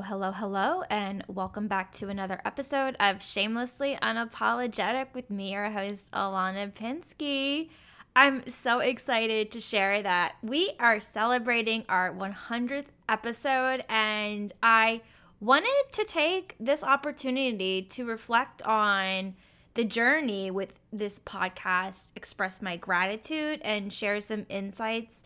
Hello, 0.00 0.30
hello, 0.30 0.82
and 0.90 1.24
welcome 1.26 1.66
back 1.66 1.92
to 1.94 2.08
another 2.08 2.40
episode 2.44 2.96
of 3.00 3.20
Shamelessly 3.20 3.98
Unapologetic 4.00 5.08
with 5.12 5.28
me, 5.28 5.52
your 5.52 5.70
host, 5.70 6.10
Ilana 6.12 6.72
Pinsky. 6.72 7.70
I'm 8.14 8.48
so 8.48 8.78
excited 8.78 9.50
to 9.50 9.60
share 9.60 10.00
that 10.02 10.36
we 10.42 10.72
are 10.78 11.00
celebrating 11.00 11.84
our 11.88 12.12
100th 12.12 12.86
episode, 13.08 13.84
and 13.88 14.52
I 14.62 15.00
wanted 15.40 15.84
to 15.92 16.04
take 16.04 16.54
this 16.60 16.84
opportunity 16.84 17.82
to 17.82 18.04
reflect 18.04 18.62
on 18.62 19.34
the 19.74 19.84
journey 19.84 20.50
with 20.50 20.74
this 20.92 21.18
podcast, 21.18 22.10
express 22.14 22.62
my 22.62 22.76
gratitude, 22.76 23.60
and 23.64 23.92
share 23.92 24.20
some 24.20 24.46
insights 24.48 25.24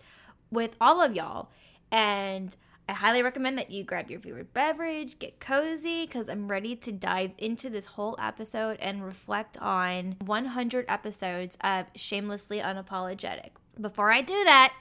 with 0.50 0.76
all 0.80 1.02
of 1.02 1.14
y'all. 1.14 1.50
And 1.90 2.56
I 2.88 2.94
highly 2.94 3.22
recommend 3.22 3.56
that 3.58 3.70
you 3.70 3.84
grab 3.84 4.10
your 4.10 4.20
favorite 4.20 4.52
beverage, 4.52 5.18
get 5.18 5.38
cozy, 5.38 6.04
because 6.04 6.28
I'm 6.28 6.48
ready 6.48 6.74
to 6.76 6.92
dive 6.92 7.30
into 7.38 7.70
this 7.70 7.86
whole 7.86 8.16
episode 8.20 8.78
and 8.80 9.04
reflect 9.04 9.56
on 9.58 10.16
100 10.24 10.84
episodes 10.88 11.56
of 11.62 11.86
Shamelessly 11.94 12.58
Unapologetic. 12.58 13.50
Before 13.80 14.12
I 14.12 14.20
do 14.20 14.44
that, 14.44 14.74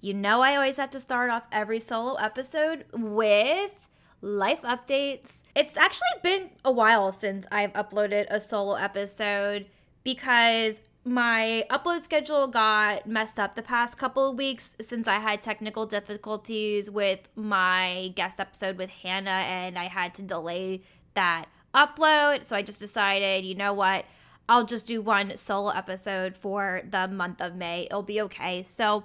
you 0.00 0.12
know 0.12 0.42
I 0.42 0.54
always 0.54 0.76
have 0.76 0.90
to 0.90 1.00
start 1.00 1.30
off 1.30 1.44
every 1.50 1.80
solo 1.80 2.14
episode 2.14 2.84
with 2.92 3.80
life 4.20 4.62
updates. 4.62 5.42
It's 5.54 5.76
actually 5.76 6.06
been 6.22 6.50
a 6.64 6.70
while 6.70 7.10
since 7.10 7.46
I've 7.50 7.72
uploaded 7.72 8.26
a 8.28 8.38
solo 8.38 8.74
episode 8.74 9.66
because 10.04 10.80
my 11.06 11.64
upload 11.70 12.02
schedule 12.02 12.48
got 12.48 13.06
messed 13.06 13.38
up 13.38 13.54
the 13.54 13.62
past 13.62 13.96
couple 13.96 14.30
of 14.30 14.36
weeks 14.36 14.74
since 14.80 15.06
I 15.06 15.20
had 15.20 15.40
technical 15.40 15.86
difficulties 15.86 16.90
with 16.90 17.20
my 17.36 18.12
guest 18.16 18.40
episode 18.40 18.76
with 18.76 18.90
Hannah 18.90 19.30
and 19.30 19.78
I 19.78 19.84
had 19.84 20.14
to 20.14 20.22
delay 20.22 20.82
that 21.14 21.46
upload. 21.72 22.44
So 22.44 22.56
I 22.56 22.62
just 22.62 22.80
decided, 22.80 23.44
you 23.44 23.54
know 23.54 23.72
what? 23.72 24.04
I'll 24.48 24.64
just 24.64 24.88
do 24.88 25.00
one 25.00 25.36
solo 25.36 25.70
episode 25.70 26.36
for 26.36 26.82
the 26.90 27.06
month 27.06 27.40
of 27.40 27.54
May. 27.54 27.84
It'll 27.84 28.02
be 28.02 28.20
okay. 28.22 28.64
So 28.64 29.04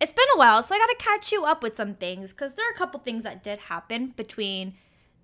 it's 0.00 0.12
been 0.12 0.26
a 0.34 0.38
while, 0.38 0.62
so 0.62 0.74
I 0.74 0.78
got 0.78 0.86
to 0.86 0.96
catch 1.04 1.32
you 1.32 1.46
up 1.46 1.62
with 1.62 1.74
some 1.74 1.94
things 1.94 2.32
because 2.32 2.54
there 2.54 2.68
are 2.68 2.72
a 2.72 2.76
couple 2.76 3.00
things 3.00 3.24
that 3.24 3.42
did 3.42 3.58
happen 3.58 4.12
between 4.16 4.74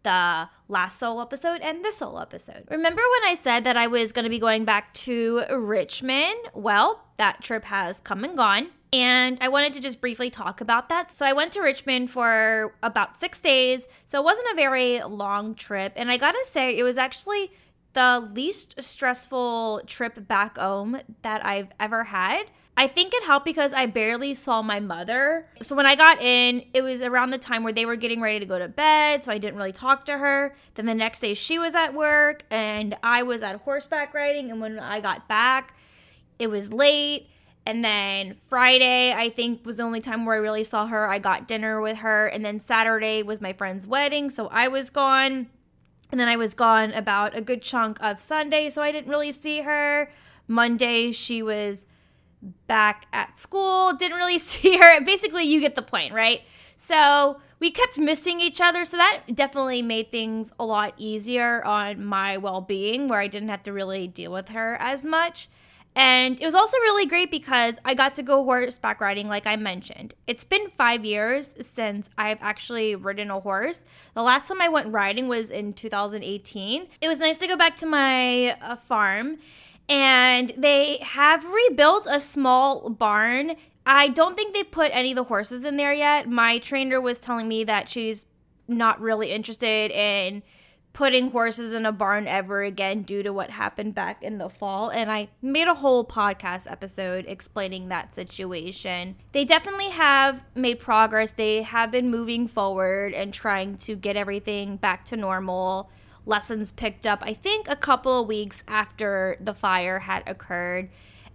the 0.04 0.48
last 0.68 0.98
solo 0.98 1.22
episode 1.22 1.60
and 1.60 1.84
this 1.84 1.96
solo 1.96 2.20
episode. 2.20 2.64
Remember 2.70 3.02
when 3.02 3.30
I 3.30 3.34
said 3.34 3.64
that 3.64 3.76
I 3.76 3.88
was 3.88 4.12
going 4.12 4.22
to 4.22 4.30
be 4.30 4.38
going 4.38 4.64
back 4.64 4.94
to 4.94 5.42
Richmond? 5.50 6.36
Well, 6.54 7.04
that 7.16 7.42
trip 7.42 7.64
has 7.64 8.00
come 8.00 8.22
and 8.22 8.36
gone. 8.36 8.68
And 8.92 9.38
I 9.40 9.48
wanted 9.48 9.72
to 9.72 9.80
just 9.80 10.00
briefly 10.00 10.30
talk 10.30 10.60
about 10.60 10.88
that. 10.88 11.10
So 11.10 11.26
I 11.26 11.32
went 11.32 11.52
to 11.52 11.60
Richmond 11.60 12.12
for 12.12 12.76
about 12.80 13.16
six 13.16 13.40
days. 13.40 13.88
So 14.04 14.20
it 14.20 14.24
wasn't 14.24 14.52
a 14.52 14.54
very 14.54 15.02
long 15.02 15.56
trip. 15.56 15.94
And 15.96 16.12
I 16.12 16.16
gotta 16.16 16.44
say, 16.44 16.78
it 16.78 16.84
was 16.84 16.96
actually 16.96 17.50
the 17.94 18.30
least 18.32 18.80
stressful 18.80 19.82
trip 19.86 20.28
back 20.28 20.58
home 20.58 21.00
that 21.22 21.44
I've 21.44 21.68
ever 21.80 22.04
had. 22.04 22.44
I 22.76 22.88
think 22.88 23.14
it 23.14 23.22
helped 23.22 23.44
because 23.44 23.72
I 23.72 23.86
barely 23.86 24.34
saw 24.34 24.60
my 24.60 24.80
mother. 24.80 25.46
So 25.62 25.76
when 25.76 25.86
I 25.86 25.94
got 25.94 26.20
in, 26.20 26.64
it 26.74 26.82
was 26.82 27.02
around 27.02 27.30
the 27.30 27.38
time 27.38 27.62
where 27.62 27.72
they 27.72 27.86
were 27.86 27.94
getting 27.96 28.20
ready 28.20 28.40
to 28.40 28.46
go 28.46 28.58
to 28.58 28.66
bed, 28.66 29.24
so 29.24 29.30
I 29.30 29.38
didn't 29.38 29.56
really 29.56 29.72
talk 29.72 30.04
to 30.06 30.18
her. 30.18 30.56
Then 30.74 30.86
the 30.86 30.94
next 30.94 31.20
day 31.20 31.34
she 31.34 31.58
was 31.58 31.74
at 31.74 31.94
work 31.94 32.42
and 32.50 32.96
I 33.02 33.22
was 33.22 33.42
at 33.42 33.60
horseback 33.60 34.12
riding 34.12 34.50
and 34.50 34.60
when 34.60 34.80
I 34.80 35.00
got 35.00 35.28
back, 35.28 35.74
it 36.38 36.48
was 36.48 36.72
late. 36.72 37.28
And 37.66 37.84
then 37.84 38.34
Friday, 38.48 39.12
I 39.12 39.30
think, 39.30 39.64
was 39.64 39.78
the 39.78 39.84
only 39.84 40.00
time 40.00 40.26
where 40.26 40.36
I 40.36 40.38
really 40.38 40.64
saw 40.64 40.86
her. 40.86 41.08
I 41.08 41.18
got 41.18 41.48
dinner 41.48 41.80
with 41.80 41.98
her. 41.98 42.26
And 42.26 42.44
then 42.44 42.58
Saturday 42.58 43.22
was 43.22 43.40
my 43.40 43.54
friend's 43.54 43.86
wedding, 43.86 44.28
so 44.28 44.48
I 44.48 44.68
was 44.68 44.90
gone. 44.90 45.48
And 46.10 46.20
then 46.20 46.28
I 46.28 46.36
was 46.36 46.54
gone 46.54 46.92
about 46.92 47.34
a 47.34 47.40
good 47.40 47.62
chunk 47.62 47.98
of 48.02 48.20
Sunday, 48.20 48.68
so 48.68 48.82
I 48.82 48.92
didn't 48.92 49.10
really 49.10 49.32
see 49.32 49.62
her. 49.62 50.10
Monday, 50.46 51.10
she 51.10 51.42
was 51.42 51.86
back 52.66 53.06
at 53.12 53.38
school, 53.38 53.92
didn't 53.94 54.16
really 54.16 54.38
see 54.50 54.76
her. 54.76 55.00
Basically, 55.04 55.44
you 55.44 55.60
get 55.60 55.74
the 55.74 55.82
point, 55.82 56.12
right? 56.12 56.42
So 56.76 57.40
we 57.60 57.70
kept 57.70 57.98
missing 57.98 58.40
each 58.40 58.60
other. 58.60 58.84
So 58.84 58.96
that 58.96 59.22
definitely 59.34 59.82
made 59.82 60.10
things 60.10 60.52
a 60.58 60.64
lot 60.64 60.94
easier 60.96 61.64
on 61.64 62.04
my 62.04 62.36
well 62.36 62.60
being, 62.60 63.08
where 63.08 63.20
I 63.20 63.26
didn't 63.26 63.48
have 63.48 63.62
to 63.64 63.72
really 63.72 64.06
deal 64.06 64.32
with 64.32 64.50
her 64.50 64.76
as 64.80 65.04
much. 65.04 65.48
And 65.96 66.40
it 66.40 66.44
was 66.44 66.56
also 66.56 66.76
really 66.78 67.06
great 67.06 67.30
because 67.30 67.76
I 67.84 67.94
got 67.94 68.16
to 68.16 68.22
go 68.22 68.42
horseback 68.42 69.00
riding, 69.00 69.28
like 69.28 69.46
I 69.46 69.54
mentioned. 69.54 70.14
It's 70.26 70.42
been 70.44 70.68
five 70.70 71.04
years 71.04 71.54
since 71.60 72.10
I've 72.18 72.42
actually 72.42 72.96
ridden 72.96 73.30
a 73.30 73.38
horse. 73.38 73.84
The 74.14 74.22
last 74.22 74.48
time 74.48 74.60
I 74.60 74.68
went 74.68 74.88
riding 74.88 75.28
was 75.28 75.50
in 75.50 75.72
2018. 75.72 76.88
It 77.00 77.08
was 77.08 77.20
nice 77.20 77.38
to 77.38 77.46
go 77.46 77.56
back 77.56 77.76
to 77.76 77.86
my 77.86 78.56
uh, 78.60 78.74
farm 78.74 79.38
and 79.88 80.52
they 80.56 80.98
have 81.02 81.44
rebuilt 81.44 82.06
a 82.10 82.20
small 82.20 82.90
barn. 82.90 83.56
I 83.86 84.08
don't 84.08 84.34
think 84.34 84.54
they 84.54 84.64
put 84.64 84.90
any 84.94 85.12
of 85.12 85.16
the 85.16 85.24
horses 85.24 85.64
in 85.64 85.76
there 85.76 85.92
yet. 85.92 86.28
My 86.28 86.58
trainer 86.58 87.00
was 87.00 87.18
telling 87.20 87.48
me 87.48 87.64
that 87.64 87.90
she's 87.90 88.24
not 88.66 89.00
really 89.00 89.30
interested 89.30 89.90
in 89.90 90.42
putting 90.94 91.32
horses 91.32 91.72
in 91.72 91.84
a 91.84 91.92
barn 91.92 92.26
ever 92.28 92.62
again 92.62 93.02
due 93.02 93.22
to 93.22 93.32
what 93.32 93.50
happened 93.50 93.94
back 93.94 94.22
in 94.22 94.38
the 94.38 94.48
fall. 94.48 94.88
And 94.90 95.10
I 95.10 95.28
made 95.42 95.66
a 95.66 95.74
whole 95.74 96.04
podcast 96.04 96.70
episode 96.70 97.24
explaining 97.26 97.88
that 97.88 98.14
situation. 98.14 99.16
They 99.32 99.44
definitely 99.44 99.90
have 99.90 100.44
made 100.54 100.78
progress. 100.78 101.32
They 101.32 101.62
have 101.62 101.90
been 101.90 102.10
moving 102.10 102.46
forward 102.46 103.12
and 103.12 103.34
trying 103.34 103.76
to 103.78 103.96
get 103.96 104.16
everything 104.16 104.76
back 104.76 105.04
to 105.06 105.16
normal 105.16 105.90
lessons 106.26 106.70
picked 106.70 107.06
up, 107.06 107.22
I 107.22 107.34
think, 107.34 107.68
a 107.68 107.76
couple 107.76 108.20
of 108.20 108.26
weeks 108.26 108.64
after 108.66 109.36
the 109.40 109.54
fire 109.54 110.00
had 110.00 110.22
occurred. 110.26 110.90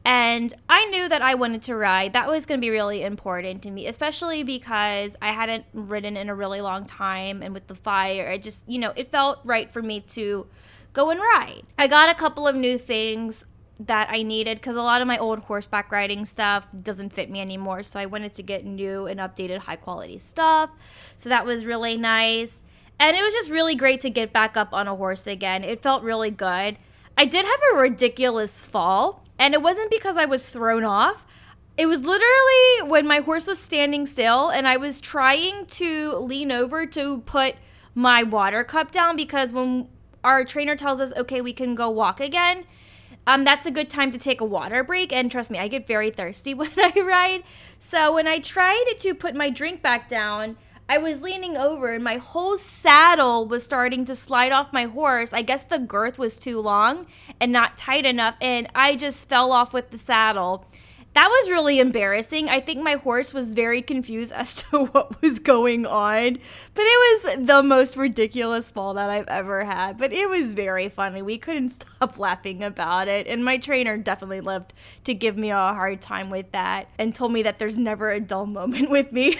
And 0.05 0.53
I 0.69 0.85
knew 0.85 1.09
that 1.09 1.21
I 1.21 1.35
wanted 1.35 1.61
to 1.63 1.75
ride. 1.75 2.13
That 2.13 2.27
was 2.27 2.45
going 2.45 2.59
to 2.59 2.65
be 2.65 2.69
really 2.69 3.03
important 3.03 3.61
to 3.63 3.71
me, 3.71 3.85
especially 3.85 4.43
because 4.43 5.15
I 5.21 5.31
hadn't 5.31 5.65
ridden 5.73 6.15
in 6.15 6.29
a 6.29 6.35
really 6.35 6.61
long 6.61 6.85
time. 6.85 7.43
And 7.43 7.53
with 7.53 7.67
the 7.67 7.75
fire, 7.75 8.31
it 8.31 8.41
just, 8.41 8.67
you 8.67 8.79
know, 8.79 8.93
it 8.95 9.11
felt 9.11 9.39
right 9.43 9.69
for 9.69 9.81
me 9.81 9.99
to 10.01 10.47
go 10.93 11.09
and 11.09 11.19
ride. 11.19 11.63
I 11.77 11.87
got 11.87 12.09
a 12.09 12.15
couple 12.15 12.47
of 12.47 12.55
new 12.55 12.77
things 12.77 13.45
that 13.79 14.09
I 14.09 14.23
needed 14.23 14.57
because 14.57 14.75
a 14.75 14.81
lot 14.81 15.01
of 15.01 15.07
my 15.07 15.17
old 15.17 15.39
horseback 15.39 15.91
riding 15.91 16.25
stuff 16.25 16.67
doesn't 16.81 17.13
fit 17.13 17.29
me 17.29 17.39
anymore. 17.39 17.83
So 17.83 17.99
I 17.99 18.07
wanted 18.07 18.33
to 18.33 18.43
get 18.43 18.65
new 18.65 19.05
and 19.05 19.19
updated 19.19 19.59
high 19.59 19.77
quality 19.77 20.17
stuff. 20.17 20.69
So 21.15 21.29
that 21.29 21.45
was 21.45 21.65
really 21.65 21.97
nice. 21.97 22.63
And 22.99 23.15
it 23.15 23.23
was 23.23 23.33
just 23.33 23.49
really 23.49 23.75
great 23.75 24.01
to 24.01 24.09
get 24.09 24.33
back 24.33 24.57
up 24.57 24.73
on 24.73 24.87
a 24.87 24.95
horse 24.95 25.25
again. 25.25 25.63
It 25.63 25.81
felt 25.81 26.03
really 26.03 26.31
good. 26.31 26.77
I 27.17 27.25
did 27.25 27.45
have 27.45 27.59
a 27.73 27.77
ridiculous 27.77 28.61
fall, 28.61 29.25
and 29.37 29.53
it 29.53 29.61
wasn't 29.61 29.89
because 29.89 30.17
I 30.17 30.25
was 30.25 30.49
thrown 30.49 30.83
off. 30.83 31.23
It 31.77 31.85
was 31.85 32.01
literally 32.01 32.89
when 32.89 33.07
my 33.07 33.19
horse 33.19 33.47
was 33.47 33.57
standing 33.57 34.05
still 34.05 34.49
and 34.49 34.67
I 34.67 34.75
was 34.75 34.99
trying 34.99 35.65
to 35.67 36.17
lean 36.17 36.51
over 36.51 36.85
to 36.85 37.19
put 37.19 37.55
my 37.95 38.21
water 38.21 38.65
cup 38.65 38.91
down 38.91 39.15
because 39.15 39.53
when 39.53 39.87
our 40.21 40.43
trainer 40.43 40.75
tells 40.75 40.99
us, 40.99 41.13
okay, 41.15 41.39
we 41.39 41.53
can 41.53 41.75
go 41.75 41.89
walk 41.89 42.19
again, 42.19 42.65
um, 43.25 43.45
that's 43.45 43.65
a 43.65 43.71
good 43.71 43.89
time 43.89 44.11
to 44.11 44.17
take 44.17 44.41
a 44.41 44.45
water 44.45 44.83
break. 44.83 45.13
And 45.13 45.31
trust 45.31 45.49
me, 45.49 45.57
I 45.57 45.69
get 45.69 45.87
very 45.87 46.09
thirsty 46.09 46.53
when 46.55 46.71
I 46.77 46.91
ride. 46.99 47.43
So 47.77 48.13
when 48.15 48.27
I 48.27 48.39
tried 48.39 48.95
to 48.99 49.13
put 49.13 49.35
my 49.35 49.49
drink 49.49 49.81
back 49.81 50.09
down, 50.09 50.57
I 50.91 50.97
was 50.97 51.21
leaning 51.21 51.55
over 51.55 51.93
and 51.93 52.03
my 52.03 52.17
whole 52.17 52.57
saddle 52.57 53.45
was 53.45 53.63
starting 53.63 54.05
to 54.05 54.15
slide 54.15 54.51
off 54.51 54.73
my 54.73 54.85
horse. 54.85 55.31
I 55.31 55.43
guess 55.43 55.63
the 55.63 55.77
girth 55.77 56.17
was 56.17 56.39
too 56.39 56.59
long 56.59 57.05
and 57.39 57.51
not 57.51 57.77
tight 57.77 58.07
enough, 58.07 58.33
and 58.41 58.67
I 58.73 58.95
just 58.95 59.29
fell 59.29 59.51
off 59.51 59.71
with 59.71 59.91
the 59.91 59.99
saddle. 59.99 60.65
That 61.13 61.27
was 61.27 61.51
really 61.51 61.79
embarrassing. 61.79 62.49
I 62.49 62.59
think 62.59 62.81
my 62.81 62.93
horse 62.93 63.35
was 63.35 63.53
very 63.53 63.83
confused 63.83 64.31
as 64.35 64.63
to 64.63 64.85
what 64.85 65.21
was 65.21 65.37
going 65.37 65.85
on. 65.85 66.39
But 66.73 66.83
it 66.83 67.35
was 67.35 67.45
the 67.45 67.61
most 67.61 67.95
ridiculous 67.95 68.71
fall 68.71 68.95
that 68.95 69.11
I've 69.11 69.27
ever 69.27 69.65
had. 69.65 69.99
But 69.99 70.11
it 70.11 70.27
was 70.27 70.55
very 70.55 70.89
funny. 70.89 71.21
We 71.21 71.37
couldn't 71.37 71.69
stop 71.69 72.17
laughing 72.17 72.63
about 72.63 73.07
it. 73.07 73.27
And 73.27 73.45
my 73.45 73.57
trainer 73.57 73.95
definitely 73.95 74.41
loved 74.41 74.73
to 75.03 75.13
give 75.13 75.37
me 75.37 75.51
a 75.51 75.55
hard 75.55 76.01
time 76.01 76.31
with 76.31 76.51
that 76.53 76.89
and 76.97 77.13
told 77.13 77.31
me 77.31 77.43
that 77.43 77.59
there's 77.59 77.77
never 77.77 78.09
a 78.09 78.19
dull 78.19 78.47
moment 78.47 78.89
with 78.91 79.11
me. 79.11 79.37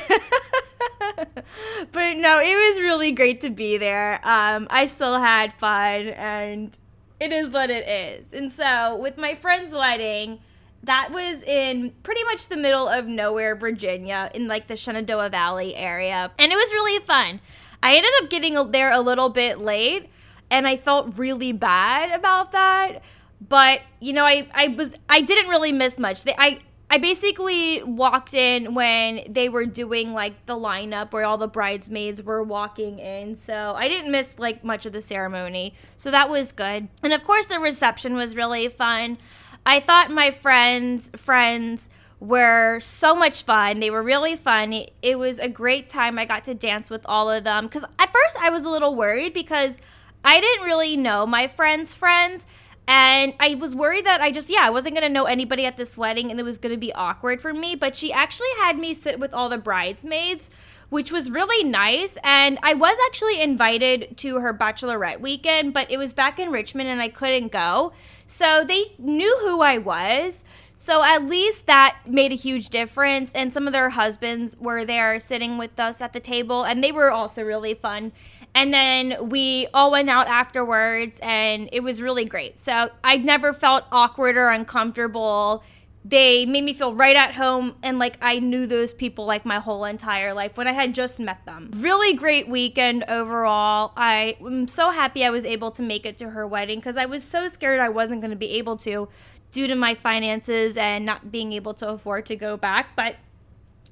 No, 2.19 2.39
it 2.39 2.54
was 2.54 2.80
really 2.80 3.12
great 3.12 3.42
to 3.42 3.50
be 3.50 3.77
there. 3.77 4.19
Um, 4.27 4.68
I 4.69 4.88
still 4.88 5.19
had 5.19 5.54
fun, 5.54 6.10
and 6.10 6.77
it 7.19 7.31
is 7.31 7.50
what 7.50 7.69
it 7.69 7.88
is. 7.88 8.33
And 8.33 8.51
so, 8.51 8.95
with 8.95 9.18
my 9.18 9.36
friend's 9.36 9.71
wedding, 9.71 10.39
that 10.83 11.12
was 11.12 11.42
in 11.44 11.92
pretty 12.04 12.24
much 12.25 12.48
the 12.48 12.57
middle 12.57 12.88
of 12.88 13.07
nowhere, 13.07 13.56
Virginia, 13.56 14.31
in 14.33 14.48
like 14.48 14.68
the 14.68 14.75
Shenandoah 14.75 15.30
Valley 15.30 15.75
area. 15.75 16.31
And 16.38 16.51
it 16.51 16.56
was 16.56 16.71
really 16.71 17.04
fun. 17.06 17.42
I 17.81 17.95
ended 17.95 18.12
up 18.22 18.30
getting 18.30 18.72
there 18.72 18.92
a 18.92 19.00
little 19.00 19.30
bit 19.30 19.60
late, 19.60 20.10
and 20.50 20.68
I 20.68 20.77
felt 20.77 21.18
really 21.18 21.51
bad 21.51 22.12
about 22.12 22.51
that. 22.51 23.01
But 23.48 23.81
you 24.00 24.13
know, 24.13 24.25
I 24.25 24.48
I 24.54 24.69
was 24.69 24.95
I 25.07 25.22
didn't 25.22 25.50
really 25.50 25.72
miss 25.72 25.98
much. 25.98 26.24
They, 26.24 26.36
I 26.38 26.60
I 26.91 26.97
basically 26.97 27.83
walked 27.83 28.33
in 28.33 28.74
when 28.74 29.21
they 29.30 29.47
were 29.47 29.65
doing 29.65 30.13
like 30.13 30.45
the 30.47 30.56
lineup 30.56 31.12
where 31.12 31.24
all 31.24 31.38
the 31.38 31.47
bridesmaids 31.47 32.24
were 32.24 32.41
walking 32.41 32.97
in. 32.97 33.36
So 33.36 33.75
I 33.77 33.88
didn't 33.88 34.12
miss 34.12 34.33
like 34.39 34.63
much 34.63 34.88
of 34.88 34.94
the 34.94 35.01
ceremony. 35.01 35.75
So 35.95 36.09
that 36.09 36.30
was 36.30 36.51
good. 36.51 36.88
And 37.03 37.13
of 37.13 37.24
course, 37.24 37.45
the 37.45 37.59
reception 37.59 38.15
was 38.15 38.36
really 38.36 38.68
fun. 38.69 39.19
I 39.65 39.80
thought 39.80 40.09
my 40.09 40.31
friends' 40.31 41.12
friends 41.15 41.89
were 42.19 42.80
so 42.80 43.15
much 43.15 43.44
fun. 43.44 43.80
They 43.80 43.91
were 43.91 44.03
really 44.03 44.36
fun. 44.36 44.86
It 45.01 45.19
was 45.19 45.38
a 45.38 45.47
great 45.47 45.89
time. 45.89 46.18
I 46.18 46.25
got 46.25 46.44
to 46.45 46.56
dance 46.56 46.89
with 46.89 47.06
all 47.06 47.30
of 47.30 47.44
them. 47.44 47.65
Because 47.65 47.86
at 48.00 48.12
first 48.12 48.36
I 48.39 48.50
was 48.50 48.63
a 48.63 48.69
little 48.69 48.95
worried 48.95 49.33
because 49.33 49.77
I 50.24 50.41
didn't 50.41 50.65
really 50.65 50.97
know 50.97 51.27
my 51.27 51.47
friends' 51.47 51.94
friends. 51.94 52.47
And 52.91 53.36
I 53.39 53.53
was 53.53 53.75
worried 53.75 54.07
that 54.07 54.19
I 54.19 54.31
just, 54.31 54.50
yeah, 54.50 54.62
I 54.63 54.71
wasn't 54.71 54.95
going 54.95 55.06
to 55.06 55.13
know 55.13 55.25
anybody 55.25 55.63
at 55.68 55.77
this 55.77 55.95
wedding 55.95 56.31
and 56.31 56.39
it 56.39 56.44
was 56.44 56.57
going 56.57 56.74
to 56.74 56.80
be 56.80 56.91
awkward 56.94 57.39
for 57.39 57.53
me. 57.53 57.75
But 57.75 57.95
she 57.95 58.12
actually 58.12 58.50
had 58.57 58.80
me 58.80 58.95
sit 58.95 59.19
with 59.19 59.31
all 59.31 59.47
the 59.47 59.59
bridesmaids, 59.59 60.50
which 60.89 61.12
was 61.12 61.30
really 61.30 61.63
nice. 61.63 62.18
And 62.24 62.57
I 62.63 62.74
was 62.74 62.97
actually 63.06 63.44
invited 63.44 64.18
to 64.18 64.39
her 64.39 64.56
bachelorette 64.56 65.19
weekend, 65.19 65.71
but 65.71 65.91
it 65.91 65.97
was 65.97 66.15
back 66.15 66.39
in 66.39 66.50
Richmond 66.50 66.89
and 66.89 67.00
I 67.00 67.09
couldn't 67.09 67.51
go. 67.51 67.94
So 68.25 68.63
they 68.63 68.95
knew 68.97 69.38
who 69.41 69.62
I 69.62 69.77
was. 69.77 70.44
So 70.74 71.03
at 71.03 71.25
least 71.27 71.68
that 71.68 71.97
made 72.07 72.31
a 72.31 72.36
huge 72.36 72.69
difference. 72.69 73.33
And 73.33 73.53
some 73.53 73.68
of 73.68 73.74
their 73.74 73.89
husbands 73.89 74.56
were 74.57 74.83
there 74.83 75.19
sitting 75.19 75.59
with 75.59 75.80
us 75.80 76.00
at 76.00 76.13
the 76.13 76.21
table, 76.21 76.63
and 76.63 76.81
they 76.81 76.94
were 76.94 77.12
also 77.12 77.44
really 77.44 77.74
fun. 77.74 78.13
And 78.60 78.74
then 78.74 79.30
we 79.30 79.68
all 79.74 79.90
went 79.90 80.10
out 80.10 80.28
afterwards, 80.28 81.18
and 81.24 81.70
it 81.72 81.80
was 81.80 82.02
really 82.02 82.26
great. 82.26 82.58
So 82.58 82.90
I 83.06 83.16
never 83.16 83.54
felt 83.54 83.86
awkward 83.90 84.36
or 84.36 84.50
uncomfortable. 84.50 85.64
They 86.04 86.46
made 86.46 86.66
me 86.66 86.74
feel 86.74 86.94
right 86.94 87.16
at 87.16 87.36
home, 87.36 87.78
and 87.82 87.98
like 87.98 88.18
I 88.22 88.40
knew 88.40 88.68
those 88.68 88.94
people 88.94 89.26
like 89.26 89.46
my 89.46 89.60
whole 89.60 89.86
entire 89.86 90.34
life 90.34 90.58
when 90.58 90.68
I 90.68 90.74
had 90.74 90.94
just 90.94 91.22
met 91.22 91.46
them. 91.46 91.72
Really 91.78 92.14
great 92.14 92.50
weekend 92.50 93.06
overall. 93.08 93.94
I 93.96 94.36
am 94.42 94.68
so 94.68 94.92
happy 94.92 95.24
I 95.24 95.30
was 95.30 95.46
able 95.46 95.72
to 95.72 95.82
make 95.82 96.06
it 96.06 96.18
to 96.18 96.32
her 96.32 96.46
wedding 96.46 96.80
because 96.80 96.98
I 96.98 97.06
was 97.06 97.24
so 97.24 97.48
scared 97.48 97.80
I 97.80 97.88
wasn't 97.88 98.20
going 98.20 98.32
to 98.32 98.38
be 98.38 98.52
able 98.58 98.76
to 98.80 99.08
due 99.54 99.68
to 99.68 99.76
my 99.76 99.96
finances 99.96 100.76
and 100.76 101.06
not 101.06 101.32
being 101.32 101.54
able 101.54 101.76
to 101.76 101.88
afford 101.88 102.26
to 102.26 102.36
go 102.36 102.58
back. 102.58 102.98
But 102.98 103.16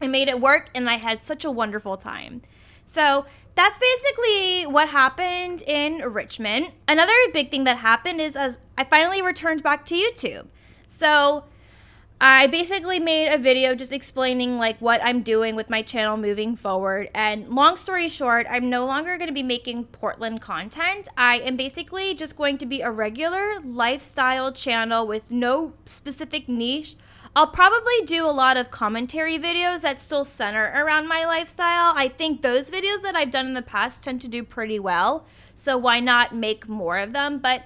I 0.02 0.08
made 0.08 0.28
it 0.28 0.42
work, 0.42 0.72
and 0.75 0.90
I 0.90 0.96
had 0.96 1.24
such 1.24 1.46
a 1.46 1.52
wonderful 1.52 1.96
time. 1.96 2.42
So 2.84 3.25
that's 3.57 3.80
basically 3.80 4.65
what 4.65 4.89
happened 4.89 5.63
in 5.63 5.98
Richmond. 5.98 6.71
Another 6.88 7.13
big 7.33 7.50
thing 7.51 7.63
that 7.65 7.77
happened 7.77 8.21
is 8.21 8.36
as 8.36 8.59
I 8.77 8.83
finally 8.83 9.21
returned 9.21 9.63
back 9.63 9.86
to 9.88 9.95
YouTube. 9.95 10.48
So 10.86 11.45
I 12.19 12.48
basically 12.48 13.00
made 13.00 13.31
a 13.31 13.38
video 13.38 13.75
just 13.75 13.92
explaining 13.92 14.57
like 14.57 14.80
what 14.80 15.04
I'm 15.04 15.21
doing 15.21 15.56
with 15.56 15.69
my 15.69 15.81
channel 15.81 16.18
moving 16.18 16.56
forward. 16.56 17.09
And 17.13 17.50
long 17.50 17.77
story 17.77 18.09
short, 18.09 18.48
I'm 18.50 18.69
no 18.69 18.86
longer 18.86 19.18
going 19.18 19.27
to 19.27 19.33
be 19.33 19.44
making 19.44 19.86
Portland 19.86 20.42
content. 20.42 21.07
I 21.18 21.39
am 21.39 21.57
basically 21.57 22.15
just 22.15 22.36
going 22.36 22.57
to 22.59 22.65
be 22.65 22.81
a 22.81 22.92
regular 22.92 23.59
lifestyle 23.63 24.51
channel 24.51 25.06
with 25.06 25.31
no 25.31 25.74
specific 25.86 26.48
niche 26.48 26.95
I'll 27.38 27.45
probably 27.45 28.01
do 28.04 28.25
a 28.25 28.34
lot 28.34 28.57
of 28.57 28.72
commentary 28.72 29.38
videos 29.38 29.81
that 29.81 30.01
still 30.01 30.24
center 30.24 30.74
around 30.75 31.07
my 31.07 31.24
lifestyle. 31.24 31.94
I 31.95 32.07
think 32.07 32.42
those 32.42 32.72
videos 32.72 33.04
that 33.04 33.16
I've 33.16 33.30
done 33.30 33.45
in 33.45 33.54
the 33.54 33.62
past 33.62 34.01
tend 34.01 34.22
to 34.22 34.28
do 34.28 34.44
pretty 34.44 34.80
well, 34.80 35.24
so 35.54 35.78
why 35.78 36.00
not 36.00 36.34
make 36.34 36.68
more 36.68 36.98
of 36.98 37.13
them? 37.13 37.38
But 37.38 37.66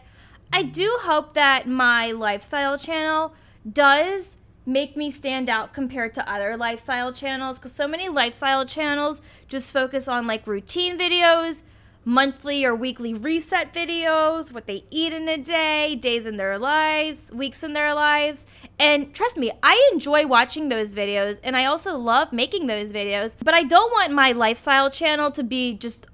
I 0.51 0.63
do 0.63 0.97
hope 1.03 1.35
that 1.35 1.69
my 1.69 2.11
lifestyle 2.11 2.77
channel 2.77 3.33
does 3.71 4.35
make 4.65 4.97
me 4.97 5.09
stand 5.09 5.47
out 5.47 5.73
compared 5.73 6.15
to 6.15 6.29
other 6.29 6.57
lifestyle 6.57 7.13
channels 7.13 7.57
because 7.57 7.71
so 7.71 7.87
many 7.87 8.09
lifestyle 8.09 8.65
channels 8.65 9.21
just 9.47 9.71
focus 9.71 10.05
on 10.09 10.27
like 10.27 10.45
routine 10.47 10.99
videos 10.99 11.63
monthly 12.03 12.65
or 12.65 12.75
weekly 12.75 13.13
reset 13.13 13.73
videos, 13.73 14.51
what 14.51 14.65
they 14.65 14.83
eat 14.89 15.13
in 15.13 15.29
a 15.29 15.37
day, 15.37 15.95
days 15.95 16.25
in 16.25 16.37
their 16.37 16.57
lives, 16.57 17.31
weeks 17.31 17.63
in 17.63 17.73
their 17.73 17.93
lives. 17.93 18.45
And 18.81 19.13
trust 19.13 19.37
me, 19.37 19.51
I 19.61 19.89
enjoy 19.93 20.25
watching 20.25 20.69
those 20.69 20.95
videos 20.95 21.39
and 21.43 21.55
I 21.55 21.65
also 21.65 21.95
love 21.95 22.33
making 22.33 22.65
those 22.65 22.91
videos, 22.91 23.35
but 23.43 23.53
I 23.53 23.61
don't 23.61 23.91
want 23.91 24.11
my 24.11 24.31
lifestyle 24.31 24.89
channel 24.89 25.29
to 25.33 25.43
be 25.43 25.75
just 25.75 26.07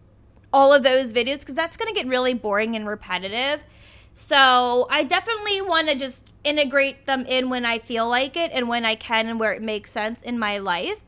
all 0.52 0.74
of 0.74 0.84
those 0.84 1.14
videos 1.14 1.40
because 1.40 1.56
that's 1.56 1.78
going 1.78 1.88
to 1.88 1.98
get 1.98 2.10
really 2.10 2.34
boring 2.34 2.76
and 2.76 2.86
repetitive. 2.86 3.64
So 4.12 4.86
I 4.92 5.06
definitely 5.06 5.62
want 5.62 5.88
to 5.88 5.96
just 5.96 6.26
integrate 6.44 7.06
them 7.06 7.26
in 7.26 7.50
when 7.50 7.66
I 7.66 7.80
feel 7.80 8.10
like 8.10 8.36
it 8.36 8.52
and 8.54 8.68
when 8.68 8.84
I 8.84 8.96
can 8.96 9.30
and 9.30 9.40
where 9.40 9.54
it 9.54 9.62
makes 9.62 9.90
sense 9.90 10.22
in 10.22 10.38
my 10.38 10.58
life. 10.58 11.06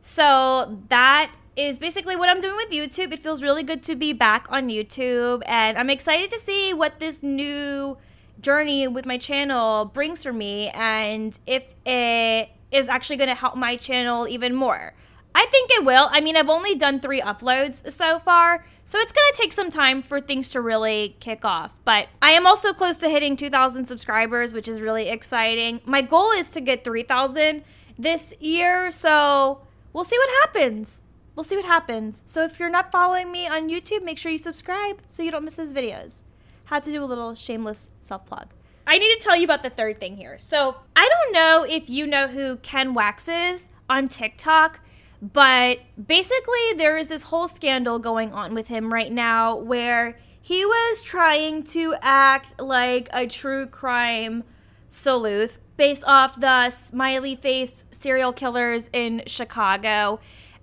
So 0.00 0.80
that 0.88 1.32
is 1.54 1.76
basically 1.76 2.16
what 2.16 2.30
I'm 2.30 2.40
doing 2.40 2.56
with 2.56 2.70
YouTube. 2.70 3.12
It 3.12 3.18
feels 3.18 3.42
really 3.42 3.62
good 3.62 3.82
to 3.82 3.94
be 3.94 4.14
back 4.14 4.46
on 4.48 4.68
YouTube, 4.68 5.42
and 5.44 5.76
I'm 5.76 5.90
excited 5.90 6.30
to 6.30 6.38
see 6.38 6.72
what 6.72 6.98
this 6.98 7.22
new 7.22 7.98
journey 8.40 8.88
with 8.88 9.06
my 9.06 9.18
channel 9.18 9.86
brings 9.86 10.22
for 10.22 10.32
me 10.32 10.68
and 10.70 11.38
if 11.46 11.64
it 11.86 12.50
is 12.70 12.88
actually 12.88 13.16
going 13.16 13.28
to 13.28 13.34
help 13.34 13.56
my 13.56 13.76
channel 13.76 14.26
even 14.28 14.54
more. 14.54 14.94
I 15.34 15.46
think 15.46 15.70
it 15.72 15.84
will. 15.84 16.08
I 16.12 16.20
mean, 16.20 16.36
I've 16.36 16.48
only 16.48 16.76
done 16.76 17.00
three 17.00 17.20
uploads 17.20 17.90
so 17.90 18.18
far, 18.20 18.64
so 18.84 18.98
it's 18.98 19.12
going 19.12 19.32
to 19.32 19.42
take 19.42 19.52
some 19.52 19.68
time 19.68 20.00
for 20.00 20.20
things 20.20 20.50
to 20.50 20.60
really 20.60 21.16
kick 21.18 21.44
off. 21.44 21.74
But 21.84 22.08
I 22.22 22.30
am 22.32 22.46
also 22.46 22.72
close 22.72 22.96
to 22.98 23.08
hitting 23.08 23.36
2,000 23.36 23.86
subscribers, 23.86 24.54
which 24.54 24.68
is 24.68 24.80
really 24.80 25.08
exciting. 25.08 25.80
My 25.84 26.02
goal 26.02 26.30
is 26.30 26.50
to 26.50 26.60
get 26.60 26.84
3,000 26.84 27.64
this 27.98 28.32
year, 28.38 28.92
so 28.92 29.62
we'll 29.92 30.04
see 30.04 30.18
what 30.18 30.30
happens 30.42 31.00
we'll 31.34 31.44
see 31.44 31.56
what 31.56 31.64
happens. 31.64 32.22
So 32.26 32.44
if 32.44 32.58
you're 32.58 32.70
not 32.70 32.92
following 32.92 33.30
me 33.32 33.46
on 33.46 33.68
YouTube, 33.68 34.02
make 34.02 34.18
sure 34.18 34.30
you 34.30 34.38
subscribe 34.38 35.00
so 35.06 35.22
you 35.22 35.30
don't 35.30 35.44
miss 35.44 35.56
those 35.56 35.72
videos. 35.72 36.22
Had 36.64 36.84
to 36.84 36.92
do 36.92 37.02
a 37.02 37.06
little 37.06 37.34
shameless 37.34 37.90
self 38.02 38.26
plug. 38.26 38.48
I 38.86 38.98
need 38.98 39.14
to 39.14 39.20
tell 39.20 39.36
you 39.36 39.44
about 39.44 39.62
the 39.62 39.70
third 39.70 40.00
thing 40.00 40.16
here. 40.16 40.38
So 40.38 40.76
I 40.94 41.08
don't 41.08 41.32
know 41.32 41.64
if 41.68 41.88
you 41.88 42.06
know 42.06 42.28
who 42.28 42.56
Ken 42.56 42.94
Waks 42.94 43.28
is 43.28 43.70
on 43.88 44.08
TikTok, 44.08 44.80
but 45.20 45.78
basically 46.06 46.74
there 46.76 46.96
is 46.98 47.08
this 47.08 47.24
whole 47.24 47.48
scandal 47.48 47.98
going 47.98 48.32
on 48.32 48.54
with 48.54 48.68
him 48.68 48.92
right 48.92 49.12
now 49.12 49.56
where 49.56 50.18
he 50.40 50.66
was 50.66 51.02
trying 51.02 51.62
to 51.62 51.94
act 52.02 52.60
like 52.60 53.08
a 53.12 53.26
true 53.26 53.66
crime 53.66 54.44
sleuth 54.90 55.58
based 55.76 56.04
off 56.06 56.38
the 56.38 56.70
smiley 56.70 57.34
face 57.34 57.84
serial 57.90 58.32
killers 58.32 58.90
in 58.92 59.22
Chicago 59.26 60.20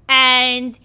and 0.08 0.80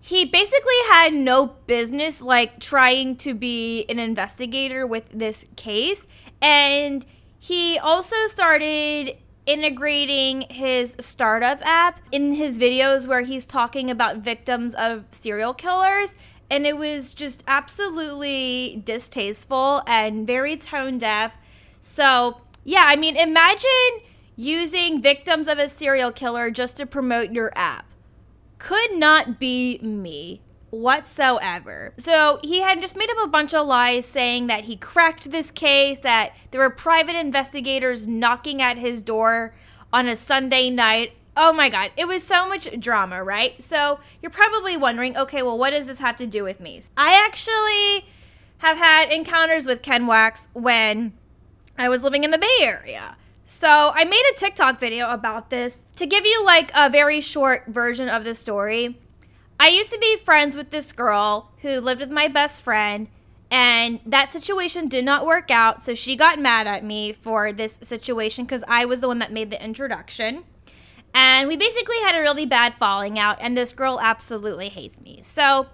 he 0.00 0.24
basically 0.24 0.80
had 0.88 1.12
no 1.12 1.46
business 1.66 2.20
like 2.22 2.58
trying 2.58 3.16
to 3.16 3.34
be 3.34 3.84
an 3.88 3.98
investigator 3.98 4.86
with 4.86 5.04
this 5.12 5.44
case. 5.56 6.06
And 6.40 7.04
he 7.38 7.78
also 7.78 8.26
started 8.26 9.16
integrating 9.46 10.42
his 10.50 10.96
startup 11.00 11.60
app 11.62 12.00
in 12.12 12.32
his 12.32 12.58
videos 12.58 13.06
where 13.06 13.22
he's 13.22 13.46
talking 13.46 13.90
about 13.90 14.18
victims 14.18 14.74
of 14.74 15.04
serial 15.10 15.54
killers. 15.54 16.14
And 16.50 16.66
it 16.66 16.76
was 16.76 17.14
just 17.14 17.44
absolutely 17.46 18.82
distasteful 18.84 19.82
and 19.86 20.26
very 20.26 20.56
tone 20.56 20.98
deaf. 20.98 21.32
So 21.80 22.40
yeah 22.64 22.84
i 22.86 22.96
mean 22.96 23.16
imagine 23.16 23.68
using 24.36 25.00
victims 25.02 25.48
of 25.48 25.58
a 25.58 25.68
serial 25.68 26.12
killer 26.12 26.50
just 26.50 26.76
to 26.76 26.86
promote 26.86 27.32
your 27.32 27.52
app 27.56 27.86
could 28.60 28.92
not 28.92 29.40
be 29.40 29.78
me 29.78 30.42
whatsoever. 30.68 31.92
So 31.96 32.38
he 32.44 32.60
had 32.60 32.80
just 32.80 32.96
made 32.96 33.10
up 33.10 33.16
a 33.24 33.26
bunch 33.26 33.54
of 33.54 33.66
lies 33.66 34.06
saying 34.06 34.46
that 34.46 34.64
he 34.64 34.76
cracked 34.76 35.32
this 35.32 35.50
case, 35.50 36.00
that 36.00 36.36
there 36.52 36.60
were 36.60 36.70
private 36.70 37.16
investigators 37.16 38.06
knocking 38.06 38.62
at 38.62 38.78
his 38.78 39.02
door 39.02 39.54
on 39.92 40.06
a 40.06 40.14
Sunday 40.14 40.70
night. 40.70 41.14
Oh 41.36 41.52
my 41.52 41.70
God, 41.70 41.90
it 41.96 42.06
was 42.06 42.22
so 42.22 42.48
much 42.48 42.68
drama, 42.78 43.24
right? 43.24 43.60
So 43.60 43.98
you're 44.22 44.30
probably 44.30 44.76
wondering, 44.76 45.16
okay, 45.16 45.42
well, 45.42 45.58
what 45.58 45.70
does 45.70 45.86
this 45.86 45.98
have 45.98 46.16
to 46.18 46.26
do 46.26 46.44
with 46.44 46.60
me? 46.60 46.80
I 46.96 47.14
actually 47.24 48.08
have 48.58 48.76
had 48.76 49.10
encounters 49.10 49.64
with 49.66 49.80
Ken 49.80 50.06
Waks 50.06 50.48
when 50.52 51.14
I 51.78 51.88
was 51.88 52.04
living 52.04 52.24
in 52.24 52.30
the 52.30 52.38
Bay 52.38 52.58
Area. 52.60 53.16
So 53.44 53.92
I 53.94 54.04
made 54.04 54.24
a 54.32 54.38
TikTok 54.38 54.78
video 54.78 55.10
about 55.10 55.50
this 55.50 55.84
to 55.96 56.06
give 56.06 56.24
you 56.24 56.44
like 56.44 56.70
a 56.74 56.88
very 56.88 57.20
short 57.20 57.66
version 57.66 58.08
of 58.08 58.24
the 58.24 58.34
story. 58.34 59.00
I 59.58 59.68
used 59.68 59.92
to 59.92 59.98
be 59.98 60.16
friends 60.16 60.56
with 60.56 60.70
this 60.70 60.92
girl 60.92 61.52
who 61.62 61.80
lived 61.80 62.00
with 62.00 62.10
my 62.10 62.28
best 62.28 62.62
friend, 62.62 63.08
and 63.50 64.00
that 64.06 64.32
situation 64.32 64.88
did 64.88 65.04
not 65.04 65.26
work 65.26 65.50
out. 65.50 65.82
So 65.82 65.94
she 65.94 66.16
got 66.16 66.38
mad 66.38 66.66
at 66.66 66.84
me 66.84 67.12
for 67.12 67.52
this 67.52 67.78
situation 67.82 68.44
because 68.44 68.64
I 68.68 68.84
was 68.84 69.00
the 69.00 69.08
one 69.08 69.18
that 69.18 69.32
made 69.32 69.50
the 69.50 69.62
introduction. 69.62 70.44
And 71.12 71.48
we 71.48 71.56
basically 71.56 71.98
had 72.02 72.14
a 72.14 72.20
really 72.20 72.46
bad 72.46 72.74
falling 72.78 73.18
out, 73.18 73.38
and 73.40 73.56
this 73.56 73.72
girl 73.72 73.98
absolutely 74.00 74.68
hates 74.68 75.00
me. 75.00 75.20
So 75.22 75.66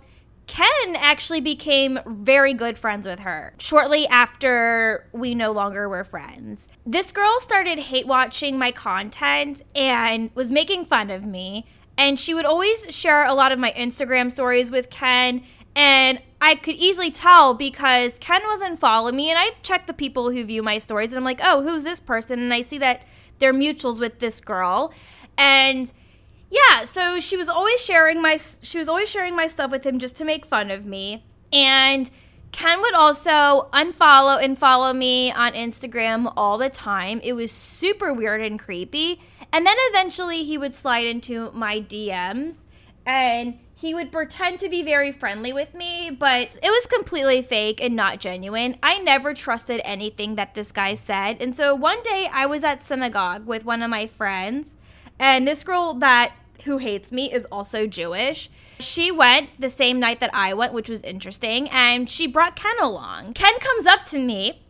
Ken 0.46 0.96
actually 0.96 1.40
became 1.40 1.98
very 2.06 2.54
good 2.54 2.78
friends 2.78 3.06
with 3.06 3.20
her 3.20 3.52
shortly 3.58 4.06
after 4.08 5.08
we 5.12 5.34
no 5.34 5.52
longer 5.52 5.88
were 5.88 6.04
friends. 6.04 6.68
This 6.84 7.10
girl 7.10 7.40
started 7.40 7.78
hate 7.78 8.06
watching 8.06 8.58
my 8.58 8.70
content 8.70 9.62
and 9.74 10.30
was 10.34 10.50
making 10.50 10.84
fun 10.84 11.10
of 11.10 11.24
me. 11.24 11.66
And 11.98 12.20
she 12.20 12.34
would 12.34 12.44
always 12.44 12.86
share 12.94 13.24
a 13.24 13.34
lot 13.34 13.52
of 13.52 13.58
my 13.58 13.72
Instagram 13.72 14.30
stories 14.30 14.70
with 14.70 14.90
Ken. 14.90 15.42
And 15.74 16.20
I 16.40 16.54
could 16.54 16.76
easily 16.76 17.10
tell 17.10 17.54
because 17.54 18.18
Ken 18.18 18.42
wasn't 18.46 18.78
following 18.78 19.16
me. 19.16 19.30
And 19.30 19.38
I 19.38 19.50
check 19.62 19.86
the 19.86 19.94
people 19.94 20.30
who 20.30 20.44
view 20.44 20.62
my 20.62 20.78
stories 20.78 21.10
and 21.10 21.18
I'm 21.18 21.24
like, 21.24 21.40
oh, 21.42 21.62
who's 21.62 21.84
this 21.84 22.00
person? 22.00 22.38
And 22.38 22.54
I 22.54 22.60
see 22.60 22.78
that 22.78 23.02
they're 23.38 23.54
mutuals 23.54 23.98
with 23.98 24.20
this 24.20 24.40
girl. 24.40 24.92
And 25.36 25.90
yeah, 26.50 26.84
so 26.84 27.18
she 27.20 27.36
was 27.36 27.48
always 27.48 27.84
sharing 27.84 28.22
my 28.22 28.38
she 28.62 28.78
was 28.78 28.88
always 28.88 29.08
sharing 29.10 29.34
my 29.34 29.46
stuff 29.46 29.70
with 29.70 29.84
him 29.84 29.98
just 29.98 30.16
to 30.16 30.24
make 30.24 30.46
fun 30.46 30.70
of 30.70 30.86
me. 30.86 31.24
And 31.52 32.10
Ken 32.52 32.80
would 32.80 32.94
also 32.94 33.68
unfollow 33.72 34.42
and 34.42 34.58
follow 34.58 34.92
me 34.92 35.32
on 35.32 35.52
Instagram 35.52 36.32
all 36.36 36.56
the 36.56 36.70
time. 36.70 37.20
It 37.22 37.34
was 37.34 37.50
super 37.50 38.12
weird 38.12 38.40
and 38.40 38.58
creepy. 38.58 39.20
And 39.52 39.66
then 39.66 39.76
eventually 39.78 40.44
he 40.44 40.56
would 40.58 40.74
slide 40.74 41.06
into 41.06 41.50
my 41.52 41.80
DMs 41.80 42.64
and 43.04 43.58
he 43.74 43.92
would 43.92 44.10
pretend 44.10 44.58
to 44.60 44.70
be 44.70 44.82
very 44.82 45.12
friendly 45.12 45.52
with 45.52 45.74
me, 45.74 46.10
but 46.10 46.58
it 46.62 46.70
was 46.70 46.86
completely 46.86 47.42
fake 47.42 47.82
and 47.82 47.94
not 47.94 48.20
genuine. 48.20 48.76
I 48.82 48.98
never 49.00 49.34
trusted 49.34 49.82
anything 49.84 50.36
that 50.36 50.54
this 50.54 50.72
guy 50.72 50.94
said. 50.94 51.36
And 51.40 51.54
so 51.54 51.74
one 51.74 52.02
day 52.02 52.28
I 52.32 52.46
was 52.46 52.64
at 52.64 52.82
synagogue 52.82 53.46
with 53.46 53.66
one 53.66 53.82
of 53.82 53.90
my 53.90 54.06
friends 54.06 54.76
and 55.18 55.46
this 55.46 55.62
girl 55.62 55.94
that 55.94 56.32
who 56.64 56.78
hates 56.78 57.12
me 57.12 57.32
is 57.32 57.46
also 57.50 57.86
Jewish. 57.86 58.50
She 58.78 59.10
went 59.10 59.58
the 59.58 59.70
same 59.70 59.98
night 59.98 60.20
that 60.20 60.34
I 60.34 60.52
went, 60.52 60.74
which 60.74 60.88
was 60.88 61.02
interesting, 61.02 61.68
and 61.70 62.10
she 62.10 62.26
brought 62.26 62.56
Ken 62.56 62.78
along. 62.80 63.32
Ken 63.32 63.58
comes 63.58 63.86
up 63.86 64.04
to 64.06 64.18
me, 64.18 64.62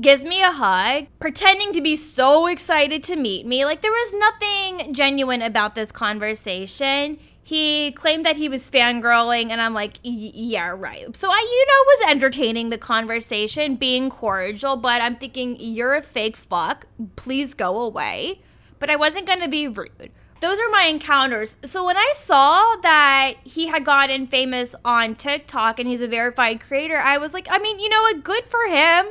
gives 0.00 0.24
me 0.24 0.42
a 0.42 0.50
hug, 0.50 1.06
pretending 1.20 1.72
to 1.72 1.80
be 1.80 1.94
so 1.94 2.46
excited 2.46 3.04
to 3.04 3.16
meet 3.16 3.46
me. 3.46 3.64
Like 3.64 3.82
there 3.82 3.92
was 3.92 4.14
nothing 4.14 4.92
genuine 4.92 5.42
about 5.42 5.74
this 5.74 5.92
conversation. 5.92 7.18
He 7.44 7.92
claimed 7.92 8.24
that 8.24 8.36
he 8.36 8.48
was 8.48 8.70
fangirling, 8.70 9.50
and 9.50 9.60
I'm 9.60 9.74
like, 9.74 9.98
yeah, 10.02 10.68
right. 10.68 11.14
So 11.16 11.28
I, 11.28 11.38
you 11.38 11.66
know, 11.66 11.84
was 11.86 12.12
entertaining 12.12 12.70
the 12.70 12.78
conversation, 12.78 13.76
being 13.76 14.10
cordial, 14.10 14.76
but 14.76 15.02
I'm 15.02 15.16
thinking, 15.16 15.56
you're 15.58 15.94
a 15.94 16.02
fake 16.02 16.36
fuck. 16.36 16.86
Please 17.16 17.52
go 17.52 17.80
away 17.80 18.40
but 18.82 18.90
I 18.90 18.96
wasn't 18.96 19.28
going 19.28 19.38
to 19.38 19.46
be 19.46 19.68
rude. 19.68 20.10
Those 20.40 20.58
are 20.58 20.68
my 20.68 20.86
encounters. 20.86 21.56
So 21.62 21.86
when 21.86 21.96
I 21.96 22.12
saw 22.16 22.74
that 22.82 23.34
he 23.44 23.68
had 23.68 23.84
gotten 23.84 24.26
famous 24.26 24.74
on 24.84 25.14
TikTok 25.14 25.78
and 25.78 25.88
he's 25.88 26.00
a 26.00 26.08
verified 26.08 26.60
creator, 26.60 26.96
I 26.96 27.16
was 27.16 27.32
like, 27.32 27.46
I 27.48 27.60
mean, 27.60 27.78
you 27.78 27.88
know 27.88 28.02
what? 28.02 28.24
Good 28.24 28.48
for 28.48 28.66
him. 28.66 29.06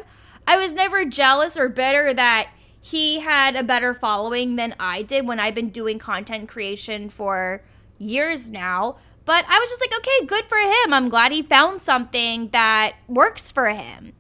I 0.46 0.58
was 0.58 0.74
never 0.74 1.06
jealous 1.06 1.56
or 1.56 1.70
bitter 1.70 2.14
that 2.14 2.50
he 2.82 3.22
had 3.22 3.56
a 3.56 3.64
better 3.64 3.94
following 3.94 4.58
than 4.58 4.76
I 4.78 5.04
did 5.04 5.26
when 5.26 5.40
I've 5.40 5.56
been 5.56 5.70
doing 5.70 6.00
content 6.00 6.50
creation 6.50 7.10
for 7.10 7.64
years 7.98 8.50
now. 8.50 8.98
But 9.24 9.46
I 9.48 9.58
was 9.58 9.70
just 9.70 9.80
like, 9.80 9.98
okay, 10.00 10.26
good 10.26 10.50
for 10.50 10.58
him. 10.58 10.94
I'm 10.94 11.08
glad 11.08 11.32
he 11.32 11.44
found 11.44 11.80
something 11.80 12.50
that 12.50 12.96
works 13.08 13.54
for 13.54 13.70
him. 13.70 14.12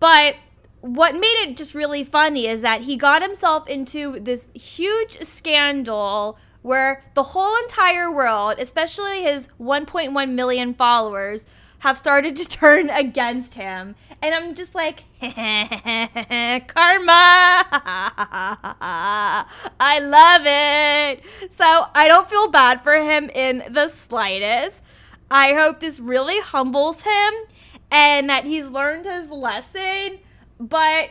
But 0.00 0.36
what 0.82 1.14
made 1.14 1.48
it 1.48 1.56
just 1.56 1.74
really 1.74 2.02
funny 2.02 2.46
is 2.48 2.60
that 2.60 2.82
he 2.82 2.96
got 2.96 3.22
himself 3.22 3.68
into 3.68 4.18
this 4.18 4.48
huge 4.52 5.16
scandal 5.22 6.36
where 6.62 7.04
the 7.14 7.22
whole 7.22 7.56
entire 7.62 8.10
world, 8.10 8.56
especially 8.58 9.22
his 9.22 9.48
1.1 9.60 10.30
million 10.32 10.74
followers, 10.74 11.46
have 11.78 11.96
started 11.96 12.34
to 12.36 12.44
turn 12.48 12.90
against 12.90 13.54
him. 13.54 13.94
And 14.20 14.34
I'm 14.34 14.56
just 14.56 14.74
like, 14.74 15.04
karma. 15.20 15.32
I 19.80 20.00
love 20.00 20.42
it. 20.44 21.22
So 21.52 21.86
I 21.94 22.08
don't 22.08 22.28
feel 22.28 22.48
bad 22.48 22.82
for 22.82 22.96
him 22.96 23.30
in 23.30 23.62
the 23.70 23.88
slightest. 23.88 24.82
I 25.30 25.54
hope 25.54 25.78
this 25.78 26.00
really 26.00 26.40
humbles 26.40 27.02
him 27.02 27.34
and 27.90 28.28
that 28.28 28.44
he's 28.44 28.68
learned 28.70 29.04
his 29.04 29.30
lesson 29.30 30.18
but 30.68 31.10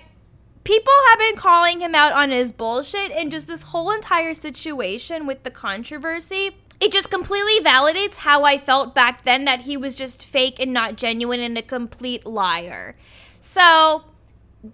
people 0.63 0.93
have 1.10 1.20
been 1.20 1.36
calling 1.36 1.81
him 1.81 1.93
out 1.93 2.13
on 2.13 2.29
his 2.29 2.53
bullshit 2.53 3.12
and 3.12 3.31
just 3.31 3.48
this 3.48 3.62
whole 3.63 3.91
entire 3.91 4.34
situation 4.34 5.27
with 5.27 5.43
the 5.43 5.51
controversy. 5.51 6.55
It 6.79 6.91
just 6.91 7.12
completely 7.12 7.60
validates 7.60 8.15
how 8.17 8.43
I 8.43 8.58
felt 8.58 8.96
back 8.96 9.24
then 9.24 9.46
that 9.46 9.62
he 9.62 9.75
was 9.75 9.96
just 9.96 10.24
fake 10.24 10.60
and 10.60 10.72
not 10.72 10.96
genuine 10.96 11.41
and 11.41 11.58
a 11.58 11.62
complete 11.62 12.25
liar. 12.25 12.96
So 13.39 14.05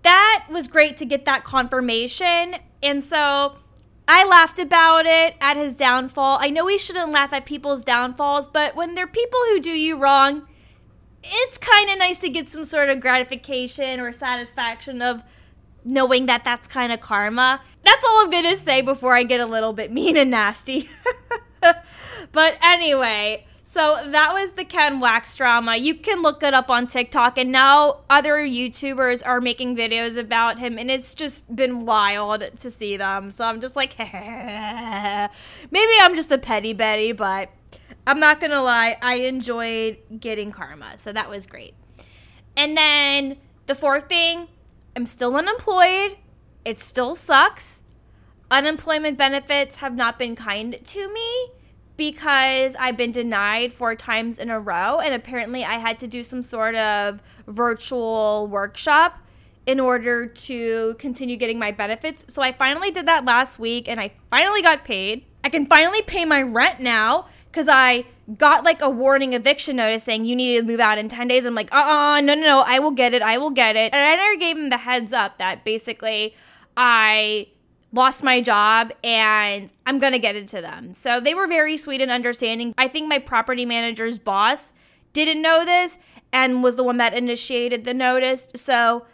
that 0.03 0.45
was 0.49 0.67
great 0.67 0.97
to 0.97 1.05
get 1.05 1.25
that 1.25 1.43
confirmation. 1.43 2.57
And 2.83 3.03
so 3.03 3.55
I 4.07 4.25
laughed 4.25 4.59
about 4.59 5.05
it 5.05 5.35
at 5.41 5.57
his 5.57 5.75
downfall. 5.75 6.37
I 6.39 6.49
know 6.49 6.65
we 6.65 6.77
shouldn't 6.77 7.11
laugh 7.11 7.33
at 7.33 7.45
people's 7.45 7.83
downfalls, 7.83 8.47
but 8.47 8.75
when 8.75 8.95
they're 8.95 9.07
people 9.07 9.39
who 9.47 9.59
do 9.59 9.71
you 9.71 9.97
wrong, 9.97 10.47
it's 11.29 11.57
kind 11.57 11.89
of 11.89 11.97
nice 11.97 12.19
to 12.19 12.29
get 12.29 12.49
some 12.49 12.65
sort 12.65 12.89
of 12.89 12.99
gratification 12.99 13.99
or 13.99 14.11
satisfaction 14.13 15.01
of 15.01 15.23
knowing 15.83 16.25
that 16.25 16.43
that's 16.43 16.67
kind 16.67 16.91
of 16.91 17.01
karma. 17.01 17.61
That's 17.83 18.03
all 18.03 18.23
I'm 18.23 18.29
going 18.29 18.43
to 18.43 18.57
say 18.57 18.81
before 18.81 19.15
I 19.15 19.23
get 19.23 19.39
a 19.39 19.45
little 19.45 19.73
bit 19.73 19.91
mean 19.91 20.17
and 20.17 20.31
nasty. 20.31 20.89
but 22.31 22.57
anyway, 22.61 23.45
so 23.63 24.01
that 24.07 24.33
was 24.33 24.53
the 24.53 24.65
Ken 24.65 24.99
Waks 24.99 25.35
drama. 25.35 25.75
You 25.75 25.95
can 25.95 26.21
look 26.21 26.41
it 26.41 26.53
up 26.53 26.71
on 26.71 26.87
TikTok, 26.87 27.37
and 27.37 27.51
now 27.51 27.99
other 28.09 28.35
YouTubers 28.35 29.21
are 29.25 29.41
making 29.41 29.75
videos 29.75 30.17
about 30.17 30.57
him, 30.57 30.77
and 30.77 30.89
it's 30.89 31.13
just 31.13 31.53
been 31.53 31.85
wild 31.85 32.45
to 32.59 32.71
see 32.71 32.97
them. 32.97 33.29
So 33.29 33.43
I'm 33.43 33.59
just 33.59 33.75
like, 33.75 33.97
maybe 33.99 35.91
I'm 36.01 36.15
just 36.15 36.31
a 36.31 36.37
petty 36.37 36.73
Betty, 36.73 37.11
but 37.11 37.49
I'm 38.07 38.21
not 38.21 38.39
gonna 38.39 38.61
lie, 38.61 38.95
I 39.01 39.15
enjoyed 39.15 39.97
getting 40.17 40.53
karma, 40.53 40.97
so 40.97 41.11
that 41.11 41.29
was 41.29 41.45
great. 41.45 41.73
And 42.55 42.77
then 42.77 43.35
the 43.65 43.75
fourth 43.75 44.07
thing, 44.07 44.47
I'm 44.95 45.05
still 45.05 45.35
unemployed. 45.35 46.15
It 46.63 46.79
still 46.79 47.15
sucks. 47.15 47.83
Unemployment 48.49 49.17
benefits 49.17 49.75
have 49.75 49.93
not 49.93 50.17
been 50.17 50.37
kind 50.37 50.79
to 50.81 51.13
me 51.13 51.49
because 51.97 52.77
I've 52.79 52.95
been 52.95 53.11
denied 53.11 53.73
four 53.73 53.93
times 53.93 54.39
in 54.39 54.49
a 54.49 54.59
row, 54.59 54.99
and 54.99 55.13
apparently 55.13 55.65
I 55.65 55.73
had 55.73 55.99
to 55.99 56.07
do 56.07 56.23
some 56.23 56.41
sort 56.41 56.75
of 56.75 57.21
virtual 57.45 58.47
workshop 58.47 59.19
in 59.65 59.81
order 59.81 60.25
to 60.25 60.95
continue 60.97 61.35
getting 61.35 61.59
my 61.59 61.71
benefits. 61.71 62.23
So 62.33 62.41
I 62.41 62.53
finally 62.53 62.89
did 62.89 63.05
that 63.05 63.25
last 63.25 63.59
week 63.59 63.89
and 63.89 63.99
I 63.99 64.13
finally 64.29 64.61
got 64.61 64.85
paid. 64.85 65.25
I 65.43 65.49
can 65.49 65.65
finally 65.65 66.01
pay 66.03 66.23
my 66.23 66.41
rent 66.41 66.79
now 66.79 67.27
because 67.51 67.67
I 67.67 68.05
got 68.37 68.63
like 68.63 68.81
a 68.81 68.89
warning 68.89 69.33
eviction 69.33 69.77
notice 69.77 70.03
saying 70.03 70.25
you 70.25 70.35
need 70.35 70.57
to 70.57 70.63
move 70.63 70.79
out 70.79 70.97
in 70.97 71.07
10 71.07 71.27
days. 71.27 71.45
I'm 71.45 71.55
like, 71.55 71.73
uh 71.73 71.77
uh 71.77 72.21
no, 72.21 72.35
no, 72.35 72.41
no, 72.41 72.63
I 72.65 72.79
will 72.79 72.91
get 72.91 73.13
it. 73.13 73.21
I 73.21 73.37
will 73.37 73.51
get 73.51 73.75
it. 73.75 73.93
And 73.93 74.03
I 74.03 74.15
never 74.15 74.35
gave 74.35 74.57
him 74.57 74.69
the 74.69 74.77
heads 74.77 75.13
up 75.13 75.37
that 75.37 75.63
basically 75.63 76.35
I 76.75 77.47
lost 77.91 78.23
my 78.23 78.41
job 78.41 78.91
and 79.03 79.71
I'm 79.85 79.97
going 79.97 80.13
to 80.13 80.19
get 80.19 80.35
it 80.35 80.47
to 80.49 80.61
them. 80.61 80.93
So 80.93 81.19
they 81.19 81.33
were 81.33 81.47
very 81.47 81.77
sweet 81.77 82.01
and 82.01 82.11
understanding. 82.11 82.73
I 82.77 82.87
think 82.87 83.07
my 83.07 83.19
property 83.19 83.65
manager's 83.65 84.17
boss 84.17 84.73
didn't 85.13 85.41
know 85.41 85.63
this 85.65 85.97
and 86.33 86.61
was 86.61 86.75
the 86.75 86.83
one 86.83 86.97
that 86.97 87.13
initiated 87.13 87.85
the 87.85 87.93
notice. 87.93 88.49
So 88.55 89.05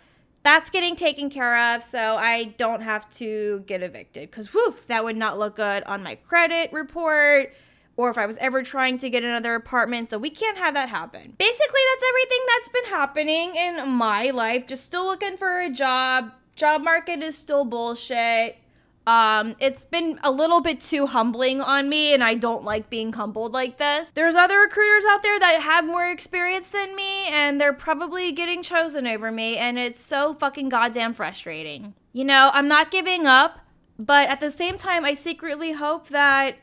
that's 0.42 0.70
getting 0.70 0.96
taken 0.96 1.30
care 1.30 1.75
of. 1.75 1.84
So 1.84 2.16
I 2.16 2.46
don't 2.58 2.82
have 2.82 3.10
to 3.16 3.63
get 3.68 3.82
evicted 3.82 4.30
because, 4.30 4.54
woof, 4.54 4.88
that 4.88 5.04
would 5.04 5.18
not 5.18 5.40
look 5.40 5.56
good 5.56 5.84
on 5.84 6.04
my 6.04 6.16
credit 6.16 6.74
report 6.74 7.54
or 7.96 8.10
if 8.10 8.18
I 8.18 8.26
was 8.26 8.38
ever 8.38 8.64
trying 8.64 8.98
to 9.00 9.10
get 9.10 9.24
another 9.24 9.56
apartment. 9.56 10.10
So 10.10 10.18
we 10.18 10.30
can't 10.30 10.58
have 10.58 10.74
that 10.74 10.90
happen. 10.90 11.36
Basically, 11.38 11.82
that's 11.92 12.04
everything 12.10 12.40
that's 12.48 12.70
been 12.70 12.86
happening 12.86 13.56
in 13.56 13.90
my 13.90 14.32
life. 14.32 14.68
Just 14.68 14.86
still 14.86 15.06
looking 15.06 15.38
for 15.38 15.60
a 15.60 15.70
job. 15.70 16.32
Job 16.56 16.84
market 16.84 17.22
is 17.22 17.38
still 17.38 17.66
bullshit. 17.66 18.58
Um, 19.06 19.56
it's 19.60 19.84
been 19.84 20.18
a 20.24 20.32
little 20.32 20.62
bit 20.62 20.80
too 20.80 21.08
humbling 21.08 21.60
on 21.60 21.90
me, 21.90 22.14
and 22.14 22.24
I 22.24 22.36
don't 22.36 22.64
like 22.64 22.90
being 22.90 23.12
humbled 23.12 23.52
like 23.52 23.78
this. 23.78 24.12
There's 24.12 24.36
other 24.36 24.60
recruiters 24.60 25.04
out 25.10 25.24
there 25.24 25.38
that 25.40 25.62
have 25.62 25.86
more 25.86 26.08
experience 26.08 26.72
than 26.72 26.96
me, 26.96 27.28
and 27.28 27.60
they're 27.60 27.74
probably 27.74 28.32
getting 28.32 28.64
chosen 28.64 29.06
over 29.06 29.30
me, 29.30 29.58
and 29.58 29.78
it's 29.78 30.00
so 30.00 30.36
fucking 30.36 30.70
goddamn 30.70 31.14
frustrating. 31.14 31.96
You 32.14 32.24
know, 32.24 32.50
I'm 32.54 32.70
not 32.70 32.92
giving 32.92 33.28
up, 33.28 33.60
but 34.00 34.30
at 34.30 34.40
the 34.40 34.50
same 34.50 34.78
time, 34.78 35.04
I 35.04 35.16
secretly 35.16 35.74
hope 35.74 36.08
that 36.08 36.56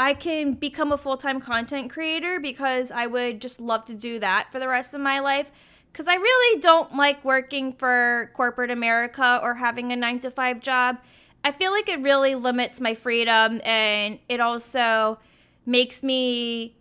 I 0.00 0.14
can 0.14 0.54
become 0.54 0.92
a 0.92 0.96
full 0.96 1.18
time 1.18 1.42
content 1.42 1.90
creator 1.90 2.40
because 2.40 2.90
I 2.90 3.06
would 3.06 3.38
just 3.38 3.60
love 3.60 3.84
to 3.84 3.94
do 3.94 4.18
that 4.20 4.50
for 4.50 4.58
the 4.58 4.66
rest 4.66 4.94
of 4.94 5.02
my 5.02 5.20
life. 5.20 5.52
Because 5.92 6.08
I 6.08 6.14
really 6.14 6.60
don't 6.60 6.96
like 6.96 7.22
working 7.22 7.74
for 7.74 8.30
corporate 8.32 8.70
America 8.70 9.38
or 9.42 9.56
having 9.56 9.92
a 9.92 9.96
nine 9.96 10.18
to 10.20 10.30
five 10.30 10.60
job. 10.60 10.96
I 11.44 11.52
feel 11.52 11.70
like 11.70 11.90
it 11.90 12.00
really 12.00 12.34
limits 12.34 12.80
my 12.80 12.94
freedom 12.94 13.60
and 13.62 14.18
it 14.26 14.40
also 14.40 15.18
makes 15.66 16.02
me 16.02 16.76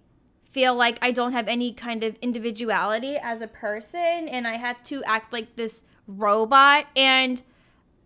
feel 0.45 0.73
like 0.73 0.97
I 1.01 1.11
don't 1.11 1.33
have 1.33 1.49
any 1.49 1.73
kind 1.73 2.05
of 2.05 2.15
individuality 2.21 3.17
as 3.17 3.41
a 3.41 3.47
person 3.47 4.29
and 4.29 4.47
I 4.47 4.55
have 4.55 4.81
to 4.83 5.03
act 5.03 5.33
like 5.33 5.57
this 5.57 5.83
robot 6.07 6.85
and 6.95 7.43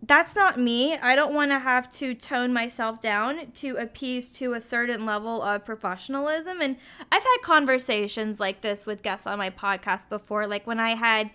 that's 0.06 0.34
not 0.34 0.58
me. 0.58 0.96
I 0.96 1.16
don't 1.16 1.34
want 1.34 1.50
to 1.50 1.58
have 1.58 1.90
to 1.94 2.14
tone 2.14 2.52
myself 2.52 3.00
down 3.00 3.50
to 3.52 3.76
appease 3.76 4.30
to 4.34 4.54
a 4.54 4.60
certain 4.60 5.06
level 5.06 5.42
of 5.42 5.64
professionalism. 5.64 6.60
And 6.60 6.76
I've 7.10 7.22
had 7.22 7.36
conversations 7.42 8.40
like 8.40 8.60
this 8.60 8.86
with 8.86 9.02
guests 9.02 9.26
on 9.26 9.38
my 9.38 9.50
podcast 9.50 10.08
before. 10.08 10.46
Like 10.46 10.66
when 10.66 10.80
I 10.80 10.90
had 10.90 11.30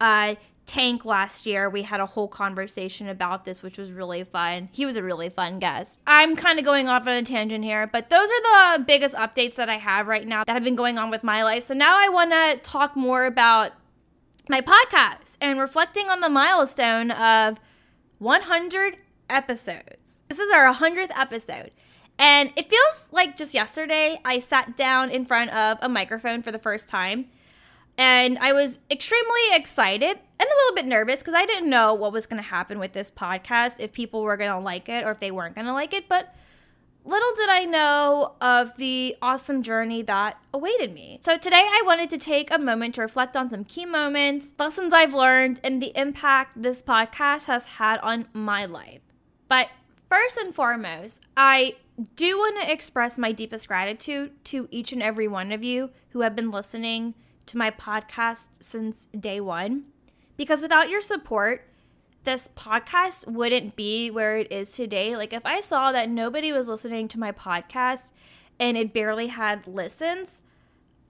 uh, 0.00 0.34
Tank 0.66 1.04
last 1.04 1.46
year, 1.46 1.70
we 1.70 1.82
had 1.82 2.00
a 2.00 2.06
whole 2.06 2.28
conversation 2.28 3.08
about 3.08 3.44
this, 3.44 3.62
which 3.62 3.78
was 3.78 3.90
really 3.90 4.24
fun. 4.24 4.68
He 4.72 4.86
was 4.86 4.96
a 4.96 5.02
really 5.02 5.28
fun 5.28 5.58
guest. 5.58 6.00
I'm 6.06 6.36
kind 6.36 6.58
of 6.58 6.64
going 6.64 6.88
off 6.88 7.06
on 7.06 7.14
a 7.14 7.22
tangent 7.22 7.64
here, 7.64 7.86
but 7.86 8.10
those 8.10 8.28
are 8.30 8.78
the 8.78 8.84
biggest 8.84 9.14
updates 9.14 9.56
that 9.56 9.68
I 9.68 9.76
have 9.76 10.06
right 10.06 10.26
now 10.26 10.44
that 10.44 10.52
have 10.52 10.64
been 10.64 10.76
going 10.76 10.98
on 10.98 11.10
with 11.10 11.24
my 11.24 11.42
life. 11.42 11.64
So 11.64 11.74
now 11.74 11.96
I 11.98 12.08
want 12.08 12.32
to 12.32 12.58
talk 12.62 12.96
more 12.96 13.24
about 13.24 13.72
my 14.48 14.60
podcast 14.60 15.36
and 15.40 15.58
reflecting 15.58 16.08
on 16.08 16.20
the 16.20 16.28
milestone 16.28 17.10
of 17.10 17.58
100 18.20 18.98
episodes. 19.30 20.22
This 20.28 20.38
is 20.38 20.52
our 20.52 20.72
100th 20.72 21.10
episode. 21.16 21.70
And 22.18 22.52
it 22.54 22.68
feels 22.68 23.08
like 23.12 23.34
just 23.34 23.54
yesterday 23.54 24.20
I 24.26 24.40
sat 24.40 24.76
down 24.76 25.10
in 25.10 25.24
front 25.24 25.50
of 25.52 25.78
a 25.80 25.88
microphone 25.88 26.42
for 26.42 26.52
the 26.52 26.58
first 26.58 26.86
time. 26.86 27.28
And 27.96 28.38
I 28.38 28.52
was 28.52 28.78
extremely 28.90 29.40
excited 29.52 30.18
and 30.38 30.48
a 30.48 30.54
little 30.54 30.74
bit 30.74 30.84
nervous 30.84 31.20
because 31.20 31.32
I 31.32 31.46
didn't 31.46 31.70
know 31.70 31.94
what 31.94 32.12
was 32.12 32.26
going 32.26 32.42
to 32.42 32.48
happen 32.48 32.78
with 32.78 32.92
this 32.92 33.10
podcast, 33.10 33.76
if 33.78 33.90
people 33.92 34.20
were 34.22 34.36
going 34.36 34.52
to 34.52 34.58
like 34.58 34.90
it 34.90 35.04
or 35.04 35.12
if 35.12 35.20
they 35.20 35.30
weren't 35.30 35.54
going 35.54 35.66
to 35.66 35.72
like 35.72 35.94
it. 35.94 36.06
But 36.06 36.34
little 37.04 37.32
did 37.36 37.48
I 37.48 37.64
know 37.64 38.34
of 38.40 38.76
the 38.76 39.16
awesome 39.22 39.62
journey 39.62 40.02
that 40.02 40.40
awaited 40.52 40.92
me. 40.92 41.18
So 41.22 41.36
today 41.36 41.62
I 41.64 41.82
wanted 41.84 42.10
to 42.10 42.18
take 42.18 42.50
a 42.50 42.58
moment 42.58 42.94
to 42.96 43.02
reflect 43.02 43.36
on 43.36 43.48
some 43.50 43.64
key 43.64 43.86
moments, 43.86 44.52
lessons 44.58 44.92
I've 44.92 45.14
learned, 45.14 45.60
and 45.64 45.80
the 45.80 45.92
impact 45.98 46.62
this 46.62 46.82
podcast 46.82 47.46
has 47.46 47.64
had 47.64 48.00
on 48.00 48.28
my 48.32 48.66
life. 48.66 49.00
But 49.48 49.68
first 50.08 50.36
and 50.36 50.54
foremost, 50.54 51.22
I 51.36 51.76
do 52.16 52.38
want 52.38 52.60
to 52.60 52.72
express 52.72 53.18
my 53.18 53.32
deepest 53.32 53.68
gratitude 53.68 54.32
to 54.44 54.68
each 54.70 54.92
and 54.92 55.02
every 55.02 55.28
one 55.28 55.52
of 55.52 55.64
you 55.64 55.90
who 56.10 56.20
have 56.20 56.36
been 56.36 56.50
listening 56.50 57.14
to 57.46 57.58
my 57.58 57.70
podcast 57.70 58.48
since 58.60 59.06
day 59.06 59.40
one. 59.40 59.84
Because 60.36 60.62
without 60.62 60.88
your 60.88 61.00
support, 61.02 61.66
this 62.24 62.48
podcast 62.54 63.26
wouldn't 63.26 63.76
be 63.76 64.10
where 64.10 64.36
it 64.36 64.50
is 64.52 64.72
today. 64.72 65.16
Like, 65.16 65.32
if 65.32 65.44
I 65.44 65.60
saw 65.60 65.92
that 65.92 66.10
nobody 66.10 66.52
was 66.52 66.68
listening 66.68 67.08
to 67.08 67.18
my 67.18 67.32
podcast 67.32 68.10
and 68.58 68.76
it 68.76 68.92
barely 68.92 69.28
had 69.28 69.66
listens, 69.66 70.42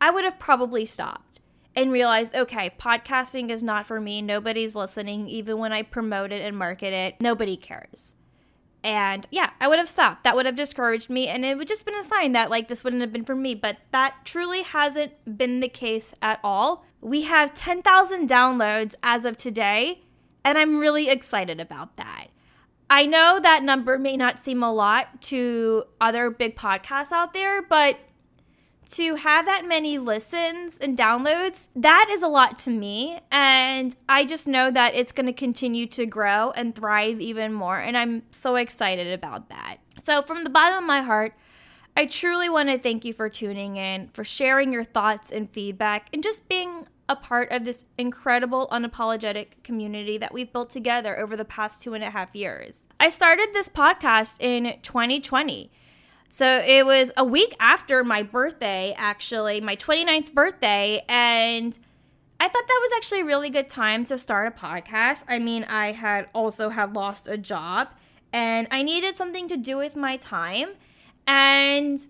I 0.01 0.11
would 0.11 0.25
have 0.25 0.39
probably 0.39 0.85
stopped 0.85 1.41
and 1.75 1.93
realized, 1.93 2.35
okay, 2.35 2.73
podcasting 2.79 3.51
is 3.51 3.63
not 3.63 3.87
for 3.87 4.01
me. 4.01 4.23
Nobody's 4.23 4.75
listening. 4.75 5.29
Even 5.29 5.59
when 5.59 5.73
I 5.73 5.83
promote 5.83 6.33
it 6.33 6.43
and 6.43 6.57
market 6.57 6.93
it, 6.93 7.17
nobody 7.21 7.57
cares. 7.57 8.15
And 8.83 9.27
yeah, 9.31 9.51
I 9.61 9.69
would 9.69 9.79
have 9.79 9.89
stopped. 9.89 10.25
That 10.25 10.37
would 10.37 10.47
have 10.47 10.57
discouraged 10.57 11.11
me. 11.11 11.29
And 11.29 11.45
it 11.45 11.57
would 11.59 11.69
just 11.69 11.85
been 11.85 11.95
a 11.95 12.03
sign 12.03 12.33
that, 12.33 12.51
like, 12.51 12.69
this 12.69 12.83
wouldn't 12.83 13.03
have 13.03 13.13
been 13.13 13.25
for 13.25 13.37
me. 13.37 13.55
But 13.55 13.77
that 13.93 14.17
truly 14.25 14.63
hasn't 14.63 15.13
been 15.37 15.61
the 15.61 15.69
case 15.69 16.15
at 16.23 16.41
all. 16.43 16.87
We 17.01 17.23
have 17.23 17.53
10,000 17.53 18.29
downloads 18.29 18.95
as 19.03 19.25
of 19.25 19.37
today 19.37 20.03
and 20.45 20.59
I'm 20.59 20.79
really 20.79 21.09
excited 21.09 21.61
about 21.61 21.97
that. 21.97 22.29
I 22.89 23.07
know 23.07 23.39
that 23.41 23.63
number 23.63 23.99
may 23.99 24.17
not 24.17 24.39
seem 24.39 24.63
a 24.63 24.73
lot 24.73 25.23
to 25.23 25.85
other 26.01 26.29
big 26.29 26.57
podcasts 26.57 27.13
out 27.13 27.33
there, 27.33 27.63
but 27.63 28.01
to 28.91 29.15
have 29.15 29.47
that 29.47 29.65
many 29.65 29.99
listens 29.99 30.79
and 30.79 30.99
downloads, 30.99 31.69
that 31.77 32.09
is 32.11 32.23
a 32.23 32.29
lot 32.29 32.59
to 32.61 32.71
me. 32.71 33.21
And 33.31 33.95
I 34.09 34.25
just 34.25 34.49
know 34.49 34.71
that 34.73 34.97
it's 34.97 35.13
going 35.13 35.27
to 35.27 35.33
continue 35.33 35.87
to 35.89 36.07
grow 36.07 36.51
and 36.51 36.75
thrive 36.75 37.21
even 37.21 37.53
more. 37.53 37.79
And 37.79 37.97
I'm 37.97 38.25
so 38.33 38.57
excited 38.57 39.13
about 39.13 39.49
that. 39.51 39.77
So, 40.03 40.23
from 40.23 40.43
the 40.43 40.51
bottom 40.51 40.79
of 40.79 40.85
my 40.85 41.03
heart, 41.03 41.35
I 41.97 42.07
truly 42.07 42.49
want 42.49 42.69
to 42.69 42.79
thank 42.79 43.05
you 43.05 43.13
for 43.13 43.29
tuning 43.29 43.77
in, 43.77 44.09
for 44.13 44.25
sharing 44.25 44.73
your 44.73 44.85
thoughts 44.85 45.31
and 45.31 45.51
feedback, 45.51 46.09
and 46.13 46.23
just 46.23 46.49
being 46.49 46.87
a 47.11 47.17
part 47.17 47.51
of 47.51 47.65
this 47.65 47.85
incredible, 47.99 48.69
unapologetic 48.71 49.65
community 49.65 50.17
that 50.17 50.33
we've 50.33 50.53
built 50.53 50.71
together 50.71 51.19
over 51.19 51.37
the 51.37 51.45
past 51.45 51.83
two 51.83 51.93
and 51.93 52.05
a 52.05 52.11
half 52.11 52.35
years. 52.37 52.87
I 53.01 53.09
started 53.09 53.49
this 53.53 53.69
podcast 53.69 54.37
in 54.39 54.79
2020. 54.83 55.73
So 56.29 56.63
it 56.65 56.87
was 56.87 57.11
a 57.17 57.25
week 57.25 57.57
after 57.59 58.05
my 58.05 58.23
birthday, 58.23 58.95
actually, 58.97 59.61
my 59.61 59.75
29th 59.75 60.33
birthday. 60.33 61.05
And 61.09 61.77
I 62.39 62.45
thought 62.47 62.69
that 62.69 62.79
was 62.81 62.93
actually 62.97 63.23
a 63.23 63.25
really 63.25 63.51
good 63.51 63.69
time 63.69 64.05
to 64.07 64.17
start 64.17 64.47
a 64.47 64.57
podcast. 64.57 65.25
I 65.29 65.41
mean, 65.41 65.65
I 65.65 65.91
had 65.91 66.29
also 66.33 66.69
had 66.69 66.95
lost 66.95 67.27
a 67.27 67.37
job 67.37 67.89
and 68.33 68.69
I 68.71 68.83
needed 68.83 69.17
something 69.17 69.49
to 69.49 69.57
do 69.57 69.77
with 69.77 69.97
my 69.97 70.17
time. 70.17 70.69
And 71.27 72.07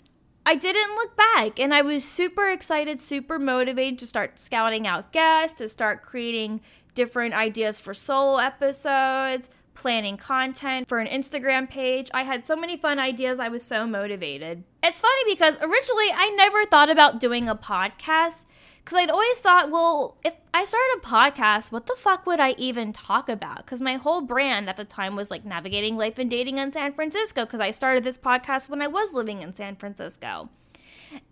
I 0.47 0.55
didn't 0.55 0.95
look 0.95 1.17
back 1.17 1.61
and 1.61 1.73
I 1.73 1.83
was 1.83 2.05
super 2.05 2.49
excited, 2.49 3.01
super 3.01 3.39
motivated 3.39 3.99
to 4.01 4.07
start 4.07 4.39
scouting 4.39 4.87
out 4.87 5.13
guests, 5.13 5.59
to 5.59 5.69
start 5.69 6.03
creating 6.03 6.61
different 6.95 7.35
ideas 7.35 7.79
for 7.79 7.95
solo 7.95 8.39
episodes, 8.39 9.51
planning 9.75 10.17
content 10.17 10.89
for 10.89 10.99
an 10.99 11.07
Instagram 11.07 11.69
page. 11.69 12.11
I 12.13 12.25
had 12.25 12.45
so 12.45 12.57
many 12.57 12.77
fun 12.77 12.99
ideas. 12.99 13.39
I 13.39 13.49
was 13.49 13.63
so 13.63 13.87
motivated. 13.87 14.65
It's 14.83 15.01
funny 15.01 15.23
because 15.33 15.57
originally 15.57 16.11
I 16.15 16.33
never 16.37 16.65
thought 16.65 16.91
about 16.91 17.21
doing 17.21 17.49
a 17.49 17.55
podcast 17.55 18.45
because 18.91 19.05
I'd 19.05 19.11
always 19.11 19.39
thought, 19.39 19.71
well, 19.71 20.17
if 20.25 20.35
I 20.53 20.65
started 20.65 20.97
a 20.97 21.07
podcast, 21.07 21.71
what 21.71 21.87
the 21.87 21.95
fuck 21.97 22.27
would 22.27 22.41
I 22.41 22.57
even 22.59 22.93
talk 22.93 23.29
about? 23.29 23.59
Because 23.59 23.81
my 23.81 23.95
whole 23.95 24.21
brand 24.21 24.69
at 24.69 24.77
the 24.77 24.85
time 24.85 25.15
was 25.15 25.31
like 25.31 25.45
navigating 25.45 25.97
life 25.97 26.19
and 26.19 26.29
dating 26.29 26.59
in 26.59 26.73
San 26.73 26.93
Francisco, 26.93 27.45
because 27.45 27.61
I 27.61 27.71
started 27.71 28.03
this 28.03 28.19
podcast 28.19 28.69
when 28.69 28.83
I 28.83 28.89
was 28.89 29.15
living 29.15 29.43
in 29.43 29.55
San 29.55 29.77
Francisco. 29.77 30.49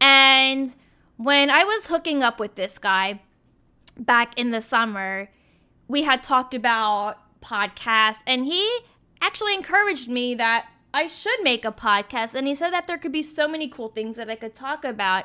And 0.00 0.72
when 1.16 1.50
I 1.50 1.64
was 1.64 1.88
hooking 1.88 2.22
up 2.22 2.38
with 2.38 2.54
this 2.54 2.78
guy 2.78 3.22
back 3.98 4.38
in 4.38 4.50
the 4.50 4.60
summer, 4.60 5.28
we 5.88 6.04
had 6.04 6.22
talked 6.22 6.54
about 6.54 7.16
podcasts, 7.40 8.22
and 8.24 8.44
he 8.44 8.82
actually 9.20 9.54
encouraged 9.54 10.08
me 10.08 10.36
that 10.36 10.68
I 10.94 11.08
should 11.08 11.42
make 11.42 11.64
a 11.64 11.72
podcast. 11.72 12.34
And 12.34 12.46
he 12.46 12.54
said 12.54 12.70
that 12.70 12.86
there 12.86 12.98
could 12.98 13.10
be 13.10 13.24
so 13.24 13.48
many 13.48 13.66
cool 13.66 13.88
things 13.88 14.14
that 14.14 14.30
I 14.30 14.36
could 14.36 14.54
talk 14.54 14.84
about 14.84 15.24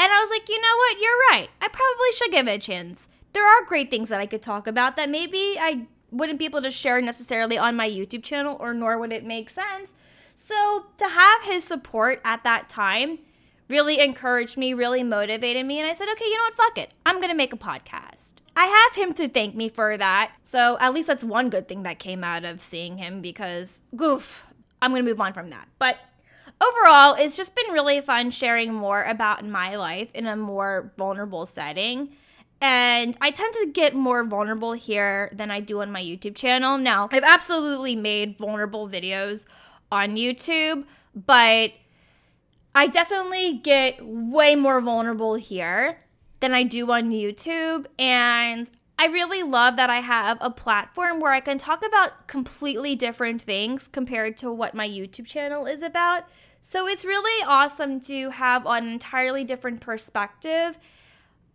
and 0.00 0.10
I 0.10 0.18
was 0.18 0.30
like, 0.30 0.48
you 0.48 0.58
know 0.58 0.76
what? 0.76 0.98
You're 0.98 1.18
right. 1.30 1.48
I 1.60 1.68
probably 1.68 2.12
should 2.16 2.30
give 2.30 2.48
it 2.48 2.52
a 2.52 2.58
chance. 2.58 3.10
There 3.34 3.46
are 3.46 3.64
great 3.66 3.90
things 3.90 4.08
that 4.08 4.18
I 4.18 4.24
could 4.24 4.40
talk 4.40 4.66
about 4.66 4.96
that 4.96 5.10
maybe 5.10 5.56
I 5.60 5.86
wouldn't 6.10 6.38
be 6.38 6.46
able 6.46 6.62
to 6.62 6.70
share 6.70 7.02
necessarily 7.02 7.58
on 7.58 7.76
my 7.76 7.88
YouTube 7.88 8.22
channel, 8.22 8.56
or 8.58 8.72
nor 8.72 8.98
would 8.98 9.12
it 9.12 9.26
make 9.26 9.50
sense. 9.50 9.92
So 10.34 10.86
to 10.96 11.08
have 11.08 11.42
his 11.44 11.64
support 11.64 12.22
at 12.24 12.44
that 12.44 12.70
time 12.70 13.18
really 13.68 14.00
encouraged 14.00 14.56
me, 14.56 14.72
really 14.72 15.04
motivated 15.04 15.66
me. 15.66 15.78
And 15.78 15.88
I 15.88 15.92
said, 15.92 16.08
okay, 16.12 16.24
you 16.24 16.36
know 16.38 16.44
what? 16.44 16.54
Fuck 16.54 16.78
it. 16.78 16.92
I'm 17.04 17.16
going 17.16 17.28
to 17.28 17.36
make 17.36 17.52
a 17.52 17.58
podcast. 17.58 18.32
I 18.56 18.64
have 18.64 18.96
him 18.96 19.12
to 19.14 19.28
thank 19.28 19.54
me 19.54 19.68
for 19.68 19.98
that. 19.98 20.32
So 20.42 20.78
at 20.80 20.94
least 20.94 21.08
that's 21.08 21.22
one 21.22 21.50
good 21.50 21.68
thing 21.68 21.82
that 21.82 21.98
came 21.98 22.24
out 22.24 22.46
of 22.46 22.62
seeing 22.62 22.96
him 22.96 23.20
because, 23.20 23.82
goof, 23.94 24.44
I'm 24.80 24.92
going 24.92 25.04
to 25.04 25.08
move 25.08 25.20
on 25.20 25.34
from 25.34 25.50
that. 25.50 25.68
But 25.78 25.98
overall, 26.60 27.14
it's 27.14 27.36
just 27.36 27.54
been 27.56 27.72
really 27.72 28.00
fun 28.00 28.30
sharing 28.30 28.72
more 28.72 29.02
about 29.02 29.44
my 29.44 29.76
life 29.76 30.08
in 30.14 30.26
a 30.26 30.36
more 30.36 30.92
vulnerable 30.96 31.46
setting. 31.46 32.10
And 32.60 33.16
I 33.20 33.30
tend 33.30 33.54
to 33.54 33.70
get 33.72 33.94
more 33.94 34.22
vulnerable 34.24 34.72
here 34.72 35.30
than 35.32 35.50
I 35.50 35.60
do 35.60 35.80
on 35.80 35.90
my 35.90 36.02
YouTube 36.02 36.34
channel. 36.34 36.76
Now, 36.76 37.08
I've 37.10 37.24
absolutely 37.24 37.96
made 37.96 38.36
vulnerable 38.36 38.88
videos 38.88 39.46
on 39.90 40.16
YouTube, 40.16 40.84
but 41.14 41.72
I 42.74 42.86
definitely 42.86 43.54
get 43.54 43.98
way 44.04 44.56
more 44.56 44.80
vulnerable 44.80 45.36
here 45.36 46.00
than 46.40 46.52
I 46.52 46.62
do 46.62 46.90
on 46.92 47.10
YouTube. 47.10 47.86
And 47.98 48.68
I 48.98 49.06
really 49.06 49.42
love 49.42 49.76
that 49.76 49.88
I 49.88 50.00
have 50.00 50.36
a 50.42 50.50
platform 50.50 51.20
where 51.20 51.32
I 51.32 51.40
can 51.40 51.56
talk 51.56 51.82
about 51.84 52.28
completely 52.28 52.94
different 52.94 53.40
things 53.40 53.88
compared 53.88 54.36
to 54.38 54.52
what 54.52 54.74
my 54.74 54.86
YouTube 54.86 55.26
channel 55.26 55.64
is 55.64 55.82
about. 55.82 56.24
So 56.62 56.86
it's 56.86 57.04
really 57.04 57.44
awesome 57.44 58.00
to 58.02 58.30
have 58.30 58.66
an 58.66 58.86
entirely 58.88 59.44
different 59.44 59.80
perspective 59.80 60.78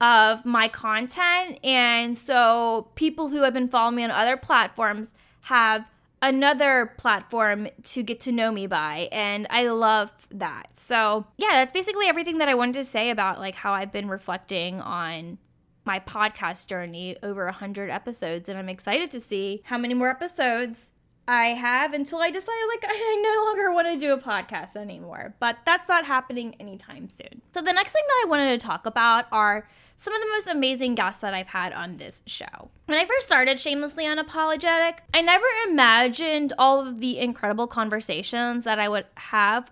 of 0.01 0.45
my 0.45 0.67
content. 0.67 1.59
And 1.63 2.17
so 2.17 2.89
people 2.95 3.29
who 3.29 3.43
have 3.43 3.53
been 3.53 3.67
following 3.67 3.95
me 3.95 4.03
on 4.03 4.11
other 4.11 4.37
platforms 4.37 5.15
have 5.45 5.85
another 6.21 6.93
platform 6.97 7.67
to 7.83 8.01
get 8.01 8.19
to 8.19 8.31
know 8.31 8.51
me 8.51 8.65
by 8.65 9.07
and 9.11 9.45
I 9.49 9.67
love 9.67 10.11
that. 10.31 10.75
So, 10.75 11.27
yeah, 11.37 11.51
that's 11.51 11.71
basically 11.71 12.07
everything 12.07 12.39
that 12.39 12.49
I 12.49 12.55
wanted 12.55 12.73
to 12.75 12.83
say 12.83 13.11
about 13.11 13.39
like 13.39 13.53
how 13.55 13.73
I've 13.73 13.91
been 13.91 14.07
reflecting 14.07 14.81
on 14.81 15.37
my 15.85 15.99
podcast 15.99 16.65
journey 16.67 17.15
over 17.21 17.45
100 17.45 17.91
episodes 17.91 18.49
and 18.49 18.57
I'm 18.57 18.69
excited 18.69 19.11
to 19.11 19.19
see 19.19 19.61
how 19.65 19.77
many 19.77 19.93
more 19.93 20.09
episodes 20.09 20.93
I 21.27 21.47
have 21.47 21.93
until 21.93 22.19
I 22.19 22.31
decided 22.31 22.67
like 22.69 22.85
I 22.88 23.21
no 23.23 23.45
longer 23.45 23.71
want 23.71 23.88
to 23.88 23.97
do 23.97 24.13
a 24.13 24.17
podcast 24.17 24.75
anymore. 24.75 25.35
But 25.39 25.57
that's 25.65 25.88
not 25.88 26.05
happening 26.05 26.55
anytime 26.59 27.09
soon. 27.09 27.41
So 27.53 27.61
the 27.61 27.73
next 27.73 27.93
thing 27.93 28.03
that 28.07 28.23
I 28.25 28.29
wanted 28.29 28.59
to 28.59 28.65
talk 28.65 28.85
about 28.85 29.25
are 29.31 29.67
some 29.97 30.13
of 30.13 30.21
the 30.21 30.27
most 30.27 30.47
amazing 30.47 30.95
guests 30.95 31.21
that 31.21 31.33
I've 31.33 31.47
had 31.47 31.73
on 31.73 31.97
this 31.97 32.21
show. 32.25 32.69
When 32.85 32.97
I 32.97 33.05
first 33.05 33.25
started 33.25 33.59
Shamelessly 33.59 34.03
Unapologetic, 34.03 34.95
I 35.13 35.21
never 35.21 35.45
imagined 35.67 36.53
all 36.57 36.85
of 36.85 36.99
the 36.99 37.17
incredible 37.17 37.67
conversations 37.67 38.65
that 38.65 38.77
I 38.77 38.89
would 38.89 39.05
have 39.15 39.71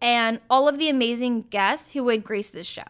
and 0.00 0.40
all 0.50 0.68
of 0.68 0.78
the 0.78 0.88
amazing 0.88 1.42
guests 1.42 1.92
who 1.92 2.04
would 2.04 2.24
grace 2.24 2.50
this 2.50 2.66
show. 2.66 2.82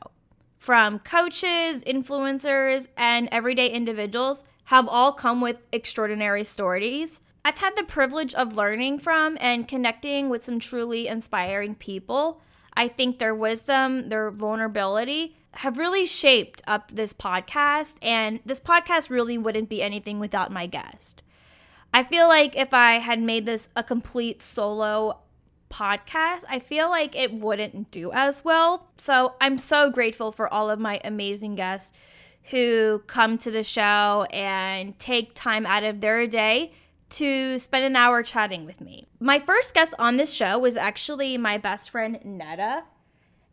From 0.59 0.99
coaches, 1.01 1.85
influencers, 1.85 2.89
and 2.97 3.29
everyday 3.31 3.69
individuals 3.69 4.45
have 4.65 4.89
all 4.89 5.13
come 5.13 5.41
with 5.41 5.57
extraordinary 5.73 6.45
stories. 6.45 7.21
I've 7.45 7.59
had 7.59 7.77
the 7.77 7.83
privilege 7.83 8.35
of 8.35 8.57
learning 8.57 9.01
from 9.01 9.37
and 9.41 9.67
connecting 9.67 10.29
with 10.29 10.45
some 10.45 10.61
truly 10.61 11.09
inspiring 11.09 11.75
people. 11.75 12.41
I 12.75 12.89
think 12.89 13.19
their 13.19 13.35
wisdom, 13.35 14.09
their 14.09 14.31
vulnerability 14.31 15.37
have 15.57 15.77
really 15.77 16.07
shaped 16.07 16.63
up 16.67 16.91
this 16.91 17.13
podcast, 17.13 17.97
and 18.01 18.41
this 18.47 18.61
podcast 18.61 19.11
really 19.11 19.37
wouldn't 19.37 19.69
be 19.69 19.83
anything 19.83 20.19
without 20.19 20.51
my 20.51 20.67
guest. 20.67 21.23
I 21.93 22.05
feel 22.05 22.27
like 22.27 22.57
if 22.57 22.73
I 22.73 22.93
had 22.95 23.21
made 23.21 23.45
this 23.45 23.69
a 23.77 23.83
complete 23.83 24.41
solo 24.41 25.19
podcast, 25.69 26.45
I 26.49 26.59
feel 26.59 26.89
like 26.89 27.15
it 27.15 27.35
wouldn't 27.35 27.91
do 27.91 28.13
as 28.13 28.45
well. 28.45 28.89
So 28.97 29.35
I'm 29.41 29.59
so 29.59 29.91
grateful 29.91 30.33
for 30.33 30.53
all 30.53 30.71
of 30.71 30.79
my 30.79 31.01
amazing 31.05 31.57
guests 31.57 31.93
who 32.45 33.03
come 33.07 33.37
to 33.39 33.51
the 33.51 33.63
show 33.63 34.27
and 34.33 34.99
take 34.99 35.35
time 35.35 35.67
out 35.67 35.85
of 35.85 36.01
their 36.01 36.27
day 36.27 36.73
to 37.13 37.59
spend 37.59 37.85
an 37.85 37.97
hour 37.97 38.23
chatting 38.23 38.65
with 38.65 38.81
me. 38.81 39.07
My 39.21 39.39
first 39.39 39.75
guest 39.75 39.95
on 39.99 40.17
this 40.17 40.33
show 40.33 40.59
was 40.59 40.77
actually 40.77 41.39
my 41.39 41.59
best 41.59 41.91
friend, 41.91 42.19
Netta. 42.25 42.85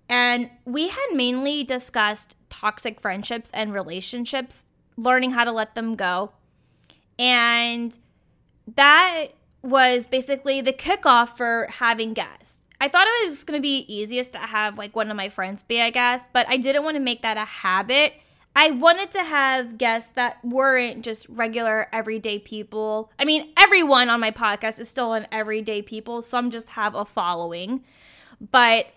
And 0.07 0.49
we 0.65 0.89
had 0.89 1.07
mainly 1.13 1.63
discussed 1.63 2.35
toxic 2.49 2.99
friendships 2.99 3.51
and 3.51 3.73
relationships, 3.73 4.65
learning 4.97 5.31
how 5.31 5.43
to 5.43 5.51
let 5.51 5.75
them 5.75 5.95
go. 5.95 6.31
And 7.19 7.97
that 8.75 9.27
was 9.61 10.07
basically 10.07 10.61
the 10.61 10.73
kickoff 10.73 11.37
for 11.37 11.67
having 11.69 12.13
guests. 12.13 12.61
I 12.81 12.87
thought 12.87 13.07
it 13.07 13.27
was 13.27 13.43
going 13.43 13.57
to 13.57 13.61
be 13.61 13.85
easiest 13.93 14.31
to 14.33 14.39
have 14.39 14.77
like 14.77 14.95
one 14.95 15.11
of 15.11 15.17
my 15.17 15.27
friends 15.29 15.63
be 15.63 15.79
a 15.81 15.91
guest, 15.91 16.27
but 16.31 16.47
I 16.47 16.57
didn't 16.57 16.83
want 16.83 16.95
to 16.95 17.01
make 17.01 17.21
that 17.23 17.37
a 17.37 17.45
habit 17.45 18.13
I 18.59 18.71
wanted 18.71 19.09
to 19.11 19.23
have 19.23 19.77
guests 19.77 20.11
that 20.15 20.43
weren't 20.43 21.01
just 21.01 21.29
regular 21.29 21.87
everyday 21.93 22.39
people. 22.39 23.09
I 23.17 23.23
mean, 23.23 23.53
everyone 23.57 24.09
on 24.09 24.19
my 24.19 24.31
podcast 24.31 24.81
is 24.81 24.89
still 24.89 25.13
an 25.13 25.27
everyday 25.31 25.81
people. 25.81 26.21
Some 26.21 26.51
just 26.51 26.67
have 26.71 26.93
a 26.93 27.05
following. 27.05 27.85
But 28.51 28.87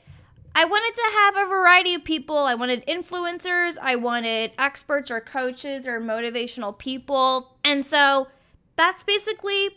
I 0.53 0.65
wanted 0.65 0.95
to 0.97 1.17
have 1.17 1.37
a 1.37 1.49
variety 1.49 1.95
of 1.95 2.03
people. 2.03 2.39
I 2.39 2.57
wanted 2.57 2.85
influencers, 2.87 3.79
I 3.81 3.95
wanted 3.95 4.51
experts 4.59 5.13
or 5.13 5.21
coaches 5.21 5.87
or 5.87 6.01
motivational 6.01 6.77
people. 6.77 7.57
And 7.63 7.87
so 7.87 8.27
that's 8.75 9.05
basically 9.05 9.71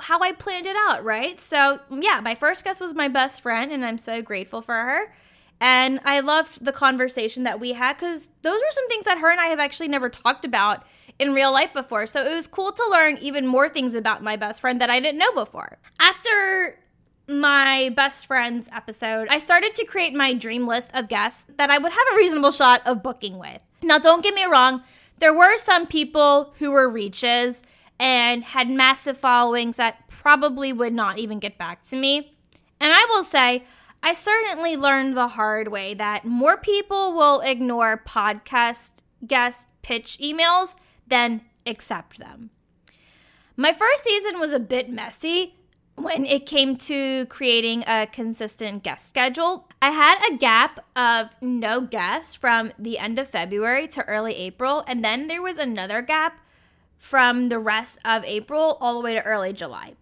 how 0.00 0.20
I 0.20 0.32
planned 0.32 0.66
it 0.66 0.76
out, 0.76 1.02
right? 1.02 1.40
So, 1.40 1.80
yeah, 1.90 2.20
my 2.22 2.34
first 2.34 2.62
guest 2.62 2.78
was 2.78 2.92
my 2.92 3.08
best 3.08 3.40
friend, 3.40 3.72
and 3.72 3.86
I'm 3.86 3.96
so 3.96 4.20
grateful 4.20 4.60
for 4.60 4.74
her. 4.74 5.14
And 5.60 6.00
I 6.04 6.20
loved 6.20 6.64
the 6.64 6.72
conversation 6.72 7.42
that 7.44 7.60
we 7.60 7.74
had 7.74 7.94
because 7.94 8.30
those 8.42 8.58
were 8.58 8.70
some 8.70 8.88
things 8.88 9.04
that 9.04 9.18
her 9.18 9.30
and 9.30 9.40
I 9.40 9.46
have 9.46 9.60
actually 9.60 9.88
never 9.88 10.08
talked 10.08 10.44
about 10.44 10.84
in 11.18 11.34
real 11.34 11.52
life 11.52 11.72
before. 11.74 12.06
So 12.06 12.24
it 12.24 12.34
was 12.34 12.48
cool 12.48 12.72
to 12.72 12.88
learn 12.90 13.18
even 13.18 13.46
more 13.46 13.68
things 13.68 13.92
about 13.92 14.22
my 14.22 14.36
best 14.36 14.62
friend 14.62 14.80
that 14.80 14.88
I 14.88 15.00
didn't 15.00 15.18
know 15.18 15.32
before. 15.32 15.76
After 15.98 16.78
my 17.28 17.92
best 17.94 18.26
friends 18.26 18.68
episode, 18.72 19.28
I 19.28 19.38
started 19.38 19.74
to 19.74 19.84
create 19.84 20.14
my 20.14 20.32
dream 20.32 20.66
list 20.66 20.90
of 20.94 21.08
guests 21.08 21.46
that 21.58 21.70
I 21.70 21.76
would 21.76 21.92
have 21.92 22.06
a 22.12 22.16
reasonable 22.16 22.50
shot 22.52 22.80
of 22.86 23.02
booking 23.02 23.38
with. 23.38 23.62
Now, 23.82 23.98
don't 23.98 24.22
get 24.22 24.34
me 24.34 24.46
wrong, 24.46 24.82
there 25.18 25.34
were 25.34 25.58
some 25.58 25.86
people 25.86 26.54
who 26.58 26.70
were 26.70 26.88
reaches 26.88 27.62
and 27.98 28.42
had 28.42 28.70
massive 28.70 29.18
followings 29.18 29.76
that 29.76 30.08
probably 30.08 30.72
would 30.72 30.94
not 30.94 31.18
even 31.18 31.38
get 31.38 31.58
back 31.58 31.84
to 31.84 31.96
me. 31.96 32.34
And 32.80 32.92
I 32.94 33.06
will 33.10 33.22
say, 33.22 33.64
I 34.02 34.12
certainly 34.14 34.76
learned 34.76 35.16
the 35.16 35.28
hard 35.28 35.68
way 35.68 35.94
that 35.94 36.24
more 36.24 36.56
people 36.56 37.12
will 37.12 37.40
ignore 37.40 38.02
podcast 38.06 38.92
guest 39.26 39.68
pitch 39.82 40.18
emails 40.22 40.74
than 41.06 41.42
accept 41.66 42.18
them. 42.18 42.50
My 43.56 43.72
first 43.72 44.04
season 44.04 44.40
was 44.40 44.52
a 44.52 44.58
bit 44.58 44.90
messy 44.90 45.54
when 45.96 46.24
it 46.24 46.46
came 46.46 46.76
to 46.76 47.26
creating 47.26 47.84
a 47.86 48.06
consistent 48.06 48.82
guest 48.82 49.06
schedule. 49.06 49.68
I 49.82 49.90
had 49.90 50.18
a 50.26 50.36
gap 50.36 50.80
of 50.96 51.28
no 51.42 51.82
guests 51.82 52.34
from 52.34 52.72
the 52.78 52.98
end 52.98 53.18
of 53.18 53.28
February 53.28 53.86
to 53.88 54.04
early 54.04 54.34
April, 54.36 54.82
and 54.86 55.04
then 55.04 55.26
there 55.26 55.42
was 55.42 55.58
another 55.58 56.00
gap 56.00 56.40
from 56.98 57.48
the 57.50 57.58
rest 57.58 57.98
of 58.04 58.24
April 58.24 58.78
all 58.80 58.94
the 58.94 59.04
way 59.04 59.14
to 59.14 59.22
early 59.22 59.52
July. 59.52 59.94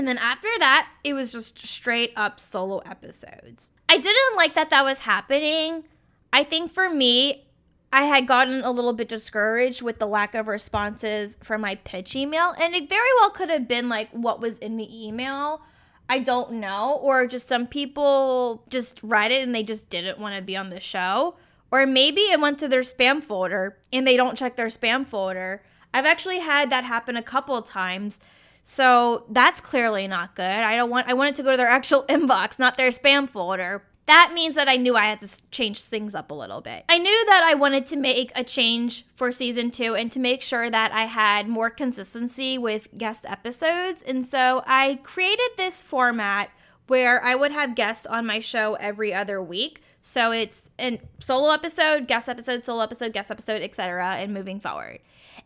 And 0.00 0.08
then 0.08 0.16
after 0.16 0.48
that, 0.60 0.88
it 1.04 1.12
was 1.12 1.30
just 1.30 1.58
straight 1.58 2.14
up 2.16 2.40
solo 2.40 2.78
episodes. 2.86 3.70
I 3.86 3.98
didn't 3.98 4.34
like 4.34 4.54
that 4.54 4.70
that 4.70 4.82
was 4.82 5.00
happening. 5.00 5.84
I 6.32 6.42
think 6.42 6.72
for 6.72 6.88
me, 6.88 7.44
I 7.92 8.04
had 8.04 8.26
gotten 8.26 8.62
a 8.64 8.70
little 8.70 8.94
bit 8.94 9.10
discouraged 9.10 9.82
with 9.82 9.98
the 9.98 10.06
lack 10.06 10.34
of 10.34 10.48
responses 10.48 11.36
from 11.42 11.60
my 11.60 11.74
pitch 11.74 12.16
email. 12.16 12.54
And 12.58 12.74
it 12.74 12.88
very 12.88 13.10
well 13.20 13.28
could 13.28 13.50
have 13.50 13.68
been 13.68 13.90
like 13.90 14.08
what 14.12 14.40
was 14.40 14.56
in 14.56 14.78
the 14.78 15.06
email. 15.06 15.60
I 16.08 16.20
don't 16.20 16.52
know. 16.52 16.98
Or 17.02 17.26
just 17.26 17.46
some 17.46 17.66
people 17.66 18.64
just 18.70 19.00
read 19.02 19.30
it 19.30 19.42
and 19.42 19.54
they 19.54 19.62
just 19.62 19.90
didn't 19.90 20.18
want 20.18 20.34
to 20.34 20.40
be 20.40 20.56
on 20.56 20.70
the 20.70 20.80
show. 20.80 21.36
Or 21.70 21.84
maybe 21.84 22.22
it 22.22 22.40
went 22.40 22.58
to 22.60 22.68
their 22.68 22.80
spam 22.80 23.22
folder 23.22 23.76
and 23.92 24.06
they 24.06 24.16
don't 24.16 24.38
check 24.38 24.56
their 24.56 24.68
spam 24.68 25.06
folder. 25.06 25.62
I've 25.92 26.06
actually 26.06 26.38
had 26.38 26.70
that 26.70 26.84
happen 26.84 27.18
a 27.18 27.22
couple 27.22 27.60
times 27.60 28.18
so 28.62 29.24
that's 29.30 29.60
clearly 29.60 30.06
not 30.06 30.34
good. 30.34 30.44
I 30.44 30.76
don't 30.76 30.90
want 30.90 31.08
I 31.08 31.14
want 31.14 31.30
it 31.30 31.36
to 31.36 31.42
go 31.42 31.52
to 31.52 31.56
their 31.56 31.68
actual 31.68 32.04
inbox, 32.08 32.58
not 32.58 32.76
their 32.76 32.90
spam 32.90 33.28
folder. 33.28 33.84
That 34.06 34.32
means 34.34 34.56
that 34.56 34.68
I 34.68 34.76
knew 34.76 34.96
I 34.96 35.04
had 35.04 35.20
to 35.20 35.50
change 35.52 35.82
things 35.82 36.16
up 36.16 36.32
a 36.32 36.34
little 36.34 36.60
bit. 36.60 36.84
I 36.88 36.98
knew 36.98 37.26
that 37.26 37.44
I 37.44 37.54
wanted 37.54 37.86
to 37.86 37.96
make 37.96 38.32
a 38.34 38.42
change 38.42 39.06
for 39.14 39.30
season 39.30 39.70
2 39.70 39.94
and 39.94 40.10
to 40.10 40.18
make 40.18 40.42
sure 40.42 40.68
that 40.68 40.90
I 40.90 41.04
had 41.04 41.48
more 41.48 41.70
consistency 41.70 42.58
with 42.58 42.88
guest 42.98 43.24
episodes. 43.28 44.02
And 44.02 44.26
so 44.26 44.64
I 44.66 44.98
created 45.04 45.50
this 45.56 45.84
format 45.84 46.50
where 46.88 47.22
I 47.22 47.36
would 47.36 47.52
have 47.52 47.76
guests 47.76 48.04
on 48.04 48.26
my 48.26 48.40
show 48.40 48.74
every 48.74 49.14
other 49.14 49.40
week. 49.40 49.80
So 50.02 50.32
it's 50.32 50.70
a 50.80 51.00
solo 51.20 51.52
episode, 51.52 52.08
guest 52.08 52.28
episode, 52.28 52.64
solo 52.64 52.82
episode, 52.82 53.12
guest 53.12 53.30
episode, 53.30 53.62
etc. 53.62 54.16
and 54.16 54.34
moving 54.34 54.58
forward. 54.58 54.98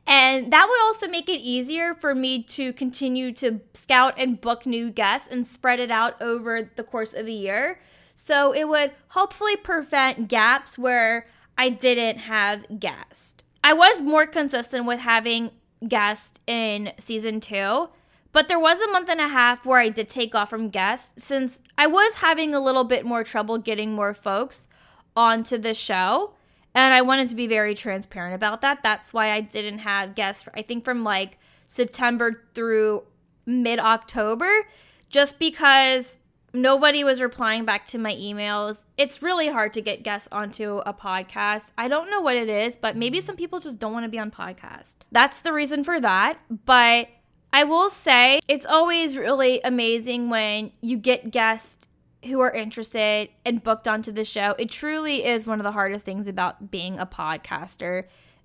And 0.07 0.53
that 0.53 0.69
would 0.69 0.81
also 0.83 1.09
make 1.09 1.29
it 1.29 1.41
easier 1.41 1.95
for 1.95 2.15
me 2.15 2.43
to 2.43 2.73
continue 2.75 3.33
to 3.33 3.61
scout 3.73 4.15
and 4.19 4.41
book 4.41 4.67
new 4.67 4.91
guests 4.91 5.29
and 5.31 5.47
spread 5.47 5.81
it 5.81 5.91
out 5.91 6.21
over 6.21 6.71
the 6.75 6.83
course 6.83 7.15
of 7.15 7.27
the 7.27 7.33
year. 7.33 7.81
So 8.15 8.53
it 8.53 8.69
would 8.69 8.93
hopefully 9.09 9.57
prevent 9.57 10.29
gaps 10.29 10.77
where 10.79 11.27
I 11.57 11.71
didn't 11.71 12.19
have 12.19 12.81
guests. 12.81 13.37
I 13.63 13.73
was 13.73 14.03
more 14.03 14.27
consistent 14.27 14.85
with 14.85 15.01
having 15.01 15.51
guests 15.89 16.39
in 16.47 16.93
season 16.99 17.41
two, 17.41 17.89
but 18.33 18.49
there 18.49 18.59
was 18.59 18.81
a 18.81 18.91
month 18.91 19.09
and 19.09 19.21
a 19.21 19.29
half 19.29 19.65
where 19.65 19.81
I 19.81 19.89
did 19.89 20.09
take 20.09 20.35
off 20.35 20.51
from 20.51 20.69
guests 20.69 21.25
since 21.25 21.63
I 21.79 21.87
was 21.87 22.17
having 22.17 22.55
a 22.55 22.61
little 22.61 22.85
bit 22.85 23.07
more 23.07 23.25
trouble 23.25 23.59
getting 23.59 23.93
more 23.93 24.13
folks 24.13 24.69
onto 25.17 25.57
the 25.57 25.73
show. 25.73 26.35
And 26.75 26.93
I 26.93 27.03
wanted 27.03 27.29
to 27.29 27.35
be 27.35 27.47
very 27.47 27.75
transparent 27.75 28.35
about 28.35 28.61
that. 28.63 28.83
That's 28.83 29.13
why 29.13 29.31
I 29.31 29.41
didn't 29.41 29.79
have 29.79 30.15
guests, 30.15 30.49
I 30.55 30.63
think 30.63 30.85
from 30.85 31.05
like 31.05 31.39
September 31.67 32.43
through 32.55 33.05
mid 33.47 33.79
October, 33.79 34.67
just 35.09 35.39
because 35.39 36.19
nobody 36.53 37.05
was 37.05 37.21
replying 37.21 37.65
back 37.65 37.87
to 37.89 37.99
my 37.99 38.13
emails. 38.15 38.85
It's 38.97 39.23
really 39.23 39.49
hard 39.49 39.73
to 39.75 39.81
get 39.81 40.03
guests 40.03 40.29
onto 40.33 40.79
a 40.87 40.95
podcast. 40.95 41.71
I 41.77 41.89
don't 41.89 42.11
know 42.11 42.21
what 42.21 42.37
it 42.37 42.49
is, 42.49 42.77
but 42.77 42.97
maybe 42.97 43.21
some 43.21 43.37
people 43.37 43.59
just 43.59 43.79
don't 43.79 43.93
want 43.93 44.05
to 44.05 44.09
be 44.09 44.19
on 44.19 44.31
podcast. 44.31 44.97
That's 45.13 45.43
the 45.43 45.53
reason 45.53 45.85
for 45.85 46.01
that. 46.01 46.39
But 46.65 47.09
I 47.53 47.65
will 47.65 47.91
say 47.91 48.41
it's 48.49 48.67
always 48.67 49.17
really 49.17 49.61
amazing 49.63 50.29
when 50.31 50.73
you 50.81 50.97
get 50.97 51.31
guests 51.31 51.84
who 52.25 52.41
are 52.41 52.51
interested 52.51 53.29
and 53.45 53.63
booked 53.63 53.89
onto 53.89 54.13
the 54.13 54.25
show. 54.25 54.55
It 54.59 54.71
truly 54.71 55.25
is 55.25 55.47
one 55.47 55.61
of 55.61 55.65
the 55.65 55.73
hardest 55.73 56.05
things 56.05 56.27
about 56.27 56.71
being 56.71 56.99
a 56.99 57.07
podcaster, 57.07 58.05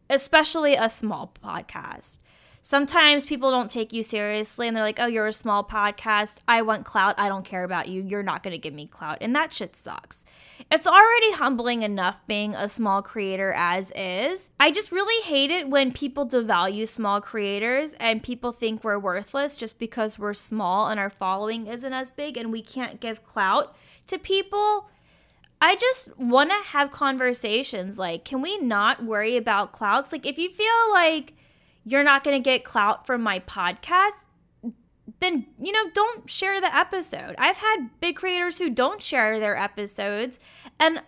especially 0.10 0.76
a 0.76 0.90
small 0.90 1.34
podcast. 1.44 2.20
Sometimes 2.62 3.26
people 3.26 3.52
don't 3.52 3.72
take 3.72 3.94
you 3.94 4.04
seriously 4.04 4.68
and 4.68 4.76
they're 4.76 4.84
like, 4.84 5.00
oh, 5.00 5.06
you're 5.06 5.28
a 5.28 5.34
small 5.34 5.64
podcast. 5.64 6.40
I 6.48 6.62
want 6.62 6.86
clout. 6.86 7.16
I 7.18 7.30
don't 7.30 7.46
care 7.46 7.64
about 7.64 7.88
you. 7.88 8.04
You're 8.04 8.24
not 8.24 8.44
going 8.44 8.52
to 8.52 8.58
give 8.58 8.74
me 8.74 8.86
clout. 8.86 9.20
And 9.22 9.34
that 9.36 9.54
shit 9.54 9.76
sucks. 9.76 10.26
It's 10.70 10.86
already 10.86 11.32
humbling 11.32 11.84
enough 11.84 12.22
being 12.28 12.54
a 12.54 12.68
small 12.68 13.02
creator 13.02 13.54
as 13.54 13.92
is. 13.96 14.50
I 14.60 14.72
just 14.72 14.92
really 14.92 15.24
hate 15.24 15.52
it 15.52 15.70
when 15.70 15.94
people 15.94 16.28
devalue 16.28 16.88
small 16.88 17.22
creators 17.22 17.94
and 17.94 18.22
people 18.22 18.52
think 18.52 18.84
we're 18.84 19.00
worthless 19.00 19.56
just 19.56 19.80
because 19.80 20.20
we're 20.20 20.34
small 20.34 20.90
and 20.90 21.00
our 21.00 21.10
following 21.10 21.68
isn't 21.68 21.94
as 21.94 22.12
big 22.12 22.36
and 22.38 22.52
we 22.52 22.62
can't 22.62 23.00
give 23.00 23.24
clout 23.24 23.76
to 24.08 24.20
people. 24.20 24.90
I 25.62 25.76
just 25.76 26.18
want 26.18 26.52
to 26.52 26.70
have 26.70 26.92
conversations 26.92 27.98
like, 27.98 28.26
can 28.26 28.42
we 28.42 28.58
not 28.58 29.04
worry 29.04 29.38
about 29.38 29.72
clouds? 29.72 30.12
Like, 30.12 30.26
if 30.26 30.38
you 30.38 30.50
feel 30.50 30.92
like 30.92 31.34
you're 31.90 32.04
not 32.04 32.24
going 32.24 32.38
to 32.38 32.44
get 32.44 32.64
clout 32.64 33.08
from 33.08 33.22
my 33.22 33.40
podcast, 33.40 34.26
then 35.20 35.48
you 35.62 35.72
know 35.72 35.90
don't 35.94 36.30
share 36.30 36.62
the 36.62 36.74
episode. 36.74 37.36
I've 37.38 37.58
had 37.58 37.90
big 38.00 38.16
creators 38.16 38.60
who 38.60 38.70
don't 38.70 39.02
share 39.02 39.40
their 39.40 39.58
episodes 39.58 40.40
and 40.80 41.02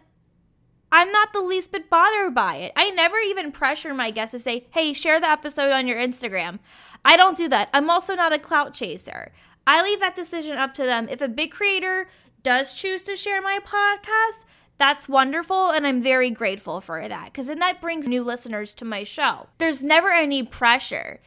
I'm 0.92 1.12
not 1.12 1.32
the 1.32 1.42
least 1.42 1.72
bit 1.72 1.90
bothered 1.90 2.36
by 2.36 2.56
it. 2.56 2.74
I 2.76 2.90
never 2.90 3.18
even 3.18 3.54
pressure 3.54 3.94
my 3.94 4.12
guests 4.12 4.34
to 4.34 4.40
say, 4.40 4.68
"Hey, 4.72 4.92
share 4.92 5.22
the 5.22 5.30
episode 5.30 5.72
on 5.72 5.88
your 5.88 5.98
Instagram." 5.98 6.60
I 7.06 7.16
don't 7.16 7.38
do 7.38 7.48
that. 7.48 7.70
I'm 7.74 7.90
also 7.90 8.14
not 8.14 8.34
a 8.34 8.40
clout 8.40 8.74
chaser. 8.74 9.32
I 9.66 9.82
leave 9.82 10.00
that 10.02 10.16
decision 10.16 10.58
up 10.58 10.74
to 10.76 10.84
them. 10.84 11.08
If 11.10 11.22
a 11.22 11.30
big 11.30 11.52
creator 11.52 12.10
does 12.44 12.74
choose 12.74 13.04
to 13.04 13.16
share 13.16 13.42
my 13.42 13.60
podcast, 13.60 14.44
that's 14.82 15.08
wonderful 15.08 15.70
and 15.70 15.86
I'm 15.86 16.02
very 16.02 16.32
grateful 16.32 16.82
for 16.82 17.08
that 17.08 17.26
because 17.26 17.46
then 17.46 17.60
that 17.60 17.80
brings 17.80 18.08
new 18.08 18.24
listeners 18.24 18.74
to 18.74 18.84
my 18.84 19.04
show. 19.04 19.46
There's 19.60 19.84
never 19.84 20.10
any 20.10 20.42
pressure. 20.42 21.20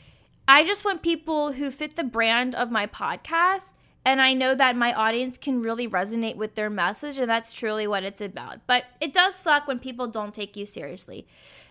I 0.48 0.64
just 0.64 0.84
want 0.84 1.04
people 1.04 1.52
who 1.52 1.70
fit 1.70 1.94
the 1.94 2.02
brand 2.02 2.56
of 2.56 2.72
my 2.72 2.88
podcast 2.88 3.74
and 4.04 4.20
I 4.20 4.34
know 4.34 4.56
that 4.56 4.76
my 4.76 4.92
audience 4.92 5.38
can 5.38 5.62
really 5.62 5.86
resonate 5.86 6.34
with 6.34 6.56
their 6.56 6.68
message 6.68 7.16
and 7.16 7.30
that's 7.30 7.52
truly 7.52 7.86
what 7.86 8.02
it's 8.02 8.20
about. 8.20 8.58
But 8.66 8.86
it 9.00 9.14
does 9.14 9.36
suck 9.36 9.68
when 9.68 9.78
people 9.78 10.08
don't 10.08 10.34
take 10.34 10.56
you 10.56 10.66
seriously, 10.66 11.24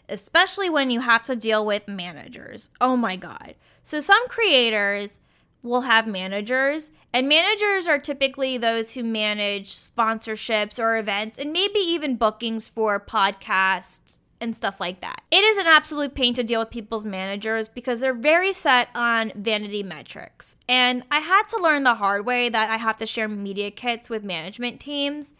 especially 0.07 0.69
when 0.69 0.89
you 0.89 1.01
have 1.01 1.23
to 1.23 1.35
deal 1.35 1.65
with 1.65 1.89
managers. 1.89 2.69
Oh 2.79 2.95
my 2.95 3.17
god. 3.17 3.55
So 3.83 3.99
some 3.99 4.25
creators 4.29 5.19
will 5.63 5.81
have 5.81 6.05
managers, 6.05 6.91
and 7.13 7.27
managers 7.27 7.87
are 7.87 7.97
typically 7.97 8.57
those 8.57 8.91
who 8.91 9.03
manage 9.03 9.71
sponsorships 9.71 10.77
or 10.77 10.97
events 10.97 11.39
and 11.39 11.51
maybe 11.51 11.79
even 11.79 12.17
bookings 12.17 12.67
for 12.67 12.99
podcasts 12.99 14.19
and 14.41 14.53
stuff 14.53 14.81
like 14.81 14.99
that. 14.99 15.21
It 15.31 15.43
is 15.43 15.57
an 15.57 15.67
absolute 15.67 16.13
pain 16.13 16.33
to 16.33 16.43
deal 16.43 16.59
with 16.59 16.69
people's 16.69 17.05
managers 17.05 17.69
because 17.69 18.01
they're 18.01 18.13
very 18.13 18.51
set 18.51 18.89
on 18.93 19.31
vanity 19.35 19.83
metrics. 19.83 20.57
And 20.67 21.03
I 21.09 21.19
had 21.19 21.43
to 21.49 21.61
learn 21.61 21.83
the 21.83 21.95
hard 21.95 22.25
way 22.25 22.49
that 22.49 22.69
I 22.69 22.75
have 22.75 22.97
to 22.97 23.05
share 23.05 23.29
media 23.29 23.71
kits 23.71 24.09
with 24.09 24.21
management 24.21 24.81
teams. 24.81 25.33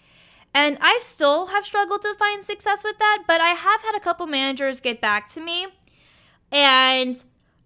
And 0.53 0.77
I 0.79 0.99
still 1.01 1.47
have 1.47 1.65
struggled 1.65 2.01
to 2.03 2.13
find 2.13 2.45
success 2.45 2.83
with 2.83 2.97
that, 2.99 3.23
but 3.27 3.41
I 3.41 3.49
have 3.49 3.81
had 3.81 3.95
a 3.95 3.99
couple 3.99 4.25
managers 4.25 4.79
get 4.79 5.01
back 5.01 5.27
to 5.29 5.41
me 5.41 5.67
and 6.49 7.21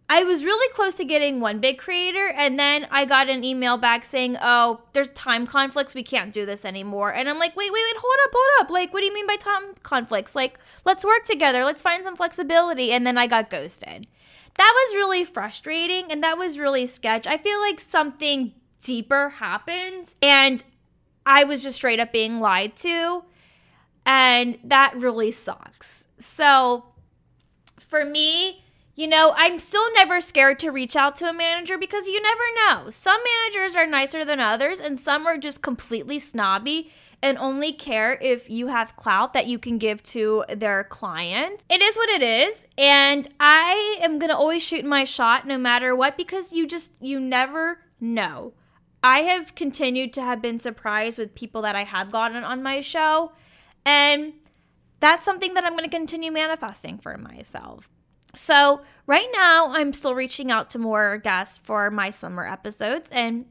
I 0.09 0.23
was 0.23 0.45
really 0.45 0.73
close 0.73 0.95
to 0.95 1.05
getting 1.05 1.41
one 1.41 1.59
big 1.59 1.77
creator, 1.77 2.29
and 2.29 2.57
then 2.57 2.87
I 2.89 3.03
got 3.03 3.29
an 3.29 3.43
email 3.43 3.75
back 3.75 4.05
saying, 4.05 4.37
"Oh, 4.41 4.81
there's 4.93 5.09
time 5.09 5.45
conflicts. 5.45 5.93
We 5.93 6.03
can't 6.03 6.31
do 6.31 6.45
this 6.45 6.63
anymore." 6.63 7.13
And 7.13 7.27
I'm 7.27 7.39
like, 7.39 7.57
"Wait, 7.57 7.71
wait, 7.71 7.83
wait, 7.83 8.01
hold 8.01 8.15
up, 8.23 8.31
hold 8.33 8.61
up! 8.61 8.71
Like, 8.71 8.93
what 8.93 9.01
do 9.01 9.05
you 9.05 9.13
mean 9.13 9.27
by 9.27 9.35
time 9.35 9.75
conflicts? 9.83 10.33
Like, 10.33 10.59
let's 10.85 11.03
work 11.03 11.25
together. 11.25 11.65
Let's 11.65 11.81
find 11.81 12.05
some 12.05 12.15
flexibility." 12.15 12.93
And 12.93 13.05
then 13.05 13.17
I 13.17 13.27
got 13.27 13.49
ghosted. 13.49 14.07
That 14.55 14.73
was 14.73 14.95
really 14.95 15.25
frustrating, 15.25 16.09
and 16.09 16.23
that 16.23 16.37
was 16.37 16.57
really 16.57 16.87
sketch. 16.87 17.27
I 17.27 17.37
feel 17.37 17.59
like 17.59 17.79
something 17.79 18.53
deeper 18.81 19.29
happened, 19.29 20.07
and 20.21 20.63
I 21.25 21.43
was 21.43 21.63
just 21.63 21.75
straight 21.75 21.99
up 21.99 22.13
being 22.13 22.39
lied 22.39 22.77
to, 22.77 23.25
and 24.05 24.57
that 24.63 24.95
really 24.95 25.31
sucks. 25.31 26.07
So, 26.17 26.85
for 27.77 28.05
me 28.05 28.63
you 28.97 29.07
know, 29.07 29.31
I'm 29.37 29.59
still 29.59 29.93
never 29.93 30.19
scared 30.19 30.57
to 30.59 30.71
reach 30.71 30.95
out 30.95 31.15
to 31.17 31.29
a 31.29 31.33
manager 31.33 31.77
because 31.77 32.07
you 32.07 32.19
never 32.19 32.41
know. 32.55 32.89
Some 32.89 33.21
managers 33.23 33.75
are 33.75 33.85
nicer 33.85 34.25
than 34.25 34.39
others, 34.39 34.81
and 34.81 34.99
some 34.99 35.27
are 35.27 35.37
just 35.37 35.61
completely 35.61 36.17
snobby 36.17 36.91
and 37.21 37.37
only 37.37 37.71
care 37.71 38.17
if 38.21 38.49
you 38.49 38.67
have 38.67 38.95
clout 38.95 39.33
that 39.33 39.45
you 39.45 39.59
can 39.59 39.77
give 39.77 40.01
to 40.01 40.45
their 40.49 40.83
client. 40.83 41.63
It 41.69 41.83
is 41.83 41.95
what 41.95 42.09
it 42.09 42.23
is, 42.23 42.65
and 42.75 43.27
I 43.39 43.99
am 44.01 44.17
going 44.17 44.31
to 44.31 44.35
always 44.35 44.63
shoot 44.63 44.83
my 44.83 45.03
shot 45.03 45.45
no 45.45 45.59
matter 45.59 45.95
what 45.95 46.17
because 46.17 46.51
you 46.51 46.65
just 46.65 46.91
you 46.99 47.19
never 47.19 47.83
know. 48.01 48.53
I 49.03 49.19
have 49.19 49.53
continued 49.53 50.11
to 50.13 50.23
have 50.23 50.41
been 50.41 50.59
surprised 50.59 51.19
with 51.19 51.35
people 51.35 51.61
that 51.61 51.75
I 51.75 51.83
have 51.83 52.11
gotten 52.11 52.43
on 52.43 52.63
my 52.63 52.81
show, 52.81 53.31
and 53.85 54.33
that's 54.99 55.23
something 55.23 55.53
that 55.53 55.65
I'm 55.65 55.73
going 55.73 55.83
to 55.83 55.95
continue 55.95 56.31
manifesting 56.31 56.97
for 56.97 57.15
myself. 57.15 57.89
So, 58.37 58.81
right 59.07 59.27
now, 59.33 59.71
I'm 59.71 59.93
still 59.93 60.13
reaching 60.13 60.51
out 60.51 60.69
to 60.71 60.79
more 60.79 61.17
guests 61.17 61.57
for 61.57 61.89
my 61.89 62.11
summer 62.11 62.47
episodes, 62.47 63.09
and 63.11 63.47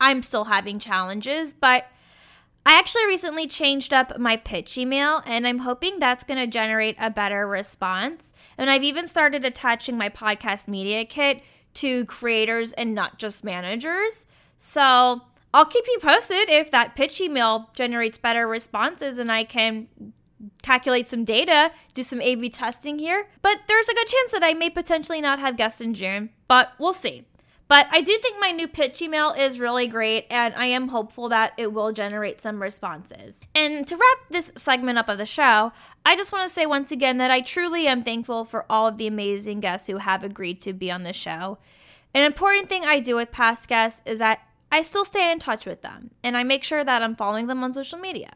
I'm 0.00 0.22
still 0.22 0.44
having 0.44 0.78
challenges, 0.78 1.54
but 1.54 1.86
I 2.66 2.78
actually 2.78 3.06
recently 3.06 3.46
changed 3.46 3.94
up 3.94 4.18
my 4.18 4.36
pitch 4.36 4.76
email, 4.76 5.22
and 5.24 5.46
I'm 5.46 5.60
hoping 5.60 5.98
that's 5.98 6.24
going 6.24 6.38
to 6.38 6.46
generate 6.46 6.96
a 7.00 7.08
better 7.08 7.48
response. 7.48 8.34
And 8.58 8.68
I've 8.68 8.84
even 8.84 9.06
started 9.06 9.46
attaching 9.46 9.96
my 9.96 10.10
podcast 10.10 10.68
media 10.68 11.06
kit 11.06 11.42
to 11.74 12.04
creators 12.04 12.74
and 12.74 12.94
not 12.94 13.18
just 13.18 13.44
managers. 13.44 14.26
So, 14.58 15.22
I'll 15.54 15.64
keep 15.64 15.86
you 15.86 15.98
posted 16.02 16.50
if 16.50 16.70
that 16.72 16.94
pitch 16.94 17.18
email 17.22 17.70
generates 17.74 18.18
better 18.18 18.46
responses 18.46 19.16
and 19.16 19.32
I 19.32 19.44
can 19.44 19.88
calculate 20.62 21.08
some 21.08 21.24
data, 21.24 21.72
do 21.94 22.02
some 22.02 22.20
A 22.20 22.34
B 22.34 22.48
testing 22.48 22.98
here. 22.98 23.28
But 23.42 23.58
there's 23.66 23.88
a 23.88 23.94
good 23.94 24.06
chance 24.06 24.32
that 24.32 24.44
I 24.44 24.54
may 24.54 24.70
potentially 24.70 25.20
not 25.20 25.38
have 25.38 25.56
guests 25.56 25.80
in 25.80 25.94
June, 25.94 26.30
but 26.46 26.72
we'll 26.78 26.92
see. 26.92 27.24
But 27.68 27.86
I 27.90 28.00
do 28.00 28.16
think 28.22 28.40
my 28.40 28.50
new 28.50 28.66
pitch 28.66 29.02
email 29.02 29.32
is 29.32 29.60
really 29.60 29.88
great, 29.88 30.26
and 30.30 30.54
I 30.54 30.64
am 30.66 30.88
hopeful 30.88 31.28
that 31.28 31.52
it 31.58 31.70
will 31.70 31.92
generate 31.92 32.40
some 32.40 32.62
responses. 32.62 33.42
And 33.54 33.86
to 33.86 33.94
wrap 33.94 34.28
this 34.30 34.50
segment 34.56 34.96
up 34.96 35.10
of 35.10 35.18
the 35.18 35.26
show, 35.26 35.72
I 36.06 36.16
just 36.16 36.32
want 36.32 36.48
to 36.48 36.54
say 36.54 36.64
once 36.64 36.90
again 36.90 37.18
that 37.18 37.30
I 37.30 37.42
truly 37.42 37.86
am 37.86 38.02
thankful 38.02 38.46
for 38.46 38.64
all 38.70 38.88
of 38.88 38.96
the 38.96 39.06
amazing 39.06 39.60
guests 39.60 39.86
who 39.86 39.98
have 39.98 40.24
agreed 40.24 40.62
to 40.62 40.72
be 40.72 40.90
on 40.90 41.02
the 41.02 41.12
show. 41.12 41.58
An 42.14 42.24
important 42.24 42.70
thing 42.70 42.86
I 42.86 43.00
do 43.00 43.16
with 43.16 43.32
past 43.32 43.68
guests 43.68 44.00
is 44.06 44.18
that 44.18 44.40
I 44.72 44.80
still 44.80 45.04
stay 45.04 45.30
in 45.30 45.38
touch 45.38 45.66
with 45.66 45.82
them, 45.82 46.12
and 46.22 46.38
I 46.38 46.44
make 46.44 46.64
sure 46.64 46.84
that 46.84 47.02
I'm 47.02 47.16
following 47.16 47.48
them 47.48 47.62
on 47.62 47.74
social 47.74 47.98
media 47.98 48.30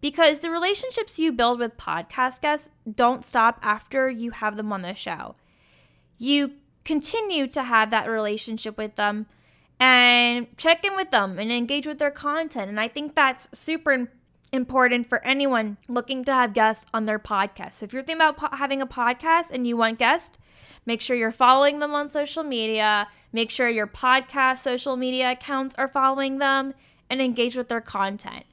because 0.00 0.40
the 0.40 0.50
relationships 0.50 1.18
you 1.18 1.32
build 1.32 1.58
with 1.58 1.76
podcast 1.76 2.40
guests 2.40 2.70
don't 2.94 3.24
stop 3.24 3.58
after 3.62 4.08
you 4.10 4.30
have 4.30 4.56
them 4.56 4.72
on 4.72 4.82
the 4.82 4.94
show. 4.94 5.34
You 6.18 6.52
continue 6.84 7.46
to 7.48 7.62
have 7.62 7.90
that 7.90 8.08
relationship 8.08 8.78
with 8.78 8.94
them 8.94 9.26
and 9.78 10.46
check 10.56 10.84
in 10.84 10.96
with 10.96 11.10
them 11.10 11.38
and 11.38 11.52
engage 11.52 11.86
with 11.86 11.98
their 11.98 12.10
content. 12.10 12.68
And 12.68 12.80
I 12.80 12.88
think 12.88 13.14
that's 13.14 13.48
super 13.52 14.08
important 14.52 15.08
for 15.08 15.22
anyone 15.24 15.76
looking 15.88 16.24
to 16.24 16.32
have 16.32 16.54
guests 16.54 16.86
on 16.94 17.04
their 17.04 17.18
podcast. 17.18 17.74
So 17.74 17.84
if 17.84 17.92
you're 17.92 18.02
thinking 18.02 18.22
about 18.22 18.36
po- 18.36 18.56
having 18.56 18.80
a 18.80 18.86
podcast 18.86 19.50
and 19.50 19.66
you 19.66 19.76
want 19.76 19.98
guests, 19.98 20.36
make 20.86 21.00
sure 21.00 21.16
you're 21.16 21.32
following 21.32 21.80
them 21.80 21.94
on 21.94 22.08
social 22.08 22.42
media. 22.42 23.08
Make 23.32 23.50
sure 23.50 23.68
your 23.68 23.86
podcast 23.86 24.58
social 24.58 24.96
media 24.96 25.32
accounts 25.32 25.74
are 25.76 25.88
following 25.88 26.38
them 26.38 26.74
and 27.10 27.20
engage 27.20 27.56
with 27.56 27.68
their 27.68 27.80
content. 27.80 28.46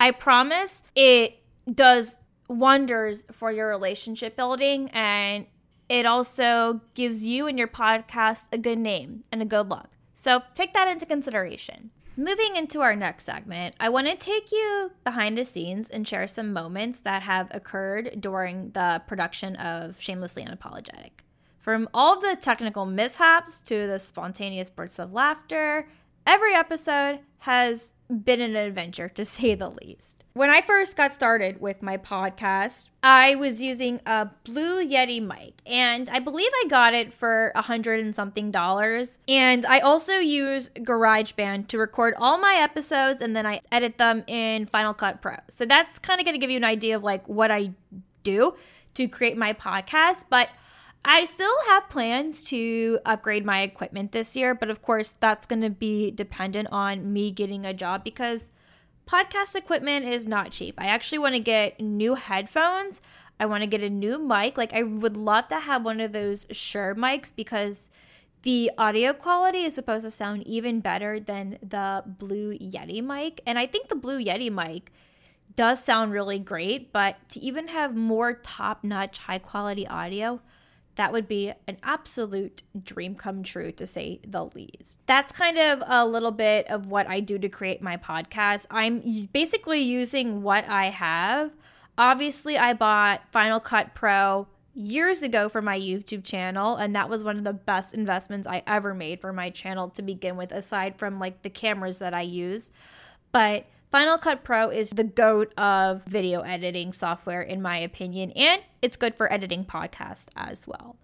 I 0.00 0.10
promise 0.12 0.82
it 0.94 1.42
does 1.72 2.18
wonders 2.48 3.24
for 3.32 3.52
your 3.52 3.68
relationship 3.68 4.36
building 4.36 4.90
and 4.90 5.46
it 5.88 6.06
also 6.06 6.80
gives 6.94 7.26
you 7.26 7.46
and 7.46 7.58
your 7.58 7.68
podcast 7.68 8.46
a 8.52 8.58
good 8.58 8.78
name 8.78 9.24
and 9.32 9.42
a 9.42 9.46
good 9.46 9.70
look. 9.70 9.88
So 10.14 10.42
take 10.54 10.74
that 10.74 10.88
into 10.88 11.06
consideration. 11.06 11.90
Moving 12.16 12.56
into 12.56 12.80
our 12.80 12.96
next 12.96 13.24
segment, 13.24 13.76
I 13.78 13.88
want 13.90 14.08
to 14.08 14.16
take 14.16 14.50
you 14.50 14.90
behind 15.04 15.38
the 15.38 15.44
scenes 15.44 15.88
and 15.88 16.06
share 16.06 16.26
some 16.26 16.52
moments 16.52 17.00
that 17.02 17.22
have 17.22 17.46
occurred 17.52 18.20
during 18.20 18.72
the 18.72 19.00
production 19.06 19.54
of 19.56 20.00
Shamelessly 20.00 20.44
Unapologetic. 20.44 21.10
From 21.58 21.88
all 21.94 22.18
the 22.18 22.34
technical 22.34 22.86
mishaps 22.86 23.60
to 23.66 23.86
the 23.86 24.00
spontaneous 24.00 24.68
bursts 24.68 24.98
of 24.98 25.12
laughter, 25.12 25.88
every 26.26 26.54
episode 26.54 27.20
has 27.38 27.92
been 28.08 28.40
an 28.40 28.56
adventure 28.56 29.08
to 29.10 29.24
say 29.24 29.54
the 29.54 29.70
least. 29.70 30.24
When 30.32 30.50
I 30.50 30.62
first 30.62 30.96
got 30.96 31.12
started 31.12 31.60
with 31.60 31.82
my 31.82 31.96
podcast, 31.96 32.86
I 33.02 33.34
was 33.34 33.60
using 33.60 34.00
a 34.06 34.30
Blue 34.44 34.84
Yeti 34.84 35.20
mic, 35.20 35.54
and 35.66 36.08
I 36.08 36.18
believe 36.18 36.50
I 36.64 36.68
got 36.68 36.94
it 36.94 37.12
for 37.12 37.52
a 37.54 37.62
hundred 37.62 38.00
and 38.00 38.14
something 38.14 38.50
dollars. 38.50 39.18
And 39.28 39.66
I 39.66 39.80
also 39.80 40.14
use 40.14 40.70
GarageBand 40.70 41.68
to 41.68 41.78
record 41.78 42.14
all 42.18 42.38
my 42.38 42.54
episodes, 42.54 43.20
and 43.20 43.34
then 43.34 43.46
I 43.46 43.60
edit 43.72 43.98
them 43.98 44.24
in 44.26 44.66
Final 44.66 44.94
Cut 44.94 45.20
Pro. 45.20 45.36
So 45.48 45.64
that's 45.64 45.98
kind 45.98 46.20
of 46.20 46.24
going 46.24 46.34
to 46.34 46.40
give 46.40 46.50
you 46.50 46.56
an 46.56 46.64
idea 46.64 46.96
of 46.96 47.02
like 47.02 47.28
what 47.28 47.50
I 47.50 47.72
do 48.22 48.54
to 48.94 49.08
create 49.08 49.36
my 49.36 49.52
podcast. 49.52 50.24
But 50.30 50.48
I 51.04 51.24
still 51.24 51.54
have 51.66 51.88
plans 51.88 52.42
to 52.44 52.98
upgrade 53.04 53.44
my 53.44 53.62
equipment 53.62 54.12
this 54.12 54.36
year, 54.36 54.54
but 54.54 54.68
of 54.70 54.82
course, 54.82 55.14
that's 55.18 55.46
going 55.46 55.62
to 55.62 55.70
be 55.70 56.10
dependent 56.10 56.68
on 56.70 57.12
me 57.12 57.30
getting 57.30 57.64
a 57.64 57.72
job 57.72 58.04
because 58.04 58.50
podcast 59.06 59.54
equipment 59.54 60.06
is 60.06 60.26
not 60.26 60.50
cheap. 60.50 60.74
I 60.78 60.86
actually 60.86 61.18
want 61.18 61.34
to 61.34 61.40
get 61.40 61.80
new 61.80 62.14
headphones. 62.14 63.00
I 63.40 63.46
want 63.46 63.62
to 63.62 63.66
get 63.66 63.82
a 63.82 63.88
new 63.88 64.18
mic. 64.18 64.58
Like, 64.58 64.74
I 64.74 64.82
would 64.82 65.16
love 65.16 65.48
to 65.48 65.60
have 65.60 65.84
one 65.84 66.00
of 66.00 66.12
those 66.12 66.46
Shure 66.50 66.94
mics 66.94 67.32
because 67.34 67.90
the 68.42 68.70
audio 68.76 69.12
quality 69.12 69.62
is 69.62 69.74
supposed 69.74 70.04
to 70.04 70.10
sound 70.10 70.46
even 70.46 70.80
better 70.80 71.18
than 71.18 71.58
the 71.62 72.02
Blue 72.06 72.56
Yeti 72.58 73.02
mic. 73.02 73.40
And 73.46 73.58
I 73.58 73.66
think 73.66 73.88
the 73.88 73.94
Blue 73.94 74.22
Yeti 74.22 74.50
mic 74.50 74.92
does 75.56 75.82
sound 75.82 76.12
really 76.12 76.38
great, 76.38 76.92
but 76.92 77.16
to 77.30 77.40
even 77.40 77.68
have 77.68 77.96
more 77.96 78.34
top 78.34 78.84
notch, 78.84 79.18
high 79.18 79.38
quality 79.38 79.86
audio, 79.86 80.40
that 80.98 81.12
would 81.12 81.28
be 81.28 81.52
an 81.68 81.78
absolute 81.84 82.62
dream 82.82 83.14
come 83.14 83.44
true 83.44 83.70
to 83.70 83.86
say 83.86 84.18
the 84.26 84.46
least. 84.46 84.98
That's 85.06 85.32
kind 85.32 85.56
of 85.56 85.80
a 85.86 86.04
little 86.04 86.32
bit 86.32 86.66
of 86.66 86.86
what 86.86 87.06
I 87.06 87.20
do 87.20 87.38
to 87.38 87.48
create 87.48 87.80
my 87.80 87.96
podcast. 87.96 88.66
I'm 88.68 89.28
basically 89.32 89.80
using 89.80 90.42
what 90.42 90.68
I 90.68 90.86
have. 90.86 91.52
Obviously, 91.96 92.58
I 92.58 92.72
bought 92.72 93.22
Final 93.30 93.60
Cut 93.60 93.94
Pro 93.94 94.48
years 94.74 95.22
ago 95.22 95.48
for 95.48 95.62
my 95.62 95.78
YouTube 95.78 96.24
channel, 96.24 96.74
and 96.74 96.96
that 96.96 97.08
was 97.08 97.22
one 97.22 97.38
of 97.38 97.44
the 97.44 97.52
best 97.52 97.94
investments 97.94 98.48
I 98.48 98.64
ever 98.66 98.92
made 98.92 99.20
for 99.20 99.32
my 99.32 99.50
channel 99.50 99.90
to 99.90 100.02
begin 100.02 100.36
with, 100.36 100.50
aside 100.50 100.98
from 100.98 101.20
like 101.20 101.42
the 101.42 101.50
cameras 101.50 102.00
that 102.00 102.12
I 102.12 102.22
use. 102.22 102.72
But 103.30 103.66
Final 103.90 104.18
Cut 104.18 104.44
Pro 104.44 104.68
is 104.68 104.90
the 104.90 105.04
goat 105.04 105.54
of 105.56 106.04
video 106.04 106.42
editing 106.42 106.92
software, 106.92 107.40
in 107.40 107.62
my 107.62 107.78
opinion, 107.78 108.30
and 108.32 108.60
it's 108.82 108.98
good 108.98 109.14
for 109.14 109.32
editing 109.32 109.64
podcasts 109.64 110.26
as 110.36 110.66
well. 110.66 110.96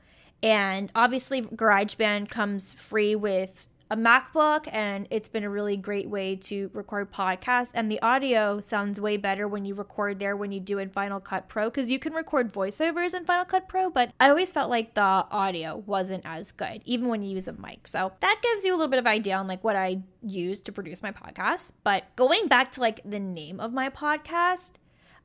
And 0.42 0.90
obviously, 0.94 1.40
GarageBand 1.40 2.28
comes 2.28 2.74
free 2.74 3.16
with 3.16 3.66
a 3.90 3.96
MacBook, 3.96 4.66
and 4.72 5.06
it's 5.10 5.28
been 5.28 5.44
a 5.44 5.50
really 5.50 5.76
great 5.76 6.08
way 6.08 6.36
to 6.36 6.70
record 6.72 7.12
podcasts. 7.12 7.72
And 7.74 7.90
the 7.90 8.00
audio 8.00 8.60
sounds 8.60 9.00
way 9.00 9.16
better 9.16 9.46
when 9.46 9.64
you 9.64 9.74
record 9.74 10.18
there 10.18 10.36
when 10.36 10.52
you 10.52 10.60
do 10.60 10.78
in 10.78 10.88
Final 10.90 11.20
Cut 11.20 11.48
Pro 11.48 11.70
because 11.70 11.90
you 11.90 11.98
can 11.98 12.14
record 12.14 12.52
voiceovers 12.52 13.14
in 13.14 13.24
Final 13.24 13.44
Cut 13.44 13.68
Pro, 13.68 13.90
but 13.90 14.12
I 14.18 14.28
always 14.28 14.52
felt 14.52 14.70
like 14.70 14.94
the 14.94 15.00
audio 15.02 15.76
wasn't 15.86 16.24
as 16.24 16.50
good, 16.52 16.82
even 16.84 17.08
when 17.08 17.22
you 17.22 17.34
use 17.34 17.48
a 17.48 17.52
mic. 17.52 17.86
So 17.86 18.12
that 18.20 18.40
gives 18.42 18.64
you 18.64 18.72
a 18.72 18.76
little 18.76 18.88
bit 18.88 18.98
of 18.98 19.06
idea 19.06 19.36
on 19.36 19.46
like 19.46 19.62
what 19.62 19.76
I 19.76 20.02
use 20.22 20.60
to 20.62 20.72
produce 20.72 21.02
my 21.02 21.12
podcast. 21.12 21.72
But 21.82 22.04
going 22.16 22.48
back 22.48 22.72
to 22.72 22.80
like 22.80 23.00
the 23.04 23.20
name 23.20 23.60
of 23.60 23.72
my 23.72 23.90
podcast, 23.90 24.72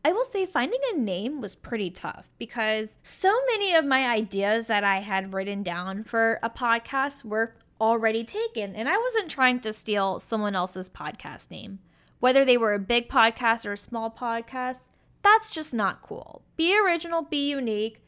I 0.03 0.13
will 0.13 0.23
say 0.23 0.45
finding 0.45 0.79
a 0.93 0.97
name 0.97 1.41
was 1.41 1.55
pretty 1.55 1.89
tough 1.89 2.29
because 2.37 2.97
so 3.03 3.37
many 3.51 3.73
of 3.73 3.83
my 3.83 4.07
ideas 4.07 4.67
that 4.67 4.85
I 4.85 5.01
had 5.01 5.33
written 5.33 5.61
down 5.61 6.05
for 6.05 6.39
a 6.41 6.49
podcast 6.49 7.25
were 7.25 7.53
already 7.79 8.23
taken. 8.23 8.75
And 8.75 8.87
I 8.89 8.97
wasn't 8.97 9.31
trying 9.31 9.59
to 9.61 9.73
steal 9.73 10.19
someone 10.19 10.55
else's 10.55 10.89
podcast 10.89 11.51
name. 11.51 11.79
Whether 12.19 12.43
they 12.43 12.57
were 12.57 12.73
a 12.73 12.79
big 12.79 13.09
podcast 13.09 13.65
or 13.65 13.73
a 13.73 13.77
small 13.77 14.11
podcast, 14.11 14.81
that's 15.21 15.51
just 15.51 15.73
not 15.73 16.01
cool. 16.01 16.43
Be 16.57 16.77
original, 16.77 17.21
be 17.21 17.49
unique, 17.49 18.01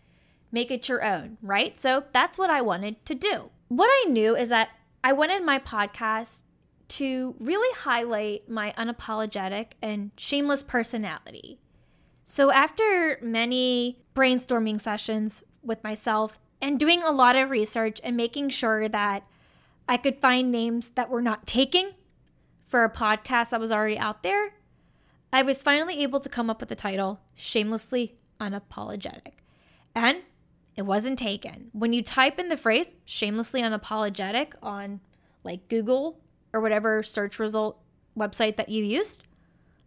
make 0.51 0.71
it 0.71 0.89
your 0.89 1.03
own, 1.03 1.37
right? 1.41 1.79
So 1.79 2.03
that's 2.13 2.37
what 2.37 2.49
I 2.49 2.61
wanted 2.61 3.03
to 3.05 3.15
do. 3.15 3.49
What 3.69 3.89
I 3.89 4.09
knew 4.09 4.35
is 4.35 4.49
that 4.49 4.69
I 5.03 5.13
wanted 5.13 5.43
my 5.43 5.59
podcast 5.59 6.43
to 6.89 7.35
really 7.39 7.73
highlight 7.77 8.49
my 8.49 8.73
unapologetic 8.77 9.71
and 9.81 10.11
shameless 10.17 10.61
personality. 10.61 11.59
So 12.25 12.51
after 12.51 13.17
many 13.21 13.99
brainstorming 14.13 14.79
sessions 14.79 15.43
with 15.63 15.83
myself 15.83 16.37
and 16.61 16.79
doing 16.79 17.01
a 17.01 17.11
lot 17.11 17.35
of 17.35 17.49
research 17.49 17.99
and 18.03 18.15
making 18.17 18.49
sure 18.49 18.89
that 18.89 19.23
I 19.87 19.97
could 19.97 20.17
find 20.17 20.51
names 20.51 20.91
that 20.91 21.09
were 21.09 21.21
not 21.21 21.45
taking 21.45 21.91
for 22.67 22.83
a 22.83 22.89
podcast 22.89 23.49
that 23.49 23.59
was 23.59 23.71
already 23.71 23.97
out 23.97 24.23
there. 24.23 24.53
I 25.33 25.41
was 25.43 25.61
finally 25.61 26.01
able 26.03 26.19
to 26.19 26.29
come 26.29 26.49
up 26.49 26.59
with 26.59 26.69
the 26.69 26.75
title 26.75 27.21
Shamelessly 27.35 28.17
Unapologetic. 28.39 29.33
And 29.93 30.19
it 30.75 30.83
wasn't 30.83 31.19
taken. 31.19 31.69
When 31.73 31.93
you 31.93 32.01
type 32.01 32.39
in 32.39 32.49
the 32.49 32.57
phrase 32.57 32.95
shamelessly 33.05 33.61
unapologetic 33.61 34.53
on 34.63 35.01
like 35.43 35.67
Google 35.67 36.19
or 36.53 36.61
whatever 36.61 37.03
search 37.03 37.39
result 37.39 37.81
website 38.17 38.55
that 38.55 38.69
you 38.69 38.83
used, 38.83 39.23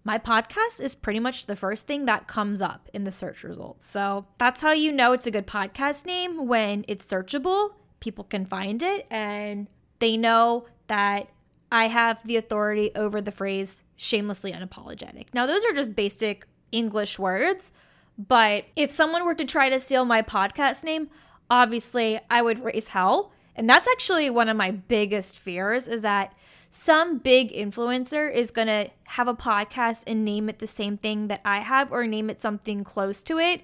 my 0.05 0.19
podcast 0.19 0.81
is 0.81 0.95
pretty 0.95 1.21
much 1.21 1.47
the 1.47 1.57
first 1.57 1.87
thing 1.87 2.05
that 2.05 2.29
comes 2.29 2.61
up 2.61 2.89
in 2.93 3.05
the 3.05 3.13
search 3.13 3.43
results. 3.43 3.87
So 3.87 4.27
that's 4.39 4.61
how 4.61 4.73
you 4.73 4.93
know 4.93 5.13
it's 5.13 5.27
a 5.27 5.31
good 5.31 5.47
podcast 5.47 6.05
name 6.05 6.47
when 6.47 6.85
it's 6.87 7.07
searchable, 7.07 7.71
people 8.01 8.25
can 8.25 8.45
find 8.45 8.83
it, 8.83 9.07
and 9.11 9.69
they 10.05 10.19
know 10.19 10.67
that 10.89 11.31
I 11.73 11.87
have 11.87 12.21
the 12.27 12.37
authority 12.37 12.91
over 12.95 13.23
the 13.23 13.33
phrase 13.33 13.83
shamelessly 13.97 14.53
unapologetic. 14.53 15.29
Now, 15.33 15.47
those 15.47 15.65
are 15.65 15.73
just 15.73 15.97
basic 15.97 16.47
English 16.73 17.19
words, 17.19 17.73
but 18.19 18.67
if 18.77 18.91
someone 18.91 19.25
were 19.25 19.35
to 19.35 19.47
try 19.47 19.71
to 19.71 19.81
steal 19.81 20.05
my 20.05 20.21
podcast 20.21 20.85
name, 20.85 21.09
obviously 21.49 22.21
I 22.31 22.43
would 22.43 22.63
raise 22.63 22.89
hell. 22.89 23.33
And 23.57 23.69
that's 23.69 23.89
actually 23.89 24.29
one 24.29 24.51
of 24.51 24.59
my 24.59 24.73
biggest 24.73 25.39
fears 25.39 25.89
is 25.89 26.03
that 26.03 26.35
some 26.69 27.17
big 27.17 27.51
influencer 27.51 28.31
is 28.31 28.51
going 28.51 28.69
to 28.69 28.91
have 29.05 29.27
a 29.27 29.35
podcast 29.35 30.03
and 30.07 30.23
name 30.23 30.51
it 30.51 30.59
the 30.59 30.67
same 30.67 30.99
thing 30.99 31.29
that 31.29 31.41
I 31.47 31.61
have 31.61 31.91
or 31.91 32.07
name 32.07 32.29
it 32.29 32.43
something 32.43 32.85
close 32.85 33.23
to 33.23 33.39
it. 33.39 33.63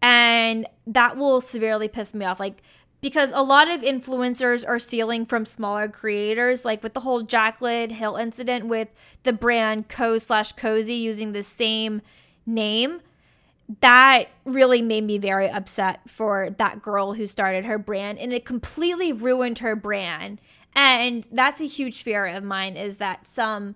And 0.00 0.68
that 0.86 1.16
will 1.16 1.40
severely 1.40 1.88
piss 1.88 2.14
me 2.14 2.26
off. 2.26 2.38
Like, 2.38 2.62
because 3.04 3.32
a 3.32 3.42
lot 3.42 3.70
of 3.70 3.82
influencers 3.82 4.66
are 4.66 4.78
stealing 4.78 5.26
from 5.26 5.44
smaller 5.44 5.88
creators, 5.88 6.64
like 6.64 6.82
with 6.82 6.94
the 6.94 7.00
whole 7.00 7.22
Jaclyn 7.22 7.90
Hill 7.90 8.16
incident 8.16 8.64
with 8.64 8.88
the 9.24 9.32
brand 9.34 9.90
Co 9.90 10.16
slash 10.16 10.52
Cozy 10.52 10.94
using 10.94 11.32
the 11.32 11.42
same 11.42 12.00
name. 12.46 13.02
That 13.82 14.30
really 14.46 14.80
made 14.80 15.04
me 15.04 15.18
very 15.18 15.50
upset 15.50 16.00
for 16.08 16.48
that 16.56 16.80
girl 16.80 17.12
who 17.12 17.26
started 17.26 17.66
her 17.66 17.76
brand 17.76 18.20
and 18.20 18.32
it 18.32 18.46
completely 18.46 19.12
ruined 19.12 19.58
her 19.58 19.76
brand. 19.76 20.40
And 20.74 21.26
that's 21.30 21.60
a 21.60 21.66
huge 21.66 22.02
fear 22.02 22.24
of 22.24 22.42
mine 22.42 22.74
is 22.74 22.96
that 22.98 23.26
some 23.26 23.74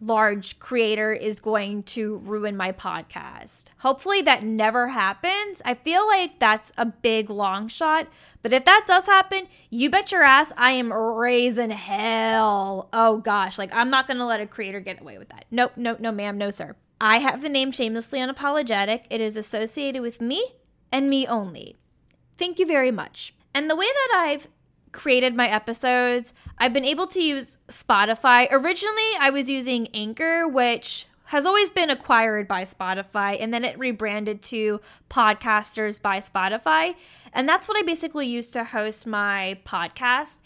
large 0.00 0.58
creator 0.58 1.12
is 1.12 1.40
going 1.40 1.82
to 1.82 2.18
ruin 2.18 2.56
my 2.56 2.72
podcast. 2.72 3.64
Hopefully 3.78 4.20
that 4.22 4.42
never 4.44 4.88
happens. 4.88 5.62
I 5.64 5.74
feel 5.74 6.06
like 6.06 6.38
that's 6.38 6.72
a 6.76 6.86
big 6.86 7.30
long 7.30 7.68
shot, 7.68 8.08
but 8.42 8.52
if 8.52 8.64
that 8.66 8.84
does 8.86 9.06
happen, 9.06 9.48
you 9.70 9.88
bet 9.88 10.12
your 10.12 10.22
ass 10.22 10.52
I 10.56 10.72
am 10.72 10.92
raising 10.92 11.70
hell. 11.70 12.88
Oh 12.92 13.18
gosh, 13.18 13.58
like 13.58 13.74
I'm 13.74 13.90
not 13.90 14.06
going 14.06 14.18
to 14.18 14.26
let 14.26 14.40
a 14.40 14.46
creator 14.46 14.80
get 14.80 15.00
away 15.00 15.18
with 15.18 15.30
that. 15.30 15.46
Nope, 15.50 15.72
nope, 15.76 16.00
no 16.00 16.12
ma'am, 16.12 16.36
no 16.36 16.50
sir. 16.50 16.76
I 17.00 17.18
have 17.18 17.42
the 17.42 17.48
name 17.48 17.72
Shamelessly 17.72 18.18
Unapologetic. 18.20 19.04
It 19.10 19.20
is 19.20 19.36
associated 19.36 20.00
with 20.02 20.20
me 20.20 20.54
and 20.90 21.10
me 21.10 21.26
only. 21.26 21.76
Thank 22.38 22.58
you 22.58 22.66
very 22.66 22.90
much. 22.90 23.34
And 23.54 23.70
the 23.70 23.76
way 23.76 23.86
that 23.86 24.12
I've 24.14 24.48
created 24.96 25.36
my 25.36 25.46
episodes. 25.46 26.34
I've 26.58 26.72
been 26.72 26.84
able 26.84 27.06
to 27.08 27.20
use 27.20 27.58
Spotify. 27.68 28.48
Originally, 28.50 29.10
I 29.20 29.30
was 29.30 29.48
using 29.48 29.88
Anchor, 29.94 30.48
which 30.48 31.06
has 31.26 31.44
always 31.44 31.70
been 31.70 31.90
acquired 31.90 32.48
by 32.48 32.62
Spotify, 32.62 33.36
and 33.40 33.52
then 33.52 33.64
it 33.64 33.78
rebranded 33.78 34.42
to 34.42 34.80
Podcasters 35.10 36.00
by 36.00 36.18
Spotify. 36.18 36.94
And 37.32 37.48
that's 37.48 37.68
what 37.68 37.76
I 37.76 37.82
basically 37.82 38.26
use 38.26 38.46
to 38.48 38.64
host 38.64 39.06
my 39.06 39.58
podcast. 39.64 40.38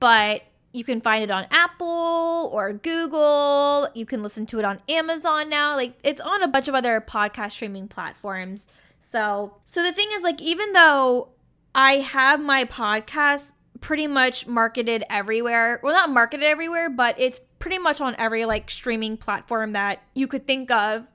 But 0.00 0.42
you 0.72 0.84
can 0.84 1.00
find 1.00 1.22
it 1.22 1.30
on 1.30 1.46
Apple 1.50 2.50
or 2.52 2.72
Google. 2.72 3.88
You 3.94 4.06
can 4.06 4.22
listen 4.22 4.46
to 4.46 4.58
it 4.58 4.64
on 4.64 4.80
Amazon 4.88 5.48
now. 5.48 5.76
Like 5.76 5.94
it's 6.02 6.20
on 6.20 6.42
a 6.42 6.48
bunch 6.48 6.66
of 6.66 6.74
other 6.74 7.00
podcast 7.00 7.52
streaming 7.52 7.88
platforms. 7.88 8.66
So, 8.98 9.58
so 9.64 9.82
the 9.82 9.92
thing 9.92 10.08
is 10.12 10.22
like 10.22 10.40
even 10.40 10.72
though 10.72 11.28
I 11.74 11.96
have 11.96 12.40
my 12.40 12.64
podcast 12.64 13.52
pretty 13.82 14.06
much 14.06 14.46
marketed 14.46 15.04
everywhere. 15.10 15.78
Well, 15.82 15.92
not 15.92 16.08
marketed 16.08 16.46
everywhere, 16.46 16.88
but 16.88 17.20
it's 17.20 17.40
pretty 17.58 17.78
much 17.78 18.00
on 18.00 18.16
every 18.18 18.46
like 18.46 18.70
streaming 18.70 19.18
platform 19.18 19.72
that 19.72 20.02
you 20.14 20.26
could 20.26 20.46
think 20.46 20.70
of. 20.70 21.06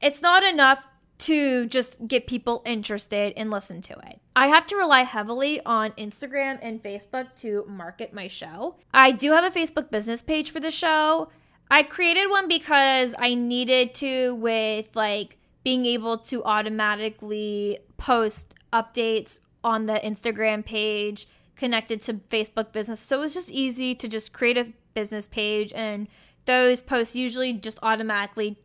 It's 0.00 0.22
not 0.22 0.44
enough 0.44 0.86
to 1.16 1.66
just 1.66 2.06
get 2.06 2.26
people 2.26 2.62
interested 2.66 3.32
and 3.36 3.50
listen 3.50 3.80
to 3.82 3.92
it. 3.92 4.20
I 4.36 4.48
have 4.48 4.66
to 4.68 4.76
rely 4.76 5.02
heavily 5.02 5.60
on 5.64 5.92
Instagram 5.92 6.58
and 6.60 6.82
Facebook 6.82 7.34
to 7.36 7.64
market 7.66 8.12
my 8.12 8.28
show. 8.28 8.76
I 8.92 9.12
do 9.12 9.32
have 9.32 9.44
a 9.44 9.58
Facebook 9.58 9.90
business 9.90 10.22
page 10.22 10.50
for 10.50 10.60
the 10.60 10.70
show. 10.70 11.30
I 11.70 11.82
created 11.82 12.28
one 12.28 12.48
because 12.48 13.14
I 13.18 13.34
needed 13.34 13.94
to 13.94 14.34
with 14.34 14.94
like 14.94 15.38
being 15.62 15.86
able 15.86 16.18
to 16.18 16.44
automatically 16.44 17.78
post 17.96 18.52
updates 18.72 19.38
on 19.62 19.86
the 19.86 19.94
Instagram 19.94 20.64
page 20.64 21.26
connected 21.56 22.02
to 22.02 22.14
Facebook 22.14 22.72
business. 22.72 23.00
So 23.00 23.18
it 23.18 23.20
was 23.20 23.34
just 23.34 23.50
easy 23.50 23.94
to 23.94 24.08
just 24.08 24.32
create 24.32 24.58
a 24.58 24.72
business 24.94 25.26
page 25.26 25.72
and 25.74 26.08
those 26.44 26.80
posts 26.80 27.16
usually 27.16 27.52
just 27.54 27.78
automatically 27.82 28.58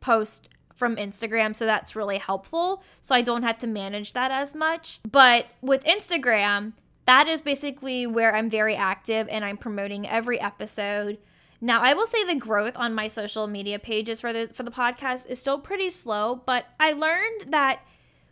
post 0.00 0.48
from 0.74 0.96
Instagram, 0.96 1.56
so 1.56 1.64
that's 1.64 1.96
really 1.96 2.18
helpful. 2.18 2.82
So 3.00 3.14
I 3.14 3.22
don't 3.22 3.42
have 3.42 3.58
to 3.58 3.66
manage 3.66 4.12
that 4.12 4.30
as 4.30 4.54
much. 4.54 5.00
But 5.10 5.46
with 5.62 5.82
Instagram, 5.84 6.74
that 7.06 7.26
is 7.26 7.40
basically 7.40 8.06
where 8.06 8.34
I'm 8.34 8.50
very 8.50 8.76
active 8.76 9.26
and 9.30 9.44
I'm 9.44 9.56
promoting 9.56 10.06
every 10.06 10.38
episode. 10.38 11.18
Now, 11.60 11.80
I 11.80 11.94
will 11.94 12.04
say 12.04 12.24
the 12.24 12.34
growth 12.34 12.76
on 12.76 12.94
my 12.94 13.08
social 13.08 13.46
media 13.46 13.78
pages 13.78 14.20
for 14.20 14.32
the 14.32 14.48
for 14.52 14.62
the 14.62 14.70
podcast 14.70 15.26
is 15.26 15.40
still 15.40 15.58
pretty 15.58 15.88
slow, 15.88 16.42
but 16.44 16.66
I 16.78 16.92
learned 16.92 17.52
that 17.52 17.80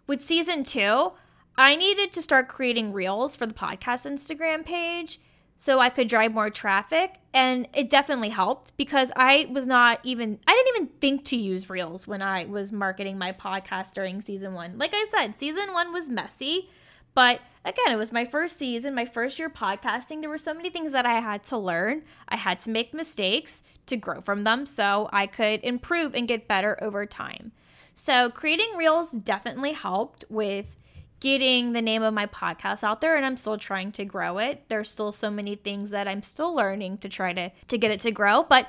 with 0.07 0.21
season 0.21 0.65
2, 0.65 1.13
I 1.57 1.77
needed 1.77 2.13
to 2.13 2.23
start 2.23 2.49
creating 2.49 2.93
reels 2.93 3.37
for 3.37 3.47
the 3.47 3.55
podcast 3.55 4.11
Instagram 4.11 4.65
page 4.67 5.21
so 5.57 5.79
I 5.79 5.89
could 5.89 6.09
drive 6.09 6.33
more 6.33 6.51
traffic. 6.51 7.15
And 7.33 7.69
it 7.73 7.91
definitely 7.91 8.31
helped 8.31 8.77
because 8.77 9.13
I 9.15 9.47
was 9.51 9.67
not 9.67 10.01
even, 10.03 10.41
I 10.47 10.53
didn't 10.53 10.77
even 10.77 10.99
think 11.01 11.25
to 11.27 11.37
use 11.37 11.71
Reels 11.71 12.07
when 12.07 12.23
I 12.23 12.45
was 12.45 12.73
marketing 12.73 13.19
my 13.19 13.33
podcast 13.33 13.95
during 13.95 14.21
season 14.21 14.55
one. 14.55 14.79
Like 14.79 14.93
I 14.93 15.07
said, 15.11 15.39
season 15.39 15.73
one 15.73 15.93
was 15.93 16.09
messy, 16.09 16.71
but 17.15 17.41
again, 17.65 17.93
it 17.93 17.97
was 17.97 18.13
my 18.13 18.25
first 18.25 18.59
season, 18.59 18.95
my 18.95 19.05
first 19.05 19.39
year 19.39 19.49
podcasting. 19.49 20.21
There 20.21 20.31
were 20.31 20.39
so 20.39 20.55
many 20.55 20.71
things 20.71 20.93
that 20.93 21.07
I 21.07 21.21
had 21.21 21.45
to 21.45 21.57
learn. 21.57 22.03
I 22.29 22.37
had 22.37 22.61
to 22.61 22.71
make 22.71 22.93
mistakes 22.93 23.63
to 23.87 23.97
grow 23.97 24.21
from 24.21 24.43
them 24.43 24.67
so 24.67 25.09
I 25.13 25.27
could 25.29 25.61
improve 25.63 26.15
and 26.15 26.27
get 26.27 26.49
better 26.49 26.77
over 26.83 27.07
time. 27.07 27.53
So 27.95 28.29
creating 28.31 28.77
Reels 28.77 29.13
definitely 29.13 29.73
helped 29.73 30.25
with 30.29 30.77
getting 31.25 31.73
the 31.73 31.81
name 31.81 32.03
of 32.03 32.13
my 32.13 32.27
podcast 32.27 32.85
out 32.85 33.01
there 33.01 33.17
and 33.17 33.25
I'm 33.25 33.39
still 33.39 33.57
trying 33.57 33.93
to 33.93 34.05
grow 34.05 34.37
it. 34.37 34.65
There's 34.69 34.91
still 34.91 35.11
so 35.11 35.31
many 35.31 35.57
things 35.57 35.89
that 35.89 36.07
I'm 36.07 36.21
still 36.21 36.55
learning 36.55 36.99
to 36.99 37.09
try 37.09 37.33
to 37.33 37.51
to 37.69 37.79
get 37.79 37.91
it 37.91 38.01
to 38.01 38.11
grow, 38.11 38.43
but 38.43 38.69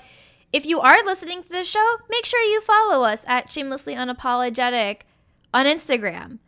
if 0.54 0.66
you 0.66 0.80
are 0.80 1.04
listening 1.04 1.44
to 1.44 1.50
this 1.50 1.68
show, 1.68 1.98
make 2.10 2.26
sure 2.26 2.40
you 2.40 2.62
follow 2.62 3.04
us 3.04 3.26
at 3.28 3.52
shamelessly 3.52 3.94
unapologetic 3.94 5.02
on 5.54 5.66
Instagram. 5.66 6.40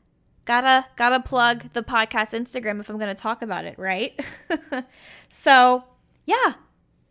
Gotta 0.45 0.86
gotta 0.95 1.20
plug 1.20 1.74
the 1.74 1.84
podcast 1.84 2.32
Instagram 2.34 2.80
if 2.80 2.89
I'm 2.89 2.97
gonna 2.97 3.14
talk 3.14 3.41
about 3.41 3.66
it, 3.66 3.78
right? 3.78 4.18
so 5.28 5.84
yeah, 6.26 6.53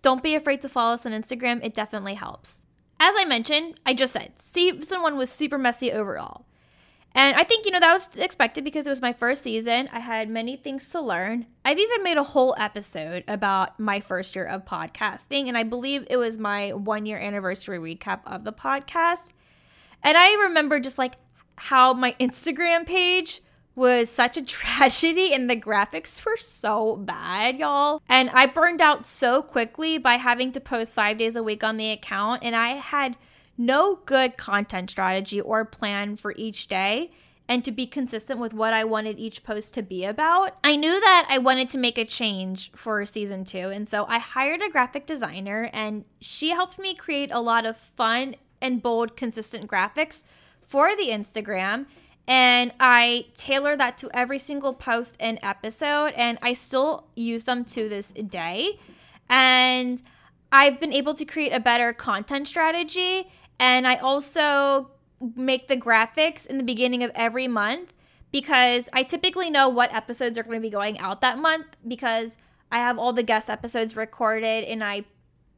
don't 0.00 0.22
be 0.22 0.34
afraid 0.34 0.62
to 0.62 0.70
follow 0.70 0.94
us 0.94 1.04
on 1.04 1.12
Instagram. 1.12 1.62
It 1.62 1.74
definitely 1.74 2.14
helps. 2.14 2.64
As 2.98 3.14
I 3.18 3.26
mentioned, 3.26 3.78
I 3.84 3.92
just 3.92 4.14
said 4.14 4.40
season 4.40 5.02
one 5.02 5.18
was 5.18 5.28
super 5.28 5.58
messy 5.58 5.92
overall. 5.92 6.46
And 7.16 7.34
I 7.34 7.44
think, 7.44 7.64
you 7.64 7.72
know, 7.72 7.80
that 7.80 7.94
was 7.94 8.14
expected 8.18 8.62
because 8.62 8.86
it 8.86 8.90
was 8.90 9.00
my 9.00 9.14
first 9.14 9.42
season. 9.42 9.88
I 9.90 10.00
had 10.00 10.28
many 10.28 10.54
things 10.54 10.90
to 10.90 11.00
learn. 11.00 11.46
I've 11.64 11.78
even 11.78 12.02
made 12.02 12.18
a 12.18 12.22
whole 12.22 12.54
episode 12.58 13.24
about 13.26 13.80
my 13.80 14.00
first 14.00 14.36
year 14.36 14.44
of 14.44 14.66
podcasting, 14.66 15.48
and 15.48 15.56
I 15.56 15.62
believe 15.62 16.06
it 16.10 16.18
was 16.18 16.36
my 16.36 16.74
one 16.74 17.06
year 17.06 17.18
anniversary 17.18 17.78
recap 17.78 18.20
of 18.26 18.44
the 18.44 18.52
podcast. 18.52 19.28
And 20.02 20.18
I 20.18 20.34
remember 20.34 20.78
just 20.78 20.98
like 20.98 21.14
how 21.56 21.94
my 21.94 22.14
Instagram 22.20 22.86
page 22.86 23.40
was 23.74 24.10
such 24.10 24.36
a 24.36 24.42
tragedy 24.44 25.32
and 25.32 25.48
the 25.48 25.56
graphics 25.56 26.22
were 26.22 26.36
so 26.36 26.96
bad, 26.96 27.58
y'all. 27.58 28.02
And 28.10 28.28
I 28.28 28.44
burned 28.44 28.82
out 28.82 29.06
so 29.06 29.40
quickly 29.40 29.96
by 29.96 30.16
having 30.16 30.52
to 30.52 30.60
post 30.60 30.94
five 30.94 31.16
days 31.16 31.34
a 31.34 31.42
week 31.42 31.64
on 31.64 31.78
the 31.78 31.92
account, 31.92 32.44
and 32.44 32.54
I 32.54 32.72
had 32.74 33.16
no 33.58 34.00
good 34.06 34.36
content 34.36 34.90
strategy 34.90 35.40
or 35.40 35.64
plan 35.64 36.16
for 36.16 36.34
each 36.36 36.68
day 36.68 37.10
and 37.48 37.64
to 37.64 37.70
be 37.70 37.86
consistent 37.86 38.40
with 38.40 38.52
what 38.52 38.72
I 38.72 38.84
wanted 38.84 39.18
each 39.18 39.44
post 39.44 39.74
to 39.74 39.82
be 39.82 40.04
about. 40.04 40.56
I 40.64 40.76
knew 40.76 41.00
that 41.00 41.26
I 41.28 41.38
wanted 41.38 41.70
to 41.70 41.78
make 41.78 41.96
a 41.96 42.04
change 42.04 42.72
for 42.74 43.04
season 43.06 43.44
two. 43.44 43.68
And 43.70 43.88
so 43.88 44.04
I 44.08 44.18
hired 44.18 44.62
a 44.62 44.70
graphic 44.70 45.06
designer 45.06 45.70
and 45.72 46.04
she 46.20 46.50
helped 46.50 46.78
me 46.78 46.94
create 46.94 47.30
a 47.30 47.40
lot 47.40 47.64
of 47.64 47.76
fun 47.76 48.34
and 48.60 48.82
bold, 48.82 49.16
consistent 49.16 49.70
graphics 49.70 50.24
for 50.66 50.96
the 50.96 51.08
Instagram. 51.08 51.86
And 52.26 52.72
I 52.80 53.26
tailor 53.36 53.76
that 53.76 53.96
to 53.98 54.10
every 54.12 54.40
single 54.40 54.74
post 54.74 55.16
and 55.20 55.38
episode. 55.42 56.12
And 56.16 56.38
I 56.42 56.54
still 56.54 57.06
use 57.14 57.44
them 57.44 57.64
to 57.66 57.88
this 57.88 58.10
day. 58.10 58.80
And 59.28 60.02
I've 60.50 60.80
been 60.80 60.92
able 60.92 61.14
to 61.14 61.24
create 61.24 61.52
a 61.52 61.60
better 61.60 61.92
content 61.92 62.48
strategy 62.48 63.28
and 63.58 63.86
I 63.86 63.96
also 63.96 64.90
make 65.34 65.68
the 65.68 65.76
graphics 65.76 66.46
in 66.46 66.58
the 66.58 66.64
beginning 66.64 67.02
of 67.02 67.10
every 67.14 67.48
month 67.48 67.92
because 68.32 68.88
I 68.92 69.02
typically 69.02 69.50
know 69.50 69.68
what 69.68 69.94
episodes 69.94 70.36
are 70.36 70.42
going 70.42 70.56
to 70.56 70.60
be 70.60 70.70
going 70.70 70.98
out 70.98 71.20
that 71.22 71.38
month 71.38 71.66
because 71.86 72.36
I 72.70 72.78
have 72.78 72.98
all 72.98 73.12
the 73.12 73.22
guest 73.22 73.48
episodes 73.48 73.96
recorded 73.96 74.64
and 74.64 74.84
I 74.84 75.04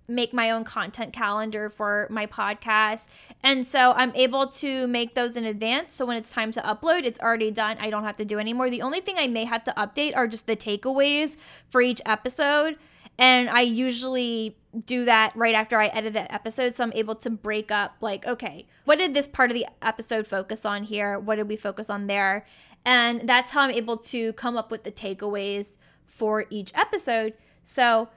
make 0.08 0.32
my 0.32 0.50
own 0.50 0.64
content 0.64 1.12
calendar 1.12 1.68
for 1.68 2.06
my 2.10 2.26
podcast. 2.26 3.08
And 3.42 3.66
so 3.66 3.92
I'm 3.92 4.12
able 4.14 4.46
to 4.46 4.86
make 4.86 5.14
those 5.14 5.36
in 5.36 5.44
advance. 5.44 5.94
So 5.94 6.06
when 6.06 6.16
it's 6.16 6.32
time 6.32 6.50
to 6.52 6.62
upload, 6.62 7.04
it's 7.04 7.20
already 7.20 7.50
done. 7.50 7.76
I 7.78 7.90
don't 7.90 8.04
have 8.04 8.16
to 8.16 8.24
do 8.24 8.38
anymore. 8.38 8.70
The 8.70 8.82
only 8.82 9.00
thing 9.00 9.16
I 9.18 9.26
may 9.26 9.44
have 9.44 9.64
to 9.64 9.72
update 9.72 10.16
are 10.16 10.26
just 10.26 10.46
the 10.46 10.56
takeaways 10.56 11.36
for 11.68 11.82
each 11.82 12.00
episode. 12.06 12.76
And 13.18 13.50
I 13.50 13.62
usually 13.62 14.56
do 14.86 15.04
that 15.06 15.34
right 15.34 15.54
after 15.54 15.80
I 15.80 15.88
edit 15.88 16.16
an 16.16 16.28
episode. 16.30 16.74
So 16.74 16.84
I'm 16.84 16.92
able 16.92 17.16
to 17.16 17.30
break 17.30 17.70
up, 17.70 17.96
like, 18.00 18.26
okay, 18.26 18.66
what 18.84 18.98
did 18.98 19.12
this 19.12 19.26
part 19.26 19.50
of 19.50 19.54
the 19.54 19.66
episode 19.82 20.26
focus 20.26 20.64
on 20.64 20.84
here? 20.84 21.18
What 21.18 21.36
did 21.36 21.48
we 21.48 21.56
focus 21.56 21.90
on 21.90 22.06
there? 22.06 22.46
And 22.84 23.28
that's 23.28 23.50
how 23.50 23.62
I'm 23.62 23.70
able 23.70 23.96
to 23.96 24.32
come 24.34 24.56
up 24.56 24.70
with 24.70 24.84
the 24.84 24.92
takeaways 24.92 25.76
for 26.06 26.46
each 26.48 26.72
episode. 26.74 27.34
So 27.64 28.08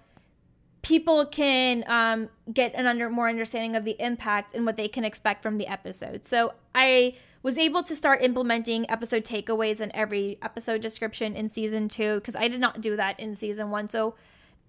people 0.82 1.26
can 1.26 1.84
um, 1.88 2.30
get 2.54 2.74
an 2.76 2.88
under 2.88 3.10
more 3.10 3.28
understanding 3.28 3.76
of 3.76 3.86
the 3.86 3.96
impact 4.00 4.56
and 4.56 4.66
what 4.66 4.78
they 4.78 4.88
can 4.88 5.04
expect 5.04 5.44
from 5.44 5.58
the 5.58 5.68
episode. 5.68 6.26
So 6.26 6.54
I 6.74 7.16
was 7.44 7.58
able 7.58 7.84
to 7.84 7.96
start 7.96 8.22
implementing 8.22 8.90
episode 8.90 9.26
takeaways 9.26 9.82
in 9.82 9.94
every 9.96 10.38
episode 10.42 10.82
description 10.82 11.36
in 11.36 11.50
season 11.50 11.88
two 11.88 12.16
because 12.16 12.36
I 12.36 12.48
did 12.48 12.60
not 12.60 12.82
do 12.82 12.96
that 12.96 13.20
in 13.20 13.34
season 13.36 13.72
one. 13.72 13.88
So 13.88 14.16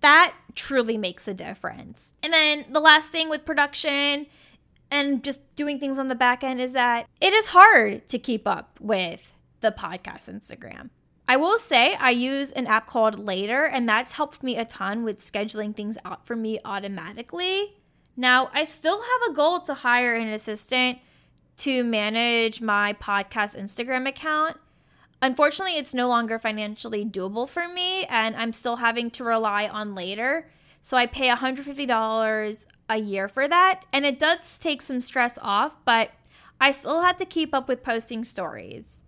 that 0.02 0.34
truly 0.54 0.98
makes 0.98 1.26
a 1.26 1.34
difference. 1.34 2.14
And 2.22 2.32
then 2.32 2.66
the 2.70 2.80
last 2.80 3.10
thing 3.10 3.28
with 3.28 3.44
production 3.44 4.26
and 4.90 5.24
just 5.24 5.56
doing 5.56 5.80
things 5.80 5.98
on 5.98 6.08
the 6.08 6.14
back 6.14 6.44
end 6.44 6.60
is 6.60 6.74
that 6.74 7.08
it 7.20 7.32
is 7.32 7.48
hard 7.48 8.08
to 8.08 8.18
keep 8.18 8.46
up 8.46 8.78
with 8.80 9.34
the 9.60 9.72
podcast 9.72 10.28
Instagram. 10.28 10.90
I 11.28 11.36
will 11.36 11.56
say 11.56 11.94
I 11.94 12.10
use 12.10 12.52
an 12.52 12.66
app 12.66 12.86
called 12.86 13.18
Later, 13.18 13.64
and 13.64 13.88
that's 13.88 14.12
helped 14.12 14.42
me 14.42 14.56
a 14.56 14.64
ton 14.64 15.04
with 15.04 15.20
scheduling 15.20 15.74
things 15.74 15.96
out 16.04 16.26
for 16.26 16.36
me 16.36 16.58
automatically. 16.64 17.76
Now, 18.16 18.50
I 18.52 18.64
still 18.64 19.00
have 19.00 19.30
a 19.30 19.32
goal 19.32 19.60
to 19.60 19.74
hire 19.74 20.14
an 20.14 20.28
assistant 20.28 20.98
to 21.58 21.84
manage 21.84 22.60
my 22.60 22.94
podcast 22.94 23.58
Instagram 23.58 24.08
account, 24.08 24.56
Unfortunately, 25.22 25.78
it's 25.78 25.94
no 25.94 26.08
longer 26.08 26.36
financially 26.36 27.04
doable 27.04 27.48
for 27.48 27.68
me, 27.68 28.04
and 28.06 28.34
I'm 28.34 28.52
still 28.52 28.76
having 28.76 29.08
to 29.12 29.24
rely 29.24 29.68
on 29.68 29.94
later. 29.94 30.50
So 30.80 30.96
I 30.96 31.06
pay 31.06 31.28
$150 31.28 32.66
a 32.88 32.96
year 32.96 33.28
for 33.28 33.46
that, 33.46 33.84
and 33.92 34.04
it 34.04 34.18
does 34.18 34.58
take 34.58 34.82
some 34.82 35.00
stress 35.00 35.38
off, 35.40 35.76
but 35.84 36.10
I 36.60 36.72
still 36.72 37.02
have 37.02 37.16
to 37.18 37.24
keep 37.24 37.54
up 37.54 37.68
with 37.68 37.82
posting 37.82 38.24
stories. 38.24 39.04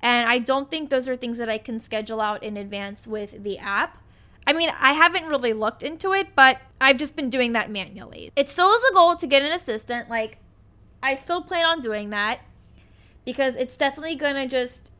And 0.00 0.28
I 0.28 0.38
don't 0.38 0.70
think 0.70 0.90
those 0.90 1.08
are 1.08 1.14
things 1.16 1.38
that 1.38 1.48
I 1.48 1.58
can 1.58 1.78
schedule 1.78 2.20
out 2.20 2.42
in 2.42 2.56
advance 2.56 3.06
with 3.06 3.44
the 3.44 3.58
app. 3.58 3.98
I 4.46 4.52
mean, 4.52 4.70
I 4.80 4.94
haven't 4.94 5.26
really 5.26 5.52
looked 5.52 5.84
into 5.84 6.12
it, 6.12 6.34
but 6.34 6.60
I've 6.80 6.98
just 6.98 7.14
been 7.14 7.30
doing 7.30 7.52
that 7.52 7.70
manually. 7.70 8.32
It 8.34 8.48
still 8.48 8.72
is 8.72 8.82
a 8.90 8.94
goal 8.94 9.14
to 9.16 9.26
get 9.28 9.42
an 9.42 9.52
assistant. 9.52 10.08
Like, 10.08 10.38
I 11.02 11.14
still 11.14 11.42
plan 11.42 11.66
on 11.66 11.80
doing 11.80 12.10
that 12.10 12.40
because 13.24 13.54
it's 13.56 13.76
definitely 13.76 14.16
going 14.16 14.34
to 14.34 14.48
just 14.48 14.91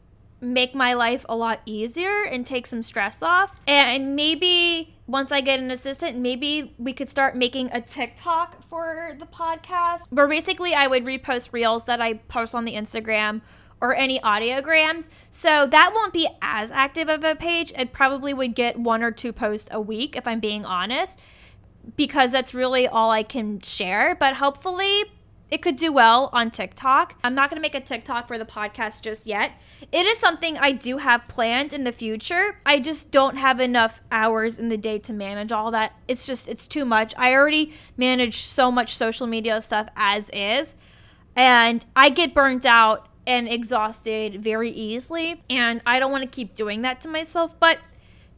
make 0.43 0.75
my 0.75 0.93
life 0.93 1.25
a 1.29 1.37
lot 1.37 1.61
easier 1.65 2.25
and 2.25 2.45
take 2.45 2.67
some 2.67 2.83
stress 2.83 3.23
off. 3.23 3.55
And 3.67 4.17
maybe 4.17 4.95
once 5.07 5.31
I 5.31 5.41
get 5.41 5.61
an 5.61 5.71
assistant, 5.71 6.19
maybe 6.19 6.75
we 6.79 6.93
could 6.93 7.09
start 7.09 7.37
making 7.37 7.71
a 7.73 7.81
TikTok 7.81 8.63
for 8.69 9.15
the 9.19 9.27
podcast 9.27 10.07
where 10.11 10.27
basically 10.27 10.75
I 10.75 10.89
would 10.89 11.05
repost 11.05 11.53
reels 11.53 11.85
that 11.85 12.01
I 12.01 12.15
post 12.15 12.55
on 12.55 12.65
the 12.65 12.75
Instagram 12.75 13.41
or 13.81 13.95
any 13.95 14.19
audiograms. 14.21 15.09
So 15.31 15.67
that 15.67 15.93
won't 15.95 16.13
be 16.13 16.29
as 16.41 16.71
active 16.71 17.09
of 17.09 17.25
a 17.25 17.35
page. 17.35 17.73
It 17.77 17.93
probably 17.93 18.35
would 18.35 18.55
get 18.55 18.79
one 18.79 19.03
or 19.03 19.11
two 19.11 19.33
posts 19.33 19.69
a 19.71 19.81
week 19.81 20.17
if 20.17 20.27
I'm 20.27 20.41
being 20.41 20.65
honest 20.65 21.19
because 21.97 22.33
that's 22.33 22.55
really 22.55 22.87
all 22.87 23.11
I 23.11 23.23
can 23.23 23.61
share. 23.61 24.15
But 24.19 24.37
hopefully 24.37 25.05
it 25.53 25.61
could 25.61 25.77
do 25.77 25.93
well 25.93 26.31
on 26.33 26.51
TikTok. 26.51 27.15
I'm 27.23 27.35
not 27.35 27.51
going 27.51 27.59
to 27.59 27.61
make 27.61 27.75
a 27.75 27.81
TikTok 27.81 28.27
for 28.27 28.39
the 28.39 28.47
podcast 28.47 29.03
just 29.03 29.27
yet. 29.27 29.53
It 29.93 30.07
is 30.07 30.19
something 30.19 30.57
I 30.57 30.73
do 30.73 30.97
have 30.97 31.29
planned 31.29 31.75
in 31.75 31.85
the 31.85 31.93
future. 31.93 32.57
I 32.65 32.81
just 32.81 33.11
don't 33.11 33.37
have 33.37 33.61
enough 33.61 34.01
hours 34.11 34.59
in 34.59 34.71
the 34.71 34.79
day 34.79 34.99
to 35.01 35.13
manage 35.13 35.53
all 35.53 35.71
that. 35.73 35.93
It's 36.09 36.25
just, 36.25 36.49
it's 36.49 36.67
too 36.67 36.87
much. 36.87 37.13
I 37.19 37.35
already 37.35 37.75
manage 37.99 38.41
so 38.45 38.73
much 38.73 38.97
social 38.97 39.27
media 39.27 39.61
stuff 39.61 39.89
as 39.95 40.31
is, 40.33 40.75
and 41.37 41.85
I 41.95 42.09
get 42.09 42.33
burnt 42.33 42.65
out 42.65 43.11
and 43.27 43.47
exhausted 43.47 44.43
very 44.43 44.71
easily, 44.71 45.43
and 45.51 45.83
I 45.85 45.99
don't 45.99 46.11
want 46.11 46.25
to 46.25 46.31
keep 46.31 46.57
doing 46.57 46.81
that 46.81 47.03
to 47.03 47.09
myself, 47.09 47.61
but 47.61 47.77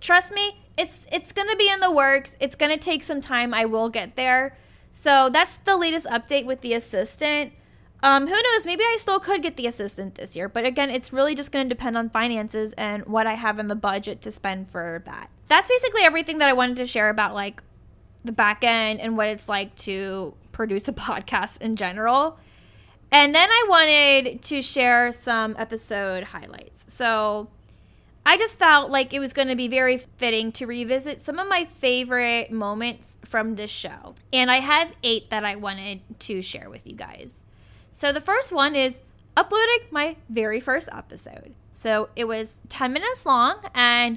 trust 0.00 0.32
me, 0.32 0.64
it's 0.76 1.06
it's 1.12 1.30
going 1.30 1.48
to 1.48 1.56
be 1.56 1.70
in 1.70 1.78
the 1.78 1.92
works. 1.92 2.36
It's 2.40 2.56
going 2.56 2.72
to 2.72 2.76
take 2.76 3.04
some 3.04 3.20
time. 3.20 3.54
I 3.54 3.66
will 3.66 3.88
get 3.88 4.16
there. 4.16 4.58
So 4.96 5.28
that's 5.28 5.56
the 5.56 5.76
latest 5.76 6.06
update 6.06 6.46
with 6.46 6.60
the 6.60 6.72
assistant. 6.72 7.52
Um, 8.00 8.28
who 8.28 8.34
knows? 8.34 8.64
Maybe 8.64 8.84
I 8.84 8.96
still 9.00 9.18
could 9.18 9.42
get 9.42 9.56
the 9.56 9.66
assistant 9.66 10.14
this 10.14 10.36
year. 10.36 10.48
But 10.48 10.64
again, 10.64 10.88
it's 10.88 11.12
really 11.12 11.34
just 11.34 11.50
going 11.50 11.68
to 11.68 11.68
depend 11.68 11.98
on 11.98 12.10
finances 12.10 12.72
and 12.74 13.04
what 13.06 13.26
I 13.26 13.34
have 13.34 13.58
in 13.58 13.66
the 13.66 13.74
budget 13.74 14.22
to 14.22 14.30
spend 14.30 14.70
for 14.70 15.02
that. 15.04 15.30
That's 15.48 15.68
basically 15.68 16.02
everything 16.02 16.38
that 16.38 16.48
I 16.48 16.52
wanted 16.52 16.76
to 16.76 16.86
share 16.86 17.10
about 17.10 17.34
like 17.34 17.60
the 18.24 18.30
back 18.30 18.62
end 18.62 19.00
and 19.00 19.16
what 19.16 19.26
it's 19.26 19.48
like 19.48 19.74
to 19.78 20.32
produce 20.52 20.86
a 20.86 20.92
podcast 20.92 21.60
in 21.60 21.74
general. 21.74 22.38
And 23.10 23.34
then 23.34 23.50
I 23.50 23.66
wanted 23.68 24.42
to 24.42 24.62
share 24.62 25.10
some 25.10 25.56
episode 25.58 26.22
highlights. 26.22 26.84
So 26.86 27.48
I 28.26 28.38
just 28.38 28.58
felt 28.58 28.90
like 28.90 29.12
it 29.12 29.20
was 29.20 29.34
going 29.34 29.48
to 29.48 29.56
be 29.56 29.68
very 29.68 29.98
fitting 29.98 30.50
to 30.52 30.66
revisit 30.66 31.20
some 31.20 31.38
of 31.38 31.46
my 31.46 31.66
favorite 31.66 32.50
moments 32.50 33.18
from 33.24 33.54
this 33.54 33.70
show. 33.70 34.14
And 34.32 34.50
I 34.50 34.60
have 34.60 34.94
eight 35.02 35.28
that 35.30 35.44
I 35.44 35.56
wanted 35.56 36.00
to 36.20 36.40
share 36.40 36.70
with 36.70 36.86
you 36.86 36.94
guys. 36.94 37.44
So 37.92 38.12
the 38.12 38.22
first 38.22 38.50
one 38.50 38.74
is 38.74 39.02
uploading 39.36 39.80
my 39.90 40.16
very 40.30 40.58
first 40.58 40.88
episode. 40.90 41.54
So 41.72 42.08
it 42.16 42.24
was 42.24 42.60
10 42.70 42.92
minutes 42.92 43.26
long, 43.26 43.58
and 43.74 44.16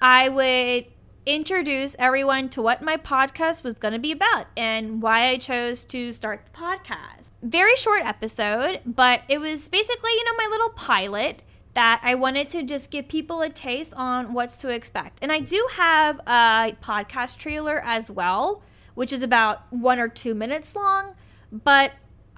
I 0.00 0.28
would 0.28 0.86
introduce 1.24 1.96
everyone 1.98 2.48
to 2.48 2.62
what 2.62 2.82
my 2.82 2.96
podcast 2.96 3.64
was 3.64 3.74
going 3.74 3.92
to 3.92 3.98
be 3.98 4.12
about 4.12 4.46
and 4.56 5.02
why 5.02 5.28
I 5.28 5.36
chose 5.38 5.84
to 5.84 6.12
start 6.12 6.46
the 6.46 6.58
podcast. 6.58 7.30
Very 7.42 7.76
short 7.76 8.02
episode, 8.04 8.80
but 8.86 9.22
it 9.28 9.38
was 9.38 9.68
basically, 9.68 10.10
you 10.12 10.24
know, 10.24 10.36
my 10.36 10.48
little 10.50 10.70
pilot 10.70 11.42
that 11.76 12.00
I 12.02 12.14
wanted 12.14 12.48
to 12.50 12.62
just 12.62 12.90
give 12.90 13.06
people 13.06 13.42
a 13.42 13.50
taste 13.50 13.92
on 13.94 14.32
what's 14.32 14.56
to 14.58 14.70
expect. 14.70 15.18
And 15.20 15.30
I 15.30 15.40
do 15.40 15.68
have 15.72 16.18
a 16.20 16.74
podcast 16.82 17.36
trailer 17.36 17.82
as 17.84 18.10
well, 18.10 18.62
which 18.94 19.12
is 19.12 19.20
about 19.20 19.70
one 19.70 19.98
or 19.98 20.08
two 20.08 20.34
minutes 20.34 20.74
long. 20.74 21.14
But 21.52 21.92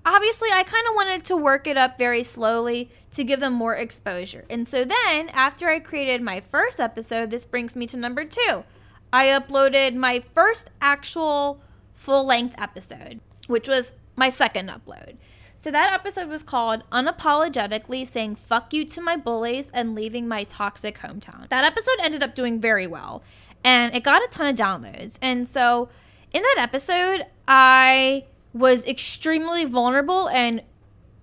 obviously, 0.04 0.48
I 0.52 0.64
kind 0.64 0.84
of 0.88 0.96
wanted 0.96 1.24
to 1.26 1.36
work 1.36 1.68
it 1.68 1.76
up 1.76 1.98
very 1.98 2.24
slowly 2.24 2.90
to 3.12 3.22
give 3.22 3.38
them 3.38 3.52
more 3.52 3.76
exposure. 3.76 4.44
And 4.50 4.66
so 4.66 4.84
then, 4.84 5.28
after 5.28 5.68
I 5.68 5.78
created 5.78 6.20
my 6.20 6.40
first 6.40 6.80
episode, 6.80 7.30
this 7.30 7.44
brings 7.44 7.76
me 7.76 7.86
to 7.86 7.96
number 7.96 8.24
two. 8.24 8.64
I 9.12 9.26
uploaded 9.26 9.94
my 9.94 10.18
first 10.34 10.68
actual 10.80 11.62
full 11.94 12.26
length 12.26 12.56
episode, 12.58 13.20
which 13.46 13.68
was 13.68 13.92
my 14.16 14.30
second 14.30 14.68
upload. 14.68 15.16
So 15.60 15.72
that 15.72 15.92
episode 15.92 16.28
was 16.28 16.44
called 16.44 16.88
Unapologetically 16.92 18.06
Saying 18.06 18.36
Fuck 18.36 18.72
You 18.72 18.84
to 18.84 19.00
My 19.00 19.16
Bullies 19.16 19.70
and 19.74 19.96
Leaving 19.96 20.28
My 20.28 20.44
Toxic 20.44 20.98
Hometown. 20.98 21.48
That 21.48 21.64
episode 21.64 21.96
ended 22.00 22.22
up 22.22 22.36
doing 22.36 22.60
very 22.60 22.86
well 22.86 23.24
and 23.64 23.92
it 23.92 24.04
got 24.04 24.22
a 24.22 24.28
ton 24.28 24.46
of 24.46 24.54
downloads. 24.54 25.18
And 25.20 25.48
so 25.48 25.88
in 26.32 26.42
that 26.42 26.58
episode, 26.58 27.26
I 27.48 28.26
was 28.52 28.86
extremely 28.86 29.64
vulnerable 29.64 30.28
and 30.28 30.62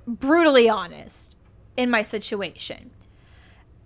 brutally 0.06 0.68
honest 0.68 1.34
in 1.78 1.90
my 1.90 2.04
situation. 2.04 2.92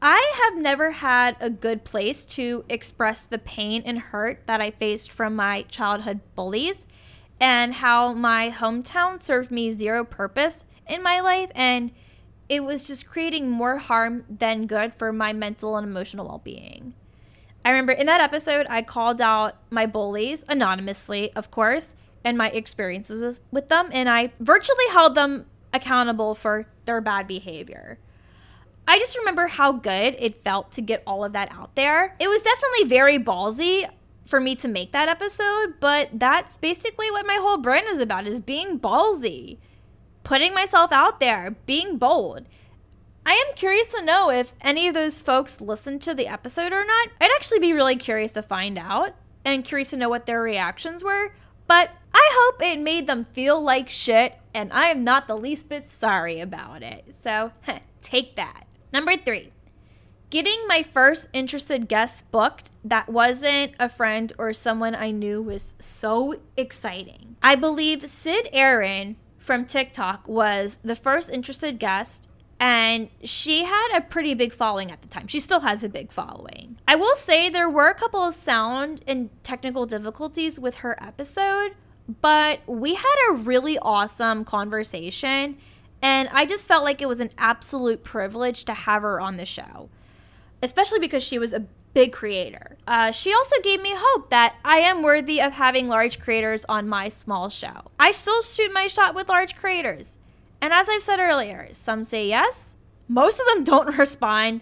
I 0.02 0.34
have 0.44 0.60
never 0.60 0.90
had 0.90 1.38
a 1.40 1.52
good 1.52 1.84
place 1.84 2.26
to 2.26 2.66
express 2.70 3.28
the 3.28 3.38
pain 3.38 3.84
and 3.86 4.00
hurt 4.00 4.42
that 4.48 4.62
I 4.62 4.72
faced 4.72 5.12
from 5.12 5.36
my 5.36 5.62
childhood 5.70 6.22
bullies 6.34 6.88
and 7.40 7.76
how 7.76 8.14
my 8.14 8.52
hometown 8.52 9.20
served 9.20 9.52
me 9.52 9.72
zero 9.72 10.04
purpose 10.04 10.66
in 10.88 11.02
my 11.02 11.20
life 11.20 11.52
and 11.56 11.92
it 12.50 12.64
was 12.64 12.88
just 12.88 13.08
creating 13.08 13.50
more 13.50 13.78
harm 13.78 14.26
than 14.28 14.66
good 14.66 14.94
for 14.94 15.14
my 15.14 15.32
mental 15.32 15.78
and 15.78 15.88
emotional 15.88 16.28
well-being. 16.28 16.96
I 17.64 17.70
remember 17.70 17.92
in 17.92 18.08
that 18.08 18.22
episode 18.22 18.66
I 18.70 18.82
called 18.82 19.22
out 19.22 19.58
my 19.70 19.86
bullies 19.86 20.44
anonymously, 20.48 21.32
of 21.34 21.52
course, 21.52 21.94
and 22.24 22.38
my 22.38 22.50
experiences 22.50 23.42
with, 23.52 23.70
them 23.70 23.90
and 23.92 24.10
I 24.10 24.32
virtually 24.40 24.86
held 24.92 25.16
them 25.16 25.46
accountable 25.74 26.34
for 26.36 26.68
their 26.86 27.02
bad 27.02 27.28
behavior. 27.28 28.00
I 28.88 28.98
just 28.98 29.16
remember 29.18 29.46
how 29.48 29.74
good 29.74 30.16
it 30.18 30.44
felt 30.44 30.72
to 30.74 30.82
get 30.82 31.04
all 31.06 31.24
of 31.24 31.34
that 31.34 31.54
out 31.54 31.76
there. 31.76 32.16
It 32.20 32.28
was 32.28 32.42
definitely 32.42 32.86
very 32.86 33.20
ballsy 33.20 33.88
for 34.30 34.40
me 34.40 34.56
to 34.56 34.68
make 34.68 34.92
that 34.92 35.10
episode, 35.10 35.76
but 35.80 36.10
that's 36.14 36.58
basically 36.58 37.10
what 37.12 37.26
my 37.26 37.38
whole 37.42 37.58
brand 37.58 37.88
is 37.90 38.00
about 38.00 38.28
is 38.28 38.40
being 38.40 38.80
ballsy, 38.80 39.58
putting 40.24 40.54
myself 40.54 40.92
out 40.92 41.20
there, 41.20 41.56
being 41.66 41.98
bold. 41.98 42.46
I 43.26 43.34
am 43.34 43.56
curious 43.56 43.88
to 43.90 44.04
know 44.04 44.30
if 44.30 44.54
any 44.62 44.88
of 44.88 44.94
those 44.94 45.20
folks 45.20 45.62
listened 45.62 46.02
to 46.04 46.14
the 46.14 46.28
episode 46.28 46.72
or 46.72 46.86
not. 46.86 47.10
I'd 47.20 47.32
actually 47.36 47.60
be 47.60 47.74
really 47.74 47.96
curious 47.96 48.32
to 48.34 48.42
find 48.42 48.78
out 48.78 49.16
and 49.44 49.66
curious 49.66 49.90
to 49.90 49.98
know 49.98 50.10
what 50.10 50.26
their 50.26 50.42
reactions 50.42 51.04
were. 51.04 51.34
But 51.68 51.92
I 52.14 52.30
hope 52.34 52.62
it 52.62 52.80
made 52.80 53.08
them 53.08 53.26
feel 53.26 53.62
like 53.62 53.90
shit, 53.90 54.34
and 54.54 54.74
I 54.74 54.90
am 54.90 55.04
not 55.04 55.28
the 55.28 55.38
least 55.38 55.70
bit 55.70 55.86
sorry 55.86 56.40
about 56.40 56.82
it. 56.82 57.16
So, 57.16 57.52
take 58.02 58.36
that. 58.36 58.66
Number 58.92 59.16
three, 59.16 59.52
Getting 60.30 60.68
my 60.68 60.84
first 60.84 61.28
interested 61.34 61.88
guest 61.88 62.32
booked 62.32 62.70
that 62.84 63.10
wasn't 63.10 63.74
a 63.80 63.90
friend 63.90 64.32
or 64.38 64.54
someone 64.54 64.94
I 64.94 65.10
knew 65.10 65.42
was 65.42 65.74
so 65.80 66.36
exciting. 66.56 67.36
I 67.42 67.56
believe 67.56 68.08
Sid 68.08 68.48
Aaron 68.54 69.16
from 69.40 69.66
TikTok 69.66 70.28
was 70.28 70.78
the 70.84 70.96
first 70.96 71.32
interested 71.32 71.80
guest 71.80 72.28
and 72.60 73.10
she 73.24 73.64
had 73.64 73.98
a 73.98 74.02
pretty 74.02 74.36
big 74.36 74.54
following 74.54 74.92
at 74.92 75.02
the 75.02 75.08
time. 75.08 75.26
She 75.26 75.40
still 75.40 75.62
has 75.62 75.84
a 75.84 75.90
big 75.90 76.12
following. 76.12 76.78
I 76.88 76.96
will 76.96 77.16
say 77.16 77.50
there 77.50 77.70
were 77.70 77.88
a 77.88 77.96
couple 77.96 78.22
of 78.22 78.36
sound 78.36 79.04
and 79.08 79.32
technical 79.42 79.88
difficulties 79.88 80.60
with 80.60 80.76
her 80.76 81.02
episode, 81.02 81.72
but 82.22 82.60
we 82.68 82.94
had 82.94 83.16
a 83.30 83.34
really 83.34 83.80
awesome 83.80 84.46
conversation, 84.46 85.58
and 86.02 86.30
I 86.32 86.46
just 86.46 86.68
felt 86.68 86.84
like 86.84 87.02
it 87.02 87.08
was 87.08 87.22
an 87.22 87.32
absolute 87.38 88.04
privilege 88.04 88.66
to 88.66 88.74
have 88.74 89.02
her 89.04 89.22
on 89.22 89.38
the 89.38 89.46
show 89.46 89.90
especially 90.62 91.00
because 91.00 91.24
she 91.24 91.40
was 91.40 91.54
a 91.54 91.66
big 91.94 92.12
creator. 92.12 92.78
Uh, 92.88 93.12
she 93.12 93.34
also 93.34 93.56
gave 93.64 93.82
me 93.82 93.94
hope 93.94 94.30
that 94.30 94.56
I 94.64 94.78
am 94.78 95.02
worthy 95.02 95.42
of 95.42 95.54
having 95.54 95.88
large 95.88 96.20
creators 96.20 96.66
on 96.70 96.88
my 96.88 97.10
small 97.10 97.50
show. 97.50 97.92
I 98.00 98.12
still 98.12 98.42
shoot 98.42 98.72
my 98.72 98.88
shot 98.88 99.16
with 99.16 99.30
large 99.30 99.56
creators. 99.56 100.18
And 100.62 100.74
as 100.74 100.90
I've 100.90 101.04
said 101.04 101.20
earlier, 101.20 101.70
some 101.72 102.04
say 102.04 102.28
yes, 102.28 102.76
most 103.08 103.40
of 103.40 103.48
them 103.48 103.64
don't 103.64 103.98
respond, 103.98 104.62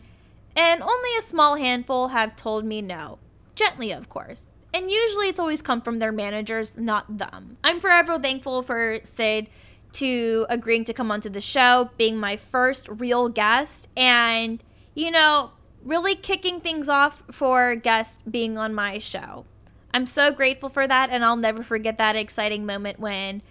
and 0.55 0.81
only 0.81 1.09
a 1.17 1.21
small 1.21 1.55
handful 1.55 2.09
have 2.09 2.35
told 2.35 2.65
me 2.65 2.81
no. 2.81 3.19
Gently, 3.55 3.91
of 3.91 4.09
course. 4.09 4.45
And 4.73 4.91
usually 4.91 5.27
it's 5.27 5.39
always 5.39 5.61
come 5.61 5.81
from 5.81 5.99
their 5.99 6.11
managers, 6.11 6.77
not 6.77 7.17
them. 7.17 7.57
I'm 7.63 7.79
forever 7.79 8.19
thankful 8.19 8.61
for 8.61 8.99
Sid 9.03 9.49
to 9.93 10.45
agreeing 10.49 10.83
to 10.85 10.93
come 10.93 11.11
onto 11.11 11.29
the 11.29 11.41
show, 11.41 11.89
being 11.97 12.17
my 12.17 12.37
first 12.37 12.87
real 12.87 13.29
guest, 13.29 13.87
and, 13.95 14.61
you 14.93 15.09
know, 15.09 15.51
really 15.87 16.15
kicking 16.15 16.59
things 16.59 16.89
off 16.89 17.23
for 17.31 17.75
guests 17.75 18.19
being 18.29 18.57
on 18.57 18.73
my 18.73 18.99
show. 18.99 19.45
I'm 19.93 20.05
so 20.05 20.31
grateful 20.31 20.69
for 20.69 20.85
that, 20.85 21.09
and 21.09 21.23
I'll 21.23 21.37
never 21.37 21.63
forget 21.63 21.97
that 21.97 22.15
exciting 22.15 22.65
moment 22.65 22.99
when 22.99 23.41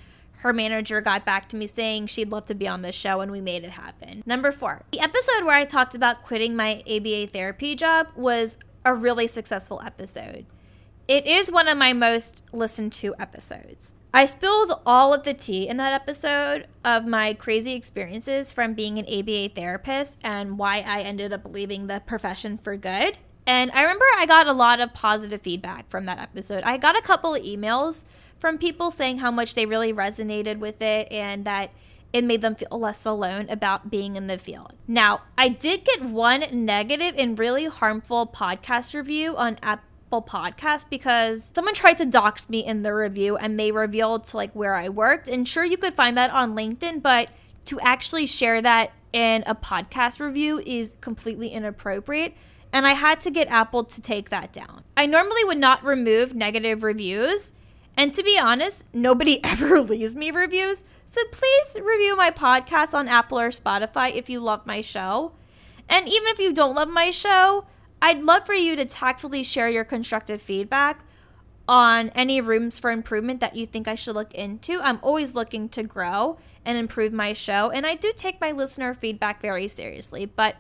her 0.41 0.53
manager 0.53 1.01
got 1.01 1.25
back 1.25 1.49
to 1.49 1.57
me 1.57 1.67
saying 1.67 2.09
she'd 2.09 2.31
love 2.31 2.45
to 2.47 2.55
be 2.55 2.69
on 2.69 2.83
this 2.83 2.95
show, 2.95 3.21
and 3.21 3.33
we 3.33 3.41
made 3.41 3.65
it 3.65 3.71
happen. 3.71 4.23
Number 4.27 4.53
four, 4.53 4.83
the 4.93 5.01
episode 5.01 5.45
where 5.45 5.55
I 5.55 5.65
talked 5.65 5.95
about 5.95 6.25
quitting 6.25 6.55
my 6.55 6.83
ABA 6.89 7.29
therapy 7.29 7.75
job 7.75 8.09
was 8.15 8.59
a 8.85 8.95
really 8.95 9.27
successful 9.27 9.81
episode. 9.85 10.45
It 11.09 11.27
is 11.27 11.51
one 11.51 11.69
of 11.69 11.79
my 11.79 11.95
most 11.95 12.43
listened 12.53 12.93
to 12.95 13.15
episodes. 13.19 13.95
I 14.13 14.25
spilled 14.25 14.81
all 14.87 15.13
of 15.13 15.25
the 15.25 15.35
tea 15.35 15.69
in 15.69 15.77
that 15.77 15.93
episode 15.93 16.67
of 16.85 17.07
my 17.07 17.35
crazy 17.35 17.73
experiences 17.73 18.51
from 18.51 18.75
being 18.75 18.99
an 18.99 19.07
ABA 19.07 19.51
therapist 19.55 20.19
and 20.23 20.59
why 20.59 20.81
I 20.81 21.03
ended 21.03 21.33
up 21.33 21.43
leaving 21.45 21.87
the 21.87 22.01
profession 22.07 22.57
for 22.57 22.77
good. 22.77 23.19
And 23.47 23.71
I 23.73 23.83
remember 23.83 24.05
I 24.17 24.27
got 24.27 24.47
a 24.47 24.53
lot 24.53 24.81
of 24.81 24.93
positive 24.95 25.43
feedback 25.43 25.89
from 25.91 26.07
that 26.07 26.19
episode. 26.19 26.65
I 26.65 26.79
got 26.79 26.99
a 26.99 27.03
couple 27.03 27.35
of 27.35 27.43
emails 27.43 28.05
from 28.39 28.59
people 28.59 28.91
saying 28.91 29.19
how 29.19 29.31
much 29.31 29.55
they 29.55 29.67
really 29.67 29.93
resonated 29.93 30.59
with 30.59 30.83
it 30.83 31.11
and 31.13 31.45
that 31.45 31.71
it 32.13 32.25
made 32.25 32.41
them 32.41 32.55
feel 32.55 32.79
less 32.79 33.05
alone 33.05 33.47
about 33.51 33.91
being 33.91 34.17
in 34.17 34.27
the 34.27 34.39
field. 34.39 34.75
Now, 34.89 35.23
I 35.37 35.49
did 35.49 35.85
get 35.85 36.03
one 36.03 36.47
negative 36.53 37.15
and 37.19 37.39
really 37.39 37.67
harmful 37.67 38.27
podcast 38.27 38.95
review 38.95 39.37
on 39.37 39.59
Podcast 40.11 40.89
because 40.89 41.53
someone 41.55 41.75
tried 41.75 41.99
to 41.99 42.07
dox 42.07 42.49
me 42.49 42.65
in 42.65 42.83
the 42.83 42.95
review 42.95 43.37
and 43.37 43.59
they 43.59 43.73
revealed 43.73 44.27
to 44.29 44.37
like 44.37 44.53
where 44.53 44.75
I 44.75 44.89
worked. 44.89 45.29
And 45.29 45.47
sure, 45.47 45.65
you 45.65 45.77
could 45.77 45.95
find 45.95 46.17
that 46.17 46.31
on 46.31 46.55
LinkedIn, 46.55 47.03
but 47.03 47.29
to 47.67 47.81
actually 47.81 48.27
share 48.27 48.63
that 48.63 48.93
in 49.13 49.45
a 49.47 49.55
podcast 49.55 50.21
review 50.21 50.59
is 50.65 50.95
completely 51.01 51.49
inappropriate. 51.49 52.35
And 52.73 52.87
I 52.87 52.93
had 52.93 53.21
to 53.23 53.31
get 53.31 53.49
Apple 53.49 53.85
to 53.85 54.01
take 54.01 54.31
that 54.31 54.53
down. 54.53 54.85
I 54.97 55.07
normally 55.07 55.45
would 55.45 55.59
not 55.59 55.85
remove 55.85 56.35
negative 56.35 56.83
reviews. 56.83 57.53
And 57.97 58.13
to 58.15 58.23
be 58.23 58.39
honest, 58.39 58.85
nobody 58.93 59.41
ever 59.45 59.81
leaves 59.81 60.15
me 60.15 60.31
reviews. 60.31 60.85
So 61.07 61.21
please 61.33 61.77
review 61.77 62.17
my 62.17 62.31
podcast 62.31 62.95
on 62.95 63.09
Apple 63.09 63.39
or 63.39 63.51
Spotify 63.51 64.15
if 64.15 64.29
you 64.29 64.41
love 64.41 64.67
my 64.67 64.81
show. 64.81 65.33
And 65.89 66.09
even 66.09 66.29
if 66.29 66.39
you 66.39 66.53
don't 66.53 66.75
love 66.75 66.89
my 66.89 67.11
show, 67.11 67.65
I'd 68.01 68.23
love 68.23 68.47
for 68.47 68.55
you 68.55 68.77
to 68.77 68.85
tactfully 68.85 69.43
share 69.43 69.69
your 69.69 69.85
constructive 69.85 70.41
feedback 70.41 71.05
on 71.69 72.11
any 72.11 72.41
rooms 72.41 72.79
for 72.79 72.91
improvement 72.91 73.41
that 73.41 73.57
you 73.57 73.67
think 73.67 73.89
I 73.89 73.95
should 73.95 74.15
look 74.15 74.35
into. 74.35 74.81
I'm 74.81 75.01
always 75.03 75.35
looking 75.35 75.69
to 75.71 75.83
grow 75.83 76.39
and 76.65 76.79
improve 76.79 77.13
my 77.13 77.33
show, 77.33 77.71
and 77.71 77.87
I 77.87 77.95
do 77.95 78.13
take 78.15 78.41
my 78.41 78.53
listener 78.53 78.95
feedback 78.95 79.41
very 79.41 79.69
seriously. 79.69 80.27
But 80.27 80.57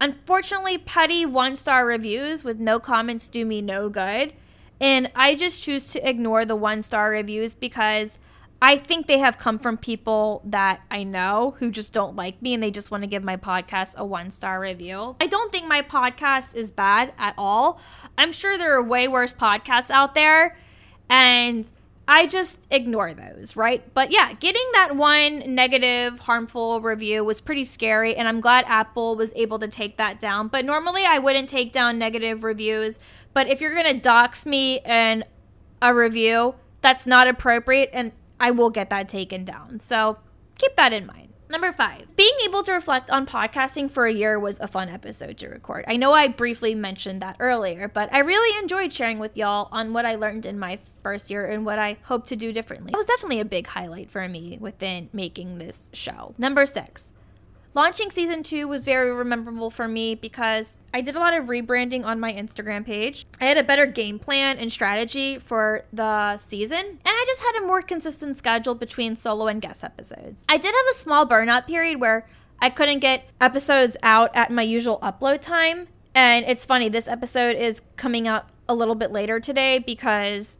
unfortunately, 0.00 0.78
petty 0.78 1.26
one 1.26 1.56
star 1.56 1.86
reviews 1.86 2.44
with 2.44 2.58
no 2.58 2.78
comments 2.78 3.28
do 3.28 3.44
me 3.44 3.60
no 3.60 3.88
good. 3.88 4.32
And 4.80 5.10
I 5.14 5.34
just 5.34 5.62
choose 5.62 5.88
to 5.88 6.08
ignore 6.08 6.46
the 6.46 6.56
one 6.56 6.82
star 6.82 7.10
reviews 7.10 7.52
because 7.52 8.18
I 8.62 8.76
think 8.76 9.06
they 9.06 9.18
have 9.18 9.38
come 9.38 9.58
from 9.58 9.78
people 9.78 10.42
that 10.44 10.82
I 10.90 11.02
know 11.02 11.56
who 11.58 11.70
just 11.70 11.92
don't 11.92 12.14
like 12.14 12.42
me 12.42 12.52
and 12.52 12.62
they 12.62 12.70
just 12.70 12.90
want 12.90 13.02
to 13.02 13.06
give 13.06 13.22
my 13.24 13.36
podcast 13.36 13.96
a 13.96 14.04
one 14.04 14.30
star 14.30 14.60
review. 14.60 15.16
I 15.20 15.26
don't 15.26 15.50
think 15.50 15.66
my 15.66 15.80
podcast 15.80 16.54
is 16.54 16.70
bad 16.70 17.14
at 17.18 17.34
all. 17.38 17.80
I'm 18.18 18.32
sure 18.32 18.58
there 18.58 18.74
are 18.76 18.82
way 18.82 19.08
worse 19.08 19.32
podcasts 19.32 19.90
out 19.90 20.14
there. 20.14 20.58
And 21.08 21.68
I 22.06 22.26
just 22.26 22.66
ignore 22.70 23.14
those, 23.14 23.56
right? 23.56 23.82
But 23.94 24.10
yeah, 24.10 24.32
getting 24.32 24.64
that 24.72 24.96
one 24.96 25.54
negative, 25.54 26.18
harmful 26.18 26.80
review 26.80 27.24
was 27.24 27.40
pretty 27.40 27.62
scary, 27.62 28.16
and 28.16 28.26
I'm 28.26 28.40
glad 28.40 28.64
Apple 28.66 29.14
was 29.14 29.32
able 29.36 29.60
to 29.60 29.68
take 29.68 29.96
that 29.98 30.18
down. 30.18 30.48
But 30.48 30.64
normally 30.64 31.04
I 31.04 31.18
wouldn't 31.18 31.48
take 31.48 31.72
down 31.72 31.98
negative 31.98 32.42
reviews. 32.42 32.98
But 33.32 33.46
if 33.46 33.60
you're 33.60 33.74
gonna 33.74 33.94
dox 33.94 34.44
me 34.44 34.80
in 34.84 35.24
a 35.80 35.94
review, 35.94 36.56
that's 36.82 37.06
not 37.06 37.28
appropriate, 37.28 37.90
and 37.92 38.10
I 38.40 38.50
will 38.50 38.70
get 38.70 38.90
that 38.90 39.08
taken 39.08 39.44
down. 39.44 39.78
So 39.78 40.18
keep 40.58 40.74
that 40.76 40.92
in 40.92 41.06
mind. 41.06 41.28
Number 41.50 41.72
five, 41.72 42.14
being 42.14 42.34
able 42.44 42.62
to 42.62 42.72
reflect 42.72 43.10
on 43.10 43.26
podcasting 43.26 43.90
for 43.90 44.06
a 44.06 44.12
year 44.12 44.38
was 44.38 44.60
a 44.60 44.68
fun 44.68 44.88
episode 44.88 45.36
to 45.38 45.48
record. 45.48 45.84
I 45.88 45.96
know 45.96 46.12
I 46.12 46.28
briefly 46.28 46.76
mentioned 46.76 47.22
that 47.22 47.38
earlier, 47.40 47.88
but 47.88 48.12
I 48.12 48.20
really 48.20 48.56
enjoyed 48.62 48.92
sharing 48.92 49.18
with 49.18 49.36
y'all 49.36 49.68
on 49.72 49.92
what 49.92 50.06
I 50.06 50.14
learned 50.14 50.46
in 50.46 50.60
my 50.60 50.78
first 51.02 51.28
year 51.28 51.44
and 51.44 51.66
what 51.66 51.80
I 51.80 51.96
hope 52.04 52.28
to 52.28 52.36
do 52.36 52.52
differently. 52.52 52.92
That 52.92 52.98
was 52.98 53.06
definitely 53.06 53.40
a 53.40 53.44
big 53.44 53.66
highlight 53.66 54.12
for 54.12 54.28
me 54.28 54.58
within 54.60 55.08
making 55.12 55.58
this 55.58 55.90
show. 55.92 56.36
Number 56.38 56.66
six, 56.66 57.12
Launching 57.72 58.10
season 58.10 58.42
two 58.42 58.66
was 58.66 58.84
very 58.84 59.24
memorable 59.24 59.70
for 59.70 59.86
me 59.86 60.16
because 60.16 60.78
I 60.92 61.02
did 61.02 61.14
a 61.14 61.20
lot 61.20 61.34
of 61.34 61.44
rebranding 61.44 62.04
on 62.04 62.18
my 62.18 62.32
Instagram 62.32 62.84
page. 62.84 63.26
I 63.40 63.44
had 63.44 63.58
a 63.58 63.62
better 63.62 63.86
game 63.86 64.18
plan 64.18 64.58
and 64.58 64.72
strategy 64.72 65.38
for 65.38 65.84
the 65.92 66.36
season, 66.38 66.84
and 66.84 66.98
I 67.04 67.24
just 67.28 67.40
had 67.40 67.62
a 67.62 67.66
more 67.66 67.80
consistent 67.80 68.36
schedule 68.36 68.74
between 68.74 69.14
solo 69.14 69.46
and 69.46 69.62
guest 69.62 69.84
episodes. 69.84 70.44
I 70.48 70.56
did 70.56 70.74
have 70.74 70.86
a 70.90 70.94
small 70.94 71.28
burnout 71.28 71.68
period 71.68 72.00
where 72.00 72.26
I 72.58 72.70
couldn't 72.70 72.98
get 72.98 73.30
episodes 73.40 73.96
out 74.02 74.34
at 74.34 74.50
my 74.50 74.62
usual 74.62 74.98
upload 75.00 75.40
time. 75.40 75.86
And 76.12 76.44
it's 76.46 76.64
funny, 76.64 76.88
this 76.88 77.06
episode 77.06 77.54
is 77.54 77.82
coming 77.94 78.26
out 78.26 78.48
a 78.68 78.74
little 78.74 78.96
bit 78.96 79.12
later 79.12 79.38
today 79.38 79.78
because 79.78 80.58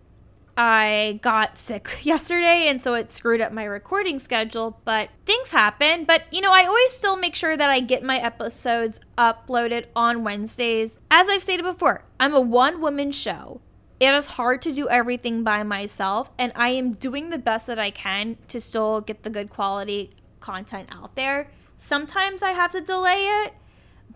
I 0.63 1.19
got 1.23 1.57
sick 1.57 2.01
yesterday 2.03 2.67
and 2.69 2.83
so 2.83 2.93
it 2.93 3.11
screwed 3.11 3.41
up 3.41 3.51
my 3.51 3.65
recording 3.65 4.19
schedule, 4.19 4.79
but 4.85 5.09
things 5.25 5.53
happen. 5.53 6.05
But 6.05 6.25
you 6.31 6.43
know, 6.43 6.53
I 6.53 6.67
always 6.67 6.93
still 6.93 7.17
make 7.17 7.35
sure 7.35 7.57
that 7.57 7.71
I 7.71 7.81
get 7.81 8.03
my 8.03 8.19
episodes 8.19 9.01
uploaded 9.17 9.87
on 9.97 10.23
Wednesdays. 10.23 10.99
As 11.11 11.31
I've 11.31 11.43
stated 11.43 11.63
before, 11.63 12.05
I'm 12.21 12.35
a 12.35 12.43
one 12.43 12.83
woman 12.83 13.11
show. 13.11 13.63
It 14.01 14.13
is 14.13 14.27
hard 14.27 14.61
to 14.63 14.73
do 14.73 14.87
everything 14.87 15.45
by 15.45 15.63
myself, 15.63 16.31
and 16.39 16.53
I 16.55 16.71
am 16.71 16.93
doing 16.93 17.31
the 17.31 17.39
best 17.39 17.67
that 17.67 17.79
I 17.79 17.91
can 17.91 18.37
to 18.49 18.61
still 18.61 19.01
get 19.01 19.23
the 19.23 19.31
good 19.31 19.49
quality 19.49 20.11
content 20.41 20.91
out 20.93 21.17
there. 21.17 21.51
Sometimes 21.79 22.43
I 22.43 22.51
have 22.51 22.73
to 22.73 22.83
delay 22.83 23.25
it, 23.45 23.55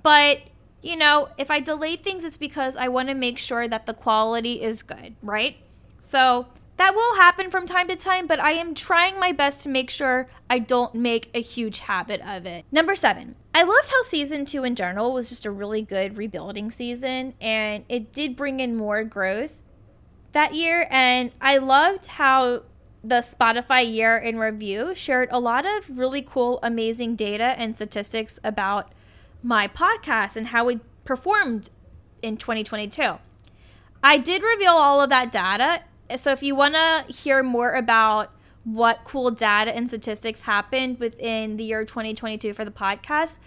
but 0.03 0.41
you 0.83 0.97
know, 0.97 1.31
if 1.39 1.51
I 1.51 1.61
delay 1.61 1.97
things, 1.97 2.23
it's 2.23 2.37
because 2.37 2.77
I 2.77 2.89
want 2.89 3.09
to 3.09 3.15
make 3.15 3.39
sure 3.39 3.67
that 3.67 3.87
the 3.87 3.95
quality 3.95 4.63
is 4.63 4.83
good, 4.83 5.17
right? 5.23 5.57
So 6.05 6.47
that 6.77 6.95
will 6.95 7.17
happen 7.17 7.51
from 7.51 7.67
time 7.67 7.89
to 7.89 7.97
time, 7.97 8.27
but 8.27 8.39
I 8.39 8.53
am 8.53 8.75
trying 8.75 9.19
my 9.19 9.33
best 9.33 9.63
to 9.63 9.71
make 9.71 9.89
sure 9.89 10.29
I 10.51 10.59
don't 10.59 10.95
make 10.95 11.31
a 11.33 11.41
huge 11.41 11.79
habit 11.81 12.21
of 12.21 12.45
it. 12.45 12.67
Number 12.71 12.95
seven, 12.95 13.37
I 13.55 13.63
loved 13.63 13.89
how 13.89 14.03
season 14.03 14.45
two 14.45 14.65
in 14.65 14.75
general 14.75 15.15
was 15.15 15.31
just 15.31 15.47
a 15.47 15.51
really 15.51 15.81
good 15.81 16.19
rebuilding 16.19 16.71
season, 16.71 17.33
and 17.41 17.85
it 17.89 18.13
did 18.13 18.37
bring 18.37 18.61
in 18.61 18.77
more 18.77 19.03
growth 19.03 19.57
that 20.33 20.55
year. 20.55 20.87
And 20.91 21.31
I 21.41 21.57
loved 21.57 22.07
how 22.07 22.65
the 23.03 23.17
Spotify 23.17 23.91
year 23.91 24.19
in 24.19 24.39
review 24.39 24.95
shared 24.95 25.31
a 25.33 25.41
lot 25.41 25.65
of 25.65 25.89
really 25.89 26.23
cool, 26.23 26.59
amazing 26.63 27.17
data 27.17 27.55
and 27.57 27.75
statistics 27.75 28.39
about 28.45 28.93
my 29.43 29.69
podcast 29.69 30.37
and 30.37 30.49
how 30.49 30.69
it 30.69 30.81
performed 31.07 31.71
in 32.21 32.37
2022. 32.37 33.15
I 34.03 34.19
did 34.19 34.43
reveal 34.43 34.73
all 34.73 35.01
of 35.01 35.09
that 35.09 35.33
data 35.33 35.81
so 36.17 36.33
if 36.33 36.43
you 36.43 36.55
want 36.55 36.75
to 36.75 37.05
hear 37.13 37.43
more 37.43 37.73
about 37.73 38.31
what 38.65 39.01
cool 39.05 39.31
data 39.31 39.75
and 39.75 39.89
statistics 39.89 40.43
happened 40.43 40.99
within 40.99 41.57
the 41.57 41.65
year 41.65 41.85
2022 41.85 42.55
for 42.55 42.65
the 42.65 42.71
podcast, 42.71 43.39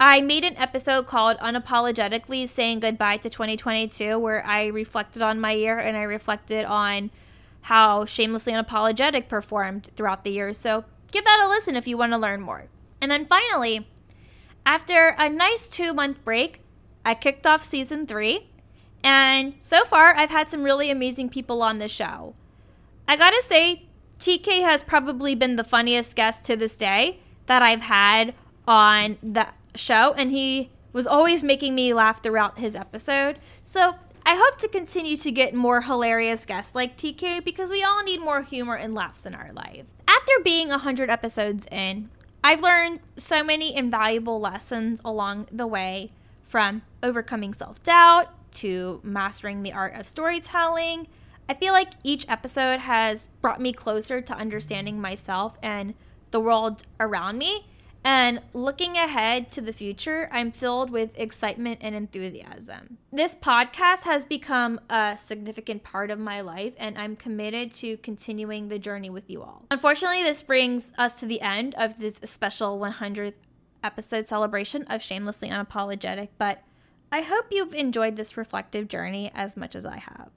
I 0.00 0.20
made 0.20 0.44
an 0.44 0.56
episode 0.56 1.06
called 1.06 1.38
Unapologetically 1.38 2.48
Saying 2.48 2.80
Goodbye 2.80 3.18
to 3.18 3.30
2022, 3.30 4.18
where 4.18 4.44
I 4.44 4.66
reflected 4.66 5.22
on 5.22 5.40
my 5.40 5.52
year 5.52 5.78
and 5.78 5.96
I 5.96 6.02
reflected 6.02 6.64
on 6.64 7.10
how 7.62 8.04
Shamelessly 8.04 8.52
Unapologetic 8.52 9.28
performed 9.28 9.90
throughout 9.94 10.24
the 10.24 10.30
year. 10.30 10.52
So 10.52 10.84
give 11.12 11.24
that 11.24 11.40
a 11.44 11.48
listen 11.48 11.76
if 11.76 11.86
you 11.86 11.96
want 11.96 12.12
to 12.12 12.18
learn 12.18 12.40
more. 12.40 12.66
And 13.00 13.10
then 13.10 13.26
finally, 13.26 13.88
after 14.66 15.14
a 15.16 15.28
nice 15.28 15.68
two 15.68 15.94
month 15.94 16.24
break, 16.24 16.60
I 17.04 17.14
kicked 17.14 17.46
off 17.46 17.62
season 17.62 18.06
three 18.06 18.48
and 19.04 19.54
so 19.60 19.84
far, 19.84 20.16
I've 20.16 20.30
had 20.30 20.48
some 20.48 20.62
really 20.62 20.90
amazing 20.90 21.28
people 21.28 21.62
on 21.62 21.78
the 21.78 21.88
show. 21.88 22.34
I 23.06 23.16
gotta 23.16 23.42
say, 23.42 23.86
TK 24.18 24.62
has 24.62 24.82
probably 24.82 25.34
been 25.34 25.56
the 25.56 25.62
funniest 25.62 26.16
guest 26.16 26.44
to 26.46 26.56
this 26.56 26.74
day 26.74 27.20
that 27.46 27.62
I've 27.62 27.82
had 27.82 28.34
on 28.66 29.18
the 29.22 29.48
show, 29.74 30.14
and 30.14 30.30
he 30.30 30.70
was 30.94 31.06
always 31.06 31.44
making 31.44 31.74
me 31.74 31.92
laugh 31.92 32.22
throughout 32.22 32.58
his 32.58 32.74
episode. 32.74 33.38
So 33.62 33.96
I 34.24 34.36
hope 34.36 34.56
to 34.60 34.68
continue 34.68 35.18
to 35.18 35.30
get 35.30 35.52
more 35.54 35.82
hilarious 35.82 36.46
guests 36.46 36.74
like 36.74 36.96
TK 36.96 37.44
because 37.44 37.70
we 37.70 37.84
all 37.84 38.02
need 38.02 38.20
more 38.20 38.40
humor 38.40 38.76
and 38.76 38.94
laughs 38.94 39.26
in 39.26 39.34
our 39.34 39.52
life. 39.52 39.84
After 40.08 40.32
being 40.42 40.68
100 40.68 41.10
episodes 41.10 41.66
in, 41.70 42.08
I've 42.42 42.62
learned 42.62 43.00
so 43.18 43.44
many 43.44 43.76
invaluable 43.76 44.40
lessons 44.40 45.02
along 45.04 45.48
the 45.52 45.66
way 45.66 46.12
from 46.42 46.82
overcoming 47.02 47.52
self 47.52 47.82
doubt 47.82 48.32
to 48.54 49.00
mastering 49.02 49.62
the 49.62 49.72
art 49.72 49.94
of 49.94 50.06
storytelling. 50.06 51.08
I 51.48 51.54
feel 51.54 51.72
like 51.72 51.92
each 52.02 52.26
episode 52.28 52.80
has 52.80 53.28
brought 53.40 53.60
me 53.60 53.72
closer 53.72 54.20
to 54.20 54.34
understanding 54.34 55.00
myself 55.00 55.58
and 55.62 55.94
the 56.30 56.40
world 56.40 56.84
around 56.98 57.38
me. 57.38 57.66
And 58.06 58.42
looking 58.52 58.98
ahead 58.98 59.50
to 59.52 59.62
the 59.62 59.72
future, 59.72 60.28
I'm 60.30 60.52
filled 60.52 60.90
with 60.90 61.18
excitement 61.18 61.78
and 61.80 61.94
enthusiasm. 61.94 62.98
This 63.10 63.34
podcast 63.34 64.02
has 64.02 64.26
become 64.26 64.78
a 64.90 65.16
significant 65.16 65.84
part 65.84 66.10
of 66.10 66.18
my 66.18 66.42
life, 66.42 66.74
and 66.76 66.98
I'm 66.98 67.16
committed 67.16 67.72
to 67.76 67.96
continuing 67.98 68.68
the 68.68 68.78
journey 68.78 69.08
with 69.08 69.30
you 69.30 69.42
all. 69.42 69.62
Unfortunately, 69.70 70.22
this 70.22 70.42
brings 70.42 70.92
us 70.98 71.18
to 71.20 71.26
the 71.26 71.40
end 71.40 71.74
of 71.76 71.98
this 71.98 72.20
special 72.24 72.78
100th 72.78 73.34
episode 73.82 74.26
celebration 74.26 74.82
of 74.84 75.00
Shamelessly 75.00 75.48
Unapologetic, 75.48 76.28
but 76.36 76.62
I 77.14 77.22
hope 77.22 77.46
you've 77.52 77.74
enjoyed 77.74 78.16
this 78.16 78.36
reflective 78.36 78.88
journey 78.88 79.30
as 79.36 79.56
much 79.56 79.76
as 79.76 79.86
I 79.86 79.98
have. 79.98 80.30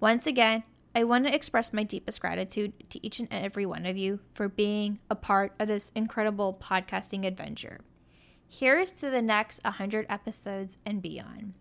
Once 0.00 0.26
again, 0.26 0.62
I 0.94 1.04
want 1.04 1.26
to 1.26 1.34
express 1.34 1.74
my 1.74 1.82
deepest 1.82 2.22
gratitude 2.22 2.72
to 2.88 3.06
each 3.06 3.20
and 3.20 3.28
every 3.30 3.66
one 3.66 3.84
of 3.84 3.98
you 3.98 4.20
for 4.32 4.48
being 4.48 4.98
a 5.10 5.14
part 5.14 5.52
of 5.60 5.68
this 5.68 5.92
incredible 5.94 6.58
podcasting 6.58 7.26
adventure. 7.26 7.80
Here's 8.48 8.92
to 8.92 9.10
the 9.10 9.20
next 9.20 9.62
100 9.62 10.06
episodes 10.08 10.78
and 10.86 11.02
beyond. 11.02 11.52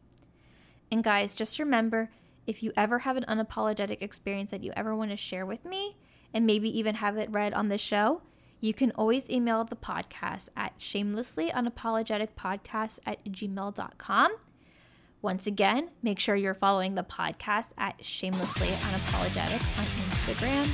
And 0.90 1.04
guys, 1.04 1.36
just 1.36 1.60
remember 1.60 2.10
if 2.48 2.64
you 2.64 2.72
ever 2.78 3.00
have 3.00 3.18
an 3.18 3.26
unapologetic 3.28 4.02
experience 4.02 4.52
that 4.52 4.64
you 4.64 4.72
ever 4.78 4.96
want 4.96 5.12
to 5.12 5.18
share 5.18 5.46
with 5.46 5.66
me, 5.66 5.98
and 6.34 6.46
maybe 6.46 6.70
even 6.80 6.96
have 6.96 7.18
it 7.18 7.30
read 7.30 7.54
on 7.54 7.68
the 7.68 7.78
show, 7.78 8.22
you 8.62 8.74
can 8.74 8.92
always 8.92 9.30
email 9.30 9.66
the 9.66 9.76
podcast 9.76 10.48
at 10.56 10.80
shamelesslyunapologeticpodcast 10.80 13.00
at 13.06 13.26
gmail.com. 13.26 14.32
Once 15.22 15.48
again, 15.48 15.90
make 16.02 16.20
sure 16.20 16.36
you're 16.36 16.54
following 16.54 16.96
the 16.96 17.04
podcast 17.04 17.72
at 17.78 18.04
Shamelessly 18.04 18.68
Unapologetic 18.68 19.62
on 19.78 19.86
Instagram. 19.86 20.68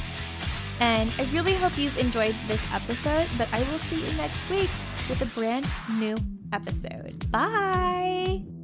And 0.79 1.11
I 1.17 1.23
really 1.33 1.53
hope 1.53 1.77
you've 1.77 1.97
enjoyed 1.97 2.35
this 2.47 2.63
episode, 2.71 3.27
but 3.37 3.51
I 3.53 3.59
will 3.59 3.79
see 3.79 4.05
you 4.05 4.13
next 4.17 4.49
week 4.49 4.69
with 5.09 5.21
a 5.21 5.25
brand 5.27 5.65
new 5.99 6.17
episode. 6.53 7.29
Bye. 7.31 8.56